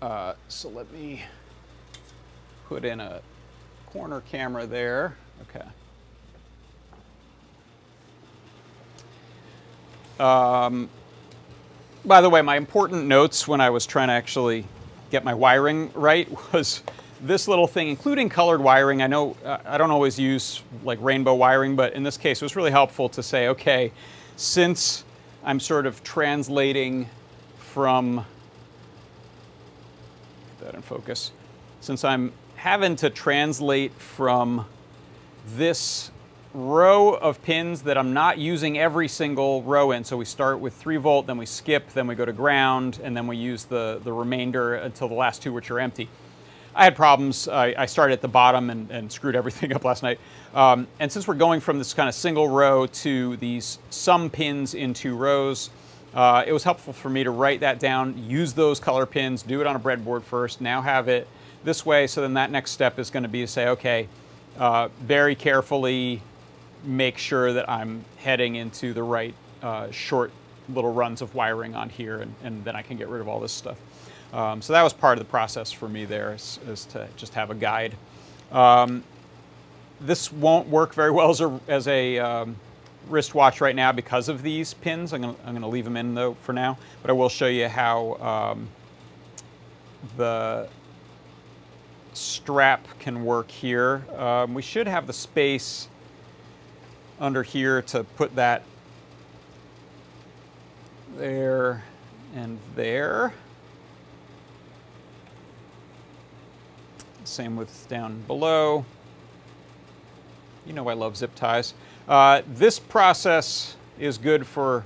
Uh, 0.00 0.34
so 0.48 0.68
let 0.68 0.90
me 0.92 1.22
put 2.68 2.84
in 2.84 3.00
a 3.00 3.20
corner 3.86 4.20
camera 4.22 4.66
there. 4.66 5.16
Okay. 5.42 5.64
Um, 10.20 10.88
by 12.04 12.20
the 12.20 12.30
way, 12.30 12.42
my 12.42 12.56
important 12.56 13.06
notes 13.06 13.48
when 13.48 13.60
I 13.60 13.70
was 13.70 13.84
trying 13.86 14.08
to 14.08 14.14
actually 14.14 14.66
get 15.14 15.22
my 15.22 15.32
wiring 15.32 15.92
right 15.94 16.28
was 16.52 16.82
this 17.20 17.46
little 17.46 17.68
thing, 17.68 17.88
including 17.88 18.28
colored 18.28 18.60
wiring. 18.60 19.00
I 19.00 19.06
know 19.06 19.36
uh, 19.44 19.58
I 19.64 19.78
don't 19.78 19.92
always 19.92 20.18
use 20.18 20.60
like 20.82 20.98
rainbow 21.00 21.34
wiring, 21.34 21.76
but 21.76 21.92
in 21.92 22.02
this 22.02 22.16
case, 22.16 22.42
it 22.42 22.44
was 22.44 22.56
really 22.56 22.72
helpful 22.72 23.08
to 23.10 23.22
say, 23.22 23.46
okay, 23.48 23.92
since 24.36 25.04
I'm 25.44 25.60
sort 25.60 25.86
of 25.86 26.02
translating 26.02 27.08
from, 27.58 28.26
get 30.58 30.72
that 30.72 30.74
in 30.74 30.82
focus, 30.82 31.30
since 31.80 32.02
I'm 32.02 32.32
having 32.56 32.96
to 32.96 33.08
translate 33.08 33.92
from 33.92 34.66
this 35.56 36.10
row 36.54 37.14
of 37.14 37.42
pins 37.42 37.82
that 37.82 37.98
I'm 37.98 38.14
not 38.14 38.38
using 38.38 38.78
every 38.78 39.08
single 39.08 39.62
row 39.62 39.90
in. 39.90 40.04
So 40.04 40.16
we 40.16 40.24
start 40.24 40.60
with 40.60 40.72
3 40.74 40.96
volt, 40.98 41.26
then 41.26 41.36
we 41.36 41.46
skip, 41.46 41.90
then 41.90 42.06
we 42.06 42.14
go 42.14 42.24
to 42.24 42.32
ground, 42.32 43.00
and 43.02 43.16
then 43.16 43.26
we 43.26 43.36
use 43.36 43.64
the, 43.64 44.00
the 44.04 44.12
remainder 44.12 44.76
until 44.76 45.08
the 45.08 45.14
last 45.14 45.42
two, 45.42 45.52
which 45.52 45.70
are 45.70 45.80
empty. 45.80 46.08
I 46.76 46.84
had 46.84 46.96
problems. 46.96 47.48
I, 47.48 47.74
I 47.76 47.86
started 47.86 48.14
at 48.14 48.20
the 48.20 48.28
bottom 48.28 48.70
and, 48.70 48.90
and, 48.90 49.10
screwed 49.10 49.36
everything 49.36 49.72
up 49.72 49.84
last 49.84 50.02
night. 50.02 50.18
Um, 50.54 50.86
and 51.00 51.10
since 51.10 51.26
we're 51.26 51.34
going 51.34 51.60
from 51.60 51.78
this 51.78 51.92
kind 51.92 52.08
of 52.08 52.14
single 52.14 52.48
row 52.48 52.86
to 52.86 53.36
these 53.36 53.78
sum 53.90 54.30
pins 54.30 54.74
in 54.74 54.94
two 54.94 55.16
rows, 55.16 55.70
uh, 56.14 56.44
it 56.46 56.52
was 56.52 56.62
helpful 56.62 56.92
for 56.92 57.10
me 57.10 57.24
to 57.24 57.30
write 57.30 57.60
that 57.60 57.80
down, 57.80 58.16
use 58.28 58.52
those 58.52 58.78
color 58.78 59.06
pins, 59.06 59.42
do 59.42 59.60
it 59.60 59.66
on 59.66 59.74
a 59.74 59.80
breadboard 59.80 60.22
first, 60.22 60.60
now 60.60 60.80
have 60.80 61.08
it 61.08 61.26
this 61.64 61.84
way. 61.84 62.06
So 62.06 62.20
then 62.20 62.34
that 62.34 62.52
next 62.52 62.70
step 62.70 63.00
is 63.00 63.10
going 63.10 63.24
to 63.24 63.28
be 63.28 63.40
to 63.40 63.48
say, 63.48 63.68
okay, 63.68 64.08
uh, 64.56 64.88
very 65.00 65.34
carefully 65.34 66.22
make 66.84 67.18
sure 67.18 67.52
that 67.52 67.68
I'm 67.68 68.04
heading 68.18 68.56
into 68.56 68.92
the 68.92 69.02
right 69.02 69.34
uh, 69.62 69.90
short 69.90 70.32
little 70.68 70.92
runs 70.92 71.22
of 71.22 71.34
wiring 71.34 71.74
on 71.74 71.88
here, 71.88 72.20
and, 72.20 72.34
and, 72.42 72.64
then 72.64 72.76
I 72.76 72.82
can 72.82 72.96
get 72.96 73.08
rid 73.08 73.20
of 73.20 73.28
all 73.28 73.40
this 73.40 73.52
stuff. 73.52 73.76
Um, 74.32 74.62
so 74.62 74.72
that 74.72 74.82
was 74.82 74.92
part 74.92 75.18
of 75.18 75.24
the 75.24 75.30
process 75.30 75.70
for 75.70 75.88
me 75.88 76.04
there, 76.04 76.34
is, 76.34 76.58
is 76.66 76.84
to 76.86 77.08
just 77.16 77.34
have 77.34 77.50
a 77.50 77.54
guide. 77.54 77.94
Um, 78.50 79.04
this 80.00 80.32
won't 80.32 80.68
work 80.68 80.94
very 80.94 81.10
well 81.10 81.30
as 81.30 81.40
a, 81.40 81.60
as 81.68 81.86
a 81.88 82.18
um, 82.18 82.56
wristwatch 83.08 83.60
right 83.60 83.76
now 83.76 83.92
because 83.92 84.28
of 84.28 84.42
these 84.42 84.74
pins. 84.74 85.12
I'm 85.12 85.22
going 85.22 85.36
I'm 85.44 85.60
to 85.60 85.66
leave 85.66 85.84
them 85.84 85.96
in 85.96 86.14
though 86.14 86.34
for 86.42 86.52
now, 86.52 86.78
but 87.02 87.10
I 87.10 87.14
will 87.14 87.28
show 87.28 87.46
you 87.46 87.68
how 87.68 88.14
um, 88.54 88.68
the 90.16 90.68
strap 92.12 92.86
can 92.98 93.24
work 93.24 93.50
here. 93.50 94.04
Um, 94.16 94.54
we 94.54 94.62
should 94.62 94.86
have 94.86 95.06
the 95.06 95.12
space 95.12 95.88
under 97.24 97.42
here 97.42 97.80
to 97.80 98.04
put 98.04 98.36
that 98.36 98.62
there 101.16 101.82
and 102.34 102.58
there. 102.76 103.32
Same 107.24 107.56
with 107.56 107.88
down 107.88 108.20
below. 108.26 108.84
You 110.66 110.74
know 110.74 110.86
I 110.88 110.92
love 110.92 111.16
zip 111.16 111.34
ties. 111.34 111.72
Uh, 112.06 112.42
this 112.46 112.78
process 112.78 113.76
is 113.98 114.18
good 114.18 114.46
for 114.46 114.84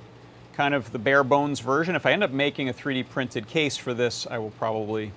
kind 0.52 0.74
of 0.74 0.92
the 0.92 0.98
bare 0.98 1.24
bones 1.24 1.58
version. 1.58 1.96
If 1.96 2.06
I 2.06 2.12
end 2.12 2.22
up 2.22 2.30
making 2.30 2.68
a 2.68 2.72
3D 2.72 3.08
printed 3.08 3.48
case 3.48 3.76
for 3.76 3.94
this, 3.94 4.28
I 4.30 4.38
will 4.38 4.50
probably 4.50 5.10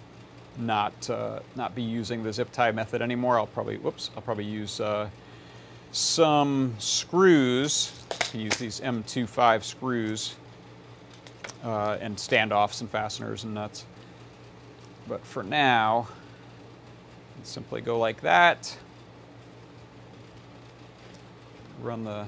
not 0.57 1.07
uh, 1.07 1.41
not 1.55 1.75
be 1.75 1.83
using 1.83 2.23
the 2.23 2.33
zip 2.33 2.51
tie 2.51 2.71
method 2.71 3.03
anymore. 3.03 3.37
I'll 3.37 3.45
probably 3.45 3.77
whoops. 3.77 4.09
I'll 4.15 4.23
probably 4.23 4.45
use 4.45 4.79
uh, 4.79 5.09
some 5.91 6.75
screws. 6.79 7.91
Use 8.33 8.55
these 8.57 8.79
M25 8.79 9.63
screws 9.63 10.35
uh, 11.63 11.97
and 11.99 12.15
standoffs 12.15 12.81
and 12.81 12.89
fasteners 12.89 13.43
and 13.43 13.53
nuts. 13.53 13.85
But 15.07 15.25
for 15.25 15.43
now, 15.43 16.07
simply 17.43 17.81
go 17.81 17.99
like 17.99 18.21
that. 18.21 18.77
Run 21.81 22.03
the 22.03 22.25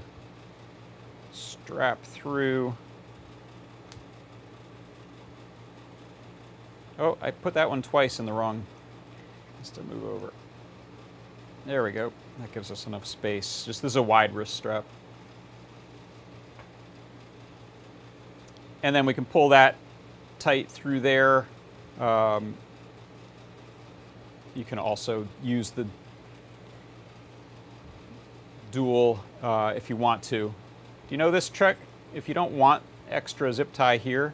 strap 1.31 2.01
through. 2.03 2.75
Oh, 6.99 7.17
I 7.21 7.31
put 7.31 7.53
that 7.55 7.69
one 7.69 7.81
twice 7.81 8.19
in 8.19 8.25
the 8.25 8.33
wrong. 8.33 8.65
Just 9.59 9.75
to 9.75 9.83
move 9.83 10.03
over. 10.03 10.33
There 11.65 11.83
we 11.83 11.91
go. 11.91 12.11
That 12.39 12.51
gives 12.51 12.71
us 12.71 12.87
enough 12.87 13.05
space. 13.05 13.63
Just 13.65 13.81
this 13.81 13.91
is 13.91 13.95
a 13.95 14.01
wide 14.01 14.33
wrist 14.33 14.55
strap. 14.55 14.83
And 18.81 18.95
then 18.95 19.05
we 19.05 19.13
can 19.13 19.25
pull 19.25 19.49
that 19.49 19.75
tight 20.39 20.69
through 20.69 20.99
there. 20.99 21.47
Um, 21.99 22.55
you 24.55 24.65
can 24.65 24.79
also 24.79 25.27
use 25.41 25.69
the 25.71 25.87
dual 28.71 29.23
uh, 29.41 29.73
if 29.75 29.89
you 29.89 29.95
want 29.95 30.23
to. 30.23 30.47
Do 30.47 30.53
you 31.09 31.17
know 31.17 31.31
this 31.31 31.49
trick? 31.49 31.77
If 32.13 32.27
you 32.27 32.33
don't 32.33 32.51
want 32.51 32.83
extra 33.09 33.53
zip 33.53 33.71
tie 33.73 33.97
here, 33.97 34.33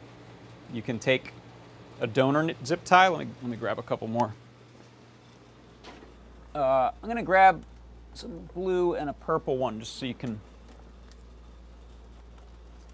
you 0.72 0.82
can 0.82 0.98
take 0.98 1.32
a 2.00 2.06
donor 2.06 2.50
zip 2.64 2.84
tie. 2.84 3.08
Let 3.08 3.20
me, 3.20 3.26
let 3.42 3.50
me 3.50 3.56
grab 3.56 3.78
a 3.78 3.82
couple 3.82 4.08
more. 4.08 4.32
Uh, 6.54 6.90
I'm 7.02 7.14
to 7.16 7.22
grab 7.22 7.62
some 8.14 8.48
blue 8.54 8.94
and 8.94 9.08
a 9.08 9.12
purple 9.12 9.56
one 9.56 9.80
just 9.80 9.96
so 9.96 10.06
you 10.06 10.14
can 10.14 10.40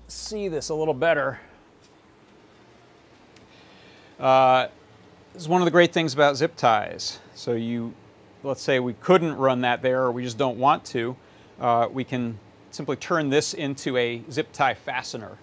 see 0.08 0.48
this 0.48 0.68
a 0.68 0.74
little 0.74 0.94
better. 0.94 1.40
Uh, 4.18 4.68
is 5.34 5.48
one 5.48 5.60
of 5.60 5.66
the 5.66 5.70
great 5.70 5.92
things 5.92 6.14
about 6.14 6.36
zip 6.36 6.56
ties. 6.56 7.18
So 7.34 7.52
you, 7.52 7.92
let's 8.42 8.62
say 8.62 8.80
we 8.80 8.94
couldn't 8.94 9.36
run 9.36 9.60
that 9.62 9.82
there 9.82 10.02
or 10.02 10.12
we 10.12 10.22
just 10.22 10.38
don't 10.38 10.58
want 10.58 10.84
to, 10.86 11.16
uh, 11.60 11.88
we 11.92 12.04
can 12.04 12.38
simply 12.70 12.96
turn 12.96 13.28
this 13.28 13.54
into 13.54 13.96
a 13.96 14.22
zip 14.30 14.52
tie 14.52 14.74
fastener. 14.74 15.38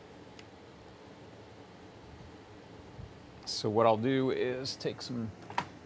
So 3.45 3.69
what 3.69 3.85
I'll 3.85 3.97
do 3.97 4.31
is 4.31 4.75
take 4.77 5.01
some 5.01 5.29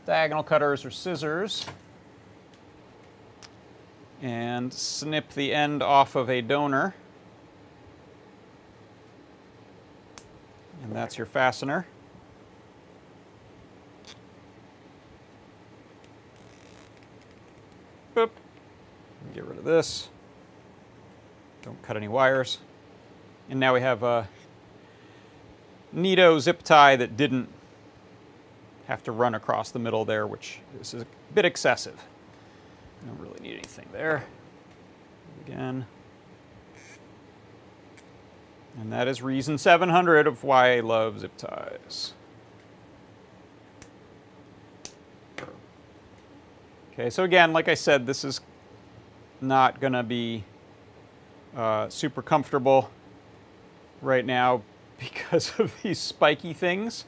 diagonal 0.05 0.43
cutters 0.43 0.85
or 0.85 0.91
scissors 0.91 1.65
and 4.22 4.74
snip 4.74 5.30
the 5.34 5.53
end 5.53 5.84
off 5.84 6.15
of 6.15 6.30
a 6.30 6.41
donor. 6.41 6.95
And 10.84 10.95
that's 10.95 11.18
your 11.18 11.26
fastener. 11.26 11.88
Boop. 18.15 18.30
Get 19.34 19.45
rid 19.45 19.57
of 19.57 19.63
this. 19.63 20.09
Don't 21.61 21.82
cut 21.84 21.97
any 21.97 22.07
wires. 22.07 22.59
And 23.49 23.59
now 23.59 23.74
we 23.74 23.82
have 23.82 24.03
a 24.03 24.28
neato 25.95 26.39
zip 26.39 26.63
tie 26.63 26.95
that 26.95 27.15
didn't 27.15 27.49
have 28.88 29.03
to 29.03 29.11
run 29.11 29.36
across 29.36 29.72
the 29.72 29.80
middle 29.80 30.05
there, 30.05 30.26
which 30.26 30.59
is 30.80 30.93
a 30.93 31.05
bit 31.34 31.45
excessive. 31.45 32.03
Don't 33.05 33.19
really 33.19 33.39
need 33.41 33.53
anything 33.53 33.87
there. 33.91 34.23
Again. 35.45 35.85
And 38.79 38.93
that 38.93 39.07
is 39.07 39.21
reason 39.21 39.57
700 39.57 40.27
of 40.27 40.43
why 40.43 40.77
I 40.77 40.79
love 40.81 41.19
zip 41.19 41.35
ties. 41.37 42.13
Okay, 46.93 47.09
so 47.09 47.23
again, 47.23 47.53
like 47.53 47.67
I 47.67 47.75
said, 47.75 48.07
this 48.07 48.23
is 48.23 48.41
not 49.39 49.79
going 49.79 49.93
to 49.93 50.03
be 50.03 50.43
uh, 51.55 51.89
super 51.89 52.21
comfortable 52.21 52.89
right 54.01 54.25
now 54.25 54.63
because 54.99 55.59
of 55.59 55.73
these 55.83 55.99
spiky 55.99 56.53
things. 56.53 57.05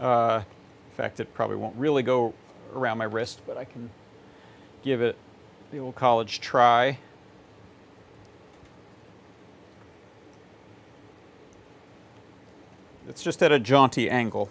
Uh, 0.00 0.42
in 0.90 0.96
fact, 0.96 1.20
it 1.20 1.32
probably 1.34 1.56
won't 1.56 1.76
really 1.76 2.02
go 2.02 2.34
around 2.74 2.98
my 2.98 3.04
wrist, 3.04 3.40
but 3.46 3.56
I 3.56 3.64
can 3.64 3.90
give 4.82 5.00
it 5.00 5.16
the 5.70 5.78
old 5.78 5.94
college 5.94 6.40
try. 6.40 6.98
It's 13.08 13.22
just 13.22 13.42
at 13.42 13.52
a 13.52 13.58
jaunty 13.58 14.08
angle. 14.08 14.50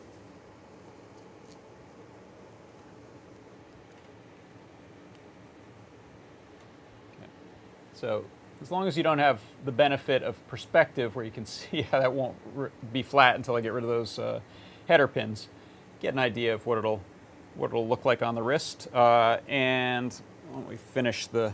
Okay. 7.17 7.29
So 7.93 8.25
as 8.61 8.71
long 8.71 8.87
as 8.87 8.97
you 8.97 9.03
don't 9.03 9.19
have 9.19 9.39
the 9.63 9.71
benefit 9.71 10.23
of 10.23 10.45
perspective 10.47 11.15
where 11.15 11.23
you 11.23 11.31
can 11.31 11.45
see 11.47 11.83
how 11.83 11.99
that 11.99 12.13
won't 12.13 12.35
be 12.93 13.03
flat 13.03 13.35
until 13.35 13.55
I 13.55 13.61
get 13.61 13.73
rid 13.73 13.83
of 13.83 13.89
those 13.89 14.19
uh, 14.19 14.39
header 14.87 15.07
pins, 15.07 15.47
get 15.99 16.13
an 16.13 16.19
idea 16.19 16.53
of 16.53 16.65
what 16.65 16.77
it'll 16.77 17.01
what 17.55 17.71
it'll 17.71 17.87
look 17.87 18.05
like 18.05 18.21
on 18.21 18.35
the 18.35 18.43
wrist. 18.43 18.87
Uh, 18.93 19.37
and 19.47 20.19
why 20.47 20.59
don't 20.59 20.69
we 20.69 20.77
finish 20.77 21.27
the 21.27 21.53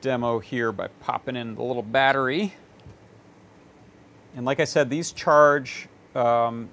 demo 0.00 0.38
here 0.38 0.72
by 0.72 0.88
popping 1.00 1.36
in 1.36 1.54
the 1.54 1.62
little 1.62 1.82
battery. 1.82 2.54
And 4.36 4.44
like 4.44 4.60
I 4.60 4.64
said, 4.64 4.90
these 4.90 5.12
charge. 5.12 5.88
Um, 6.14 6.68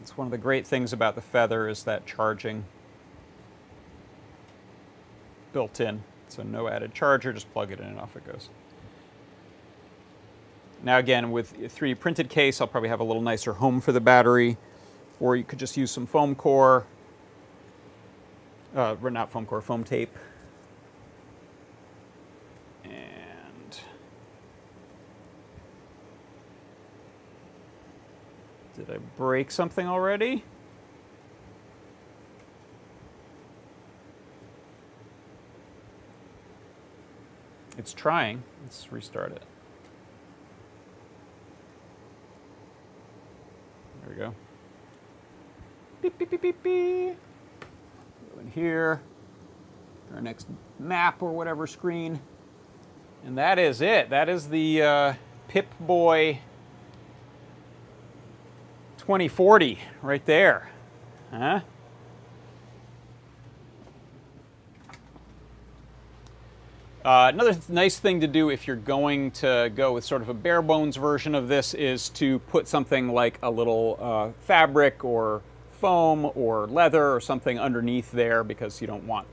it's 0.00 0.16
one 0.16 0.26
of 0.26 0.30
the 0.30 0.38
great 0.38 0.66
things 0.66 0.92
about 0.92 1.14
the 1.14 1.20
Feather 1.20 1.68
is 1.68 1.84
that 1.84 2.06
charging 2.06 2.64
built 5.52 5.80
in. 5.80 6.02
So 6.28 6.42
no 6.42 6.68
added 6.68 6.92
charger, 6.94 7.32
just 7.32 7.50
plug 7.52 7.72
it 7.72 7.80
in 7.80 7.86
and 7.86 7.98
off 7.98 8.16
it 8.16 8.26
goes. 8.26 8.48
Now 10.82 10.98
again, 10.98 11.30
with 11.30 11.54
a 11.54 11.68
3D 11.68 11.98
printed 11.98 12.28
case, 12.28 12.60
I'll 12.60 12.66
probably 12.66 12.90
have 12.90 13.00
a 13.00 13.04
little 13.04 13.22
nicer 13.22 13.54
home 13.54 13.80
for 13.80 13.92
the 13.92 14.00
battery, 14.00 14.58
or 15.18 15.34
you 15.34 15.44
could 15.44 15.58
just 15.58 15.76
use 15.76 15.90
some 15.90 16.06
foam 16.06 16.34
core, 16.34 16.84
uh, 18.76 18.94
not 19.10 19.30
foam 19.30 19.46
core, 19.46 19.62
foam 19.62 19.82
tape. 19.82 20.16
And 22.84 23.80
did 28.76 28.90
I 28.90 28.98
break 29.16 29.50
something 29.50 29.88
already? 29.88 30.44
It's 37.78 37.92
trying. 37.92 38.42
Let's 38.62 38.90
restart 38.92 39.32
it. 39.32 39.42
There 44.02 44.10
we 44.10 44.16
go. 44.16 44.34
Beep, 46.02 46.18
beep, 46.18 46.30
beep, 46.30 46.42
beep, 46.42 46.62
beep. 46.62 47.25
In 48.46 48.52
here. 48.52 49.00
Our 50.14 50.20
next 50.20 50.46
map 50.78 51.20
or 51.20 51.32
whatever 51.32 51.66
screen. 51.66 52.20
And 53.24 53.36
that 53.38 53.58
is 53.58 53.80
it. 53.80 54.08
That 54.10 54.28
is 54.28 54.48
the 54.48 54.82
uh, 54.82 55.14
Pip-Boy 55.48 56.38
2040 58.98 59.80
right 60.00 60.24
there. 60.26 60.70
Huh? 61.32 61.60
Uh, 67.04 67.30
another 67.32 67.52
th 67.52 67.68
nice 67.68 67.98
thing 67.98 68.20
to 68.20 68.28
do 68.28 68.50
if 68.50 68.66
you're 68.66 68.76
going 68.76 69.30
to 69.30 69.72
go 69.74 69.92
with 69.92 70.04
sort 70.04 70.22
of 70.22 70.28
a 70.28 70.34
bare 70.34 70.62
bones 70.62 70.96
version 70.96 71.34
of 71.34 71.48
this 71.48 71.74
is 71.74 72.08
to 72.10 72.38
put 72.40 72.68
something 72.68 73.08
like 73.08 73.38
a 73.42 73.50
little 73.50 73.98
uh, 74.00 74.30
fabric 74.40 75.04
or 75.04 75.42
foam 75.80 76.30
or 76.34 76.66
leather 76.66 77.14
or 77.14 77.20
something 77.20 77.58
underneath 77.58 78.10
there 78.12 78.42
because 78.42 78.80
you 78.80 78.86
don't 78.86 79.06
want 79.06 79.26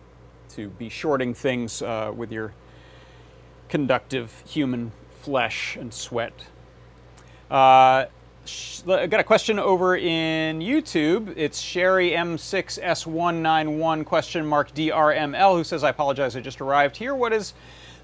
to 0.49 0.69
be 0.69 0.89
shorting 0.89 1.33
things 1.33 1.81
uh, 1.81 2.11
with 2.15 2.31
your 2.31 2.53
conductive 3.69 4.43
human 4.45 4.91
flesh 5.21 5.75
and 5.75 5.93
sweat. 5.93 6.33
Uh, 7.49 8.05
I 8.87 9.07
got 9.07 9.21
a 9.21 9.23
question 9.23 9.57
over 9.57 9.95
in 9.95 10.59
YouTube. 10.59 11.33
It's 11.37 11.59
Sherry 11.59 12.11
M6S191 12.11 14.05
question 14.05 14.45
mark 14.45 14.73
DRML 14.73 15.55
who 15.55 15.63
says, 15.63 15.83
I 15.83 15.89
apologize, 15.89 16.35
I 16.35 16.41
just 16.41 16.59
arrived 16.59 16.97
here. 16.97 17.15
What 17.15 17.31
is 17.31 17.53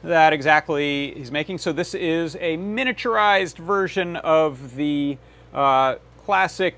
that 0.01 0.31
exactly 0.31 1.13
he's 1.13 1.29
making? 1.31 1.57
So 1.57 1.73
this 1.73 1.93
is 1.93 2.35
a 2.35 2.55
miniaturized 2.57 3.57
version 3.57 4.15
of 4.15 4.77
the 4.77 5.17
uh, 5.53 5.95
classic, 6.23 6.77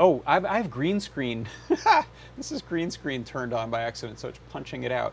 oh, 0.00 0.22
I 0.26 0.34
have, 0.34 0.44
I 0.44 0.56
have 0.56 0.70
green 0.70 0.98
screen. 0.98 1.46
this 2.36 2.50
is 2.50 2.62
green 2.62 2.90
screen 2.90 3.22
turned 3.22 3.52
on 3.52 3.70
by 3.70 3.82
accident, 3.82 4.18
so 4.18 4.28
it's 4.28 4.40
punching 4.50 4.82
it 4.82 4.90
out. 4.90 5.12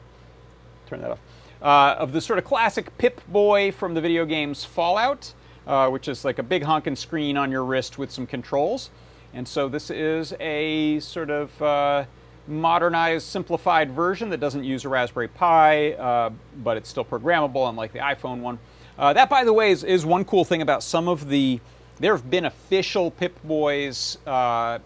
Turn 0.87 1.01
that 1.01 1.11
off. 1.11 1.19
Uh, 1.61 1.95
of 1.99 2.13
the 2.13 2.21
sort 2.21 2.39
of 2.39 2.45
classic 2.45 2.97
Pip-Boy 2.97 3.71
from 3.71 3.93
the 3.93 4.01
video 4.01 4.25
games 4.25 4.63
Fallout 4.63 5.33
uh, 5.67 5.89
which 5.89 6.07
is 6.07 6.23
like 6.25 6.39
a 6.39 6.43
big 6.43 6.63
honking 6.63 6.95
screen 6.95 7.37
on 7.37 7.51
your 7.51 7.63
wrist 7.63 7.97
with 7.97 8.09
some 8.09 8.25
controls. 8.25 8.89
And 9.33 9.47
so 9.47 9.67
this 9.67 9.89
is 9.89 10.33
a 10.39 10.99
sort 11.01 11.29
of 11.29 11.61
uh, 11.61 12.05
modernized, 12.47 13.27
simplified 13.27 13.91
version 13.91 14.29
that 14.29 14.39
doesn't 14.39 14.63
use 14.63 14.85
a 14.85 14.89
Raspberry 14.89 15.27
Pi, 15.27 15.91
uh, 15.93 16.29
but 16.63 16.77
it's 16.77 16.89
still 16.89 17.05
programmable, 17.05 17.69
unlike 17.69 17.91
the 17.91 17.99
iPhone 17.99 18.39
one. 18.39 18.57
Uh, 18.97 19.13
that, 19.13 19.29
by 19.29 19.43
the 19.43 19.53
way, 19.53 19.71
is, 19.71 19.83
is, 19.83 20.05
one 20.05 20.25
cool 20.25 20.43
thing 20.43 20.61
about 20.61 20.81
some 20.81 21.07
of 21.07 21.29
the. 21.29 21.59
There 21.99 22.15
have 22.15 22.29
been 22.29 22.45
official 22.45 23.09
Pip-Boys 23.11 24.19
uh, 24.27 24.79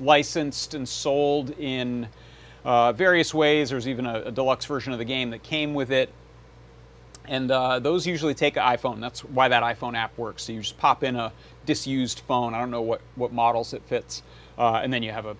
licensed 0.00 0.74
and 0.74 0.88
sold 0.88 1.50
in 1.58 2.08
uh, 2.64 2.92
various 2.92 3.34
ways. 3.34 3.70
There's 3.70 3.86
even 3.86 4.06
a, 4.06 4.22
a 4.22 4.30
deluxe 4.30 4.64
version 4.64 4.92
of 4.92 4.98
the 4.98 5.04
game 5.04 5.30
that 5.30 5.42
came 5.42 5.74
with 5.74 5.90
it. 5.90 6.10
And 7.26 7.50
uh, 7.50 7.78
those 7.78 8.06
usually 8.06 8.34
take 8.34 8.56
an 8.56 8.62
iPhone. 8.62 9.00
That's 9.00 9.22
why 9.22 9.48
that 9.48 9.62
iPhone 9.62 9.94
app 9.94 10.16
works. 10.16 10.44
So 10.44 10.52
you 10.52 10.60
just 10.60 10.78
pop 10.78 11.04
in 11.04 11.16
a 11.16 11.32
disused 11.66 12.20
phone. 12.20 12.54
I 12.54 12.60
don't 12.60 12.70
know 12.70 12.80
what, 12.80 13.02
what 13.16 13.32
models 13.32 13.74
it 13.74 13.82
fits. 13.82 14.22
Uh, 14.56 14.80
and 14.82 14.90
then 14.90 15.02
you 15.02 15.12
have 15.12 15.26
a 15.26 15.36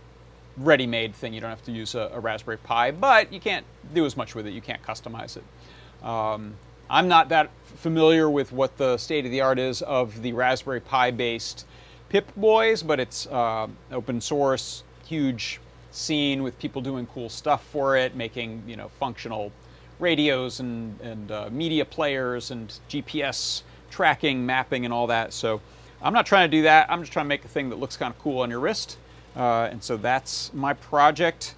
ready-made 0.59 1.15
thing. 1.15 1.33
You 1.33 1.41
don't 1.41 1.51
have 1.51 1.65
to 1.65 1.73
use 1.73 1.95
a, 1.95 2.11
a, 2.13 2.21
Raspberry 2.21 2.59
Pi, 2.59 2.91
but 2.91 3.33
you 3.33 3.41
can't 3.41 3.65
do 3.95 4.05
as 4.05 4.17
much 4.17 4.35
with 4.35 4.47
it. 4.47 4.53
You 4.53 4.61
can't 4.61 4.83
customize 4.83 5.39
it. 5.39 6.07
Um, 6.07 6.55
I'm 6.91 7.09
not 7.09 7.29
that 7.29 7.51
familiar 7.77 8.31
with 8.31 8.51
what 8.53 8.77
the 8.79 8.97
state 8.97 9.25
of 9.25 9.31
the 9.31 9.41
art 9.41 9.59
is 9.59 9.83
of 9.83 10.23
the 10.23 10.33
Raspberry 10.33 10.81
Pi-based 10.81 11.67
Pip-Boys, 12.09 12.83
but 12.83 12.99
it's 12.99 13.27
uh, 13.27 13.69
open 13.93 14.21
source, 14.21 14.85
huge 15.05 15.61
scene 15.91 16.43
with 16.43 16.59
people 16.59 16.81
doing 16.81 17.07
cool 17.07 17.29
stuff 17.29 17.63
for 17.65 17.97
it, 17.97 18.15
making 18.15 18.63
you 18.67 18.77
know 18.77 18.89
functional 19.01 19.53
radios 19.99 20.61
and, 20.61 20.99
and 21.01 21.31
uh, 21.31 21.49
media 21.51 21.85
players 21.85 22.51
and 22.51 22.79
GPS 22.89 23.63
tracking, 23.91 24.47
mapping, 24.47 24.85
and 24.85 24.95
all 24.95 25.07
that. 25.09 25.33
So 25.33 25.61
I'm 26.01 26.13
not 26.15 26.25
trying 26.25 26.51
to 26.51 26.57
do 26.57 26.63
that. 26.63 26.91
I'm 26.91 27.01
just 27.01 27.13
trying 27.13 27.27
to 27.27 27.29
make 27.29 27.45
a 27.45 27.49
thing 27.49 27.69
that 27.71 27.79
looks 27.79 27.97
kind 27.97 28.15
of 28.15 28.19
cool 28.21 28.41
on 28.41 28.51
your 28.51 28.61
wrist. 28.61 28.97
Uh, 29.37 29.69
and 29.71 29.83
so 29.83 29.97
that's 29.97 30.53
my 30.55 30.73
project 30.73 31.55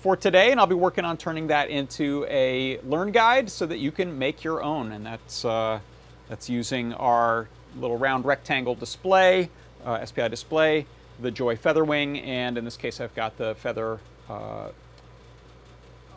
for 0.00 0.16
today. 0.16 0.50
And 0.50 0.58
I'll 0.58 0.66
be 0.66 0.74
working 0.74 1.04
on 1.04 1.16
turning 1.16 1.46
that 1.48 1.68
into 1.68 2.26
a 2.28 2.80
learn 2.80 3.12
guide 3.12 3.50
so 3.50 3.66
that 3.66 3.78
you 3.78 3.92
can 3.92 4.18
make 4.18 4.42
your 4.42 4.62
own. 4.62 4.92
And 4.92 5.04
that's, 5.04 5.44
uh, 5.44 5.80
that's 6.28 6.48
using 6.48 6.94
our 6.94 7.48
little 7.78 7.98
round 7.98 8.24
rectangle 8.24 8.74
display, 8.74 9.50
uh, 9.84 10.04
SPI 10.04 10.28
display, 10.28 10.86
the 11.20 11.30
Joy 11.30 11.56
Featherwing, 11.56 12.24
and 12.26 12.56
in 12.56 12.64
this 12.64 12.76
case 12.76 13.00
I've 13.00 13.14
got 13.14 13.36
the 13.36 13.54
Feather 13.56 14.00
uh, 14.28 14.70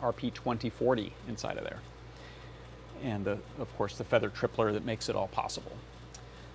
RP2040 0.00 1.10
inside 1.28 1.58
of 1.58 1.64
there. 1.64 1.80
And 3.02 3.24
the, 3.24 3.38
of 3.58 3.76
course 3.76 3.96
the 3.96 4.04
feather 4.04 4.30
tripler 4.30 4.72
that 4.72 4.84
makes 4.84 5.08
it 5.08 5.16
all 5.16 5.28
possible. 5.28 5.72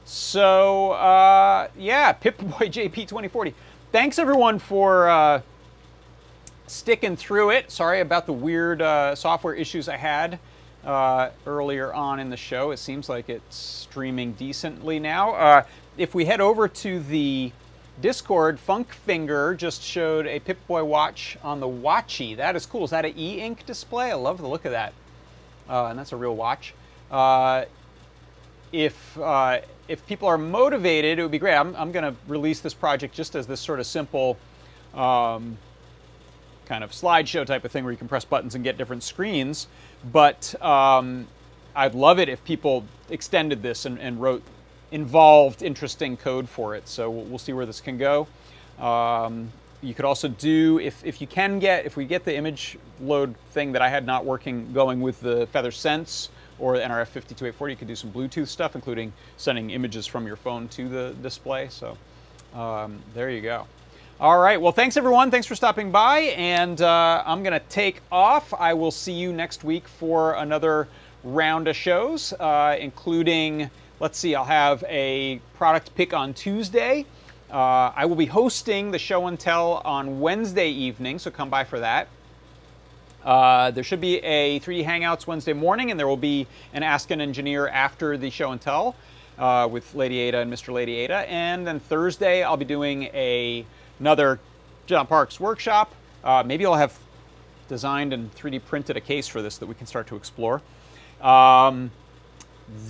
So 0.06 0.94
uh, 0.94 1.68
yeah, 1.78 2.12
Pip-Boy 2.14 2.70
JP2040. 2.70 3.54
Thanks 3.92 4.20
everyone 4.20 4.60
for 4.60 5.10
uh, 5.10 5.42
sticking 6.70 7.16
through 7.16 7.52
it. 7.52 7.72
Sorry 7.72 8.02
about 8.02 8.26
the 8.26 8.34
weird 8.34 8.82
uh, 8.82 9.16
software 9.16 9.54
issues 9.54 9.90
I 9.90 9.98
had 9.98 10.40
uh, 10.86 11.30
earlier 11.46 11.94
on 11.94 12.20
in 12.20 12.30
the 12.30 12.38
show. 12.38 12.72
It 12.72 12.78
seems 12.78 13.10
like 13.10 13.30
it's 13.30 13.56
streaming 13.56 14.34
decently 14.34 15.00
now. 15.00 15.34
Uh, 15.34 15.64
if 15.98 16.14
we 16.16 16.26
head 16.26 16.42
over 16.42 16.68
to 16.68 17.00
the 17.00 17.52
Discord, 18.02 18.60
Funkfinger 18.66 19.58
just 19.58 19.82
showed 19.82 20.26
a 20.26 20.40
Pip-Boy 20.40 20.84
watch 20.84 21.38
on 21.44 21.60
the 21.60 21.68
Watchy. 21.68 22.38
That 22.38 22.56
is 22.56 22.66
cool. 22.66 22.86
Is 22.86 22.92
that 22.92 23.04
an 23.04 23.14
e-ink 23.18 23.66
display? 23.66 24.12
I 24.12 24.16
love 24.16 24.38
the 24.38 24.48
look 24.48 24.66
of 24.66 24.72
that. 24.72 24.94
Uh, 25.68 25.88
and 25.88 26.00
that's 26.00 26.14
a 26.14 26.18
real 26.18 26.36
watch. 26.36 26.74
Uh, 27.12 27.66
if, 28.72 29.18
uh, 29.18 29.60
if 29.88 30.06
people 30.08 30.28
are 30.28 30.38
motivated, 30.38 31.20
it 31.20 31.22
would 31.22 31.32
be 31.32 31.40
great. 31.40 31.56
I'm, 31.56 31.76
I'm 31.76 31.92
going 31.92 32.06
to 32.06 32.16
release 32.28 32.62
this 32.62 32.74
project 32.74 33.14
just 33.14 33.36
as 33.36 33.48
this 33.48 33.60
sort 33.60 33.80
of 33.80 33.88
simple 33.88 34.38
um, 34.94 35.58
kind 36.70 36.84
of 36.84 36.92
slideshow 36.92 37.46
type 37.46 37.66
of 37.66 37.72
thing 37.72 37.84
where 37.84 37.92
you 37.92 37.98
can 37.98 38.08
press 38.08 38.24
buttons 38.24 38.56
and 38.56 38.64
get 38.64 38.78
different 38.78 39.04
screens. 39.04 39.68
But 40.10 40.56
um, 40.64 41.28
I'd 41.76 41.96
love 41.96 42.20
it 42.20 42.30
if 42.30 42.44
people 42.46 42.86
extended 43.10 43.62
this 43.62 43.86
and, 43.86 44.00
and 44.00 44.22
wrote 44.22 44.44
involved, 44.92 45.62
interesting 45.64 46.16
code 46.16 46.48
for 46.48 46.76
it. 46.76 46.88
So 46.88 47.10
we'll, 47.10 47.26
we'll 47.26 47.40
see 47.40 47.54
where 47.54 47.66
this 47.66 47.82
can 47.82 47.98
go. 47.98 48.28
Um, 48.80 49.52
you 49.82 49.94
could 49.94 50.06
also 50.06 50.28
do, 50.28 50.80
if, 50.80 51.04
if 51.04 51.22
you 51.22 51.28
can 51.28 51.58
get, 51.60 51.86
if 51.86 51.98
we 51.98 52.06
get 52.06 52.24
the 52.24 52.36
image 52.36 52.78
load 53.02 53.36
thing 53.52 53.72
that 53.72 53.82
I 53.82 53.90
had 53.90 54.06
not 54.06 54.26
working 54.26 54.72
going 54.74 55.02
with 55.02 55.20
the 55.22 55.48
Feather 55.48 55.72
Sense 55.72 56.30
or 56.60 56.78
the 56.78 56.84
NRF 56.84 57.08
52840, 57.08 57.74
you 57.74 57.78
could 57.78 57.88
do 57.88 57.96
some 57.96 58.12
Bluetooth 58.12 58.48
stuff, 58.48 58.76
including 58.76 59.12
sending 59.38 59.70
images 59.72 60.06
from 60.06 60.28
your 60.28 60.36
phone 60.36 60.68
to 60.70 60.88
the 60.90 61.16
display. 61.22 61.70
So 61.70 61.98
um, 62.54 63.00
there 63.14 63.30
you 63.30 63.42
go. 63.42 63.66
All 64.22 64.38
right, 64.38 64.60
well, 64.60 64.74
thanks 64.74 64.98
everyone. 64.98 65.32
Thanks 65.32 65.48
for 65.48 65.56
stopping 65.56 65.92
by, 65.92 66.34
and 66.36 66.82
uh, 66.82 67.24
I'm 67.26 67.42
going 67.42 67.54
to 67.54 67.66
take 67.70 68.02
off. 68.12 68.54
I 68.54 68.74
will 68.74 68.92
see 68.92 69.14
you 69.14 69.32
next 69.32 69.64
week 69.64 69.88
for 69.88 70.34
another 70.34 70.90
round 71.24 71.70
of 71.70 71.76
shows, 71.78 72.34
uh, 72.34 72.76
including 72.78 73.70
Let's 74.02 74.18
see, 74.18 74.36
I'll 74.36 74.44
have 74.44 74.84
a 74.90 75.40
product 75.56 75.96
pick 75.96 76.14
on 76.14 76.34
Tuesday. 76.34 77.06
Uh, 77.50 77.92
I 77.96 78.06
will 78.06 78.18
be 78.18 78.26
hosting 78.26 78.92
the 78.92 79.00
show 79.00 79.28
and 79.28 79.40
tell 79.40 79.82
on 79.86 80.20
Wednesday 80.20 80.70
evening, 80.70 81.18
so 81.20 81.32
come 81.32 81.50
by 81.50 81.64
for 81.64 81.80
that. 81.80 82.10
Uh, 83.24 83.72
there 83.72 83.84
should 83.84 84.02
be 84.02 84.18
a 84.18 84.60
3D 84.60 84.86
Hangouts 84.86 85.28
Wednesday 85.28 85.54
morning, 85.54 85.92
and 85.92 86.00
there 86.00 86.08
will 86.08 86.18
be 86.18 86.46
an 86.74 86.84
Ask 86.84 87.12
an 87.12 87.22
Engineer 87.22 87.70
after 87.70 88.18
the 88.18 88.30
show 88.30 88.52
and 88.52 88.60
tell 88.60 88.96
uh, 89.38 89.68
with 89.70 89.96
Lady 89.96 90.20
Ada 90.20 90.40
and 90.40 90.52
Mr. 90.52 90.74
Lady 90.74 90.96
Ada. 90.96 91.30
And 91.30 91.68
then 91.68 91.80
Thursday, 91.80 92.44
I'll 92.44 92.58
be 92.58 92.66
doing 92.66 93.04
a, 93.14 93.66
another 94.00 94.40
John 94.86 95.08
Parks 95.08 95.40
workshop. 95.40 95.94
Uh, 96.24 96.44
maybe 96.46 96.66
I'll 96.66 96.76
have 96.76 96.98
designed 97.68 98.14
and 98.14 98.34
3D 98.36 98.66
printed 98.66 98.98
a 98.98 99.02
case 99.02 99.28
for 99.28 99.42
this 99.42 99.58
that 99.58 99.68
we 99.68 99.76
can 99.76 99.88
start 99.88 100.08
to 100.08 100.16
explore. 100.16 100.62
Um, 101.22 101.92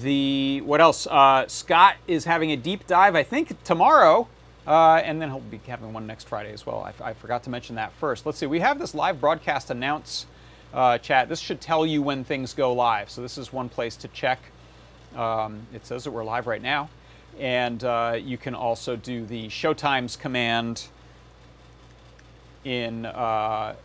the 0.01 0.61
what 0.61 0.81
else? 0.81 1.07
Uh, 1.07 1.47
Scott 1.47 1.95
is 2.07 2.25
having 2.25 2.51
a 2.51 2.57
deep 2.57 2.87
dive, 2.87 3.15
I 3.15 3.23
think 3.23 3.63
tomorrow, 3.63 4.27
uh, 4.67 4.95
and 5.03 5.21
then 5.21 5.29
he'll 5.29 5.39
be 5.39 5.59
having 5.67 5.93
one 5.93 6.05
next 6.05 6.27
Friday 6.27 6.51
as 6.51 6.65
well. 6.65 6.81
I, 6.81 7.09
I, 7.09 7.13
forgot 7.13 7.43
to 7.43 7.49
mention 7.49 7.75
that 7.75 7.93
first. 7.93 8.25
Let's 8.25 8.37
see. 8.37 8.45
We 8.45 8.59
have 8.59 8.77
this 8.77 8.93
live 8.93 9.21
broadcast 9.21 9.69
announce 9.69 10.25
uh, 10.73 10.97
chat. 10.97 11.29
This 11.29 11.39
should 11.39 11.61
tell 11.61 11.85
you 11.85 12.01
when 12.01 12.23
things 12.23 12.53
go 12.53 12.73
live. 12.73 13.09
So 13.09 13.21
this 13.21 13.37
is 13.37 13.53
one 13.53 13.69
place 13.69 13.95
to 13.97 14.07
check. 14.09 14.39
Um, 15.15 15.65
it 15.73 15.85
says 15.85 16.03
that 16.03 16.11
we're 16.11 16.23
live 16.23 16.45
right 16.45 16.61
now, 16.61 16.89
and 17.39 17.83
uh, 17.83 18.17
you 18.21 18.37
can 18.37 18.53
also 18.53 18.95
do 18.95 19.25
the 19.25 19.47
showtimes 19.47 20.19
command 20.19 20.87
in 22.63 23.05
uh, 23.05 23.75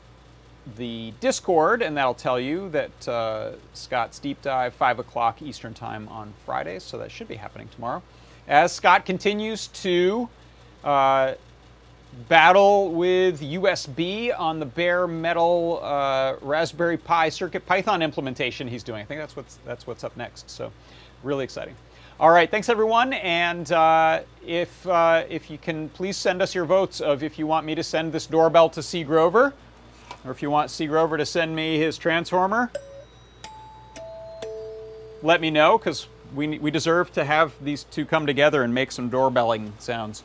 the 0.76 1.12
Discord, 1.20 1.82
and 1.82 1.96
that'll 1.96 2.14
tell 2.14 2.40
you 2.40 2.68
that 2.70 3.08
uh, 3.08 3.52
Scott's 3.74 4.18
deep 4.18 4.40
dive, 4.42 4.74
5 4.74 4.98
o'clock 4.98 5.42
Eastern 5.42 5.74
Time 5.74 6.08
on 6.08 6.32
Friday, 6.44 6.78
so 6.78 6.98
that 6.98 7.10
should 7.10 7.28
be 7.28 7.36
happening 7.36 7.68
tomorrow. 7.74 8.02
As 8.48 8.72
Scott 8.72 9.06
continues 9.06 9.68
to 9.68 10.28
uh, 10.82 11.34
battle 12.28 12.92
with 12.92 13.40
USB 13.40 14.38
on 14.38 14.60
the 14.60 14.66
bare 14.66 15.06
metal 15.06 15.80
uh, 15.82 16.36
Raspberry 16.40 16.96
Pi 16.96 17.28
CircuitPython 17.28 18.02
implementation 18.02 18.68
he's 18.68 18.82
doing. 18.82 19.00
I 19.00 19.04
think 19.04 19.20
that's 19.20 19.36
what's, 19.36 19.58
that's 19.64 19.86
what's 19.86 20.04
up 20.04 20.16
next, 20.16 20.48
so 20.50 20.72
really 21.22 21.44
exciting. 21.44 21.74
All 22.20 22.30
right, 22.30 22.48
thanks 22.48 22.68
everyone, 22.68 23.12
and 23.12 23.72
uh, 23.72 24.20
if, 24.46 24.86
uh, 24.86 25.24
if 25.28 25.50
you 25.50 25.58
can 25.58 25.88
please 25.88 26.16
send 26.16 26.42
us 26.42 26.54
your 26.54 26.64
votes 26.64 27.00
of 27.00 27.24
if 27.24 27.40
you 27.40 27.48
want 27.48 27.66
me 27.66 27.74
to 27.74 27.82
send 27.82 28.12
this 28.12 28.26
doorbell 28.26 28.70
to 28.70 28.84
C. 28.84 29.02
Grover, 29.02 29.52
or 30.24 30.30
if 30.30 30.40
you 30.40 30.48
want 30.48 30.70
C. 30.70 30.86
Grover 30.86 31.18
to 31.18 31.26
send 31.26 31.56
me 31.56 31.76
his 31.76 31.98
transformer, 31.98 32.70
let 35.22 35.40
me 35.40 35.50
know 35.50 35.76
because 35.76 36.06
we, 36.36 36.56
we 36.60 36.70
deserve 36.70 37.12
to 37.14 37.24
have 37.24 37.52
these 37.60 37.82
two 37.82 38.04
come 38.04 38.26
together 38.26 38.62
and 38.62 38.72
make 38.72 38.92
some 38.92 39.08
doorbelling 39.08 39.72
sounds. 39.80 40.22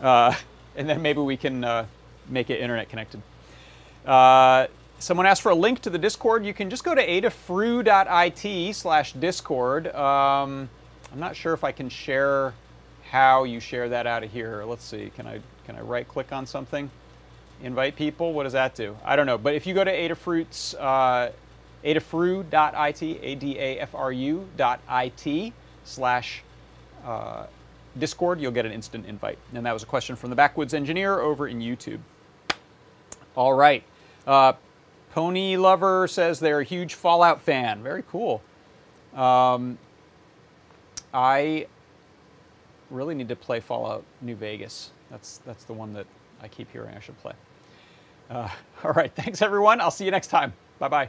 Uh, 0.00 0.32
and 0.76 0.88
then 0.88 1.02
maybe 1.02 1.18
we 1.18 1.36
can 1.36 1.64
uh, 1.64 1.86
make 2.28 2.50
it 2.50 2.60
internet 2.60 2.88
connected. 2.88 3.20
Uh, 4.06 4.68
someone 5.00 5.26
asked 5.26 5.42
for 5.42 5.50
a 5.50 5.56
link 5.56 5.80
to 5.80 5.90
the 5.90 5.98
Discord. 5.98 6.46
You 6.46 6.54
can 6.54 6.70
just 6.70 6.84
go 6.84 6.94
to 6.94 7.04
adafru.it 7.04 8.76
slash 8.76 9.12
Discord. 9.14 9.88
Um, 9.88 10.68
I'm 11.16 11.20
not 11.20 11.34
sure 11.34 11.54
if 11.54 11.64
I 11.64 11.72
can 11.72 11.88
share 11.88 12.52
how 13.10 13.44
you 13.44 13.58
share 13.58 13.88
that 13.88 14.06
out 14.06 14.22
of 14.22 14.30
here. 14.30 14.64
Let's 14.66 14.84
see. 14.84 15.10
Can 15.16 15.26
I 15.26 15.40
can 15.64 15.74
I 15.74 15.80
right 15.80 16.06
click 16.06 16.30
on 16.30 16.44
something? 16.44 16.90
Invite 17.62 17.96
people. 17.96 18.34
What 18.34 18.42
does 18.42 18.52
that 18.52 18.74
do? 18.74 18.94
I 19.02 19.16
don't 19.16 19.24
know. 19.24 19.38
But 19.38 19.54
if 19.54 19.66
you 19.66 19.72
go 19.72 19.82
to 19.82 19.90
Adafruit's 19.90 20.74
uh, 20.74 21.32
adafru.it, 21.82 23.02
A-D-A-F-R-U 23.22 24.48
dot 24.58 24.80
I-T 24.86 25.54
slash 25.84 26.42
uh, 27.02 27.46
Discord, 27.98 28.38
you'll 28.38 28.52
get 28.52 28.66
an 28.66 28.72
instant 28.72 29.06
invite. 29.06 29.38
And 29.54 29.64
that 29.64 29.72
was 29.72 29.84
a 29.84 29.86
question 29.86 30.16
from 30.16 30.28
the 30.28 30.36
Backwoods 30.36 30.74
Engineer 30.74 31.18
over 31.18 31.48
in 31.48 31.60
YouTube. 31.60 32.00
All 33.34 33.54
right. 33.54 33.82
Uh, 34.26 34.52
Pony 35.14 35.56
Lover 35.56 36.08
says 36.08 36.40
they're 36.40 36.60
a 36.60 36.64
huge 36.64 36.92
Fallout 36.92 37.40
fan. 37.40 37.82
Very 37.82 38.04
cool. 38.06 38.42
Um, 39.14 39.78
I 41.16 41.66
really 42.90 43.14
need 43.14 43.28
to 43.28 43.36
play 43.36 43.58
Fallout 43.58 44.04
New 44.20 44.36
Vegas. 44.36 44.90
That's, 45.10 45.38
that's 45.46 45.64
the 45.64 45.72
one 45.72 45.94
that 45.94 46.06
I 46.42 46.48
keep 46.48 46.70
hearing 46.70 46.94
I 46.94 47.00
should 47.00 47.18
play. 47.18 47.32
Uh, 48.28 48.48
all 48.84 48.92
right. 48.92 49.12
Thanks, 49.14 49.40
everyone. 49.40 49.80
I'll 49.80 49.90
see 49.90 50.04
you 50.04 50.10
next 50.10 50.28
time. 50.28 50.52
Bye 50.78 50.88
bye. 50.88 51.08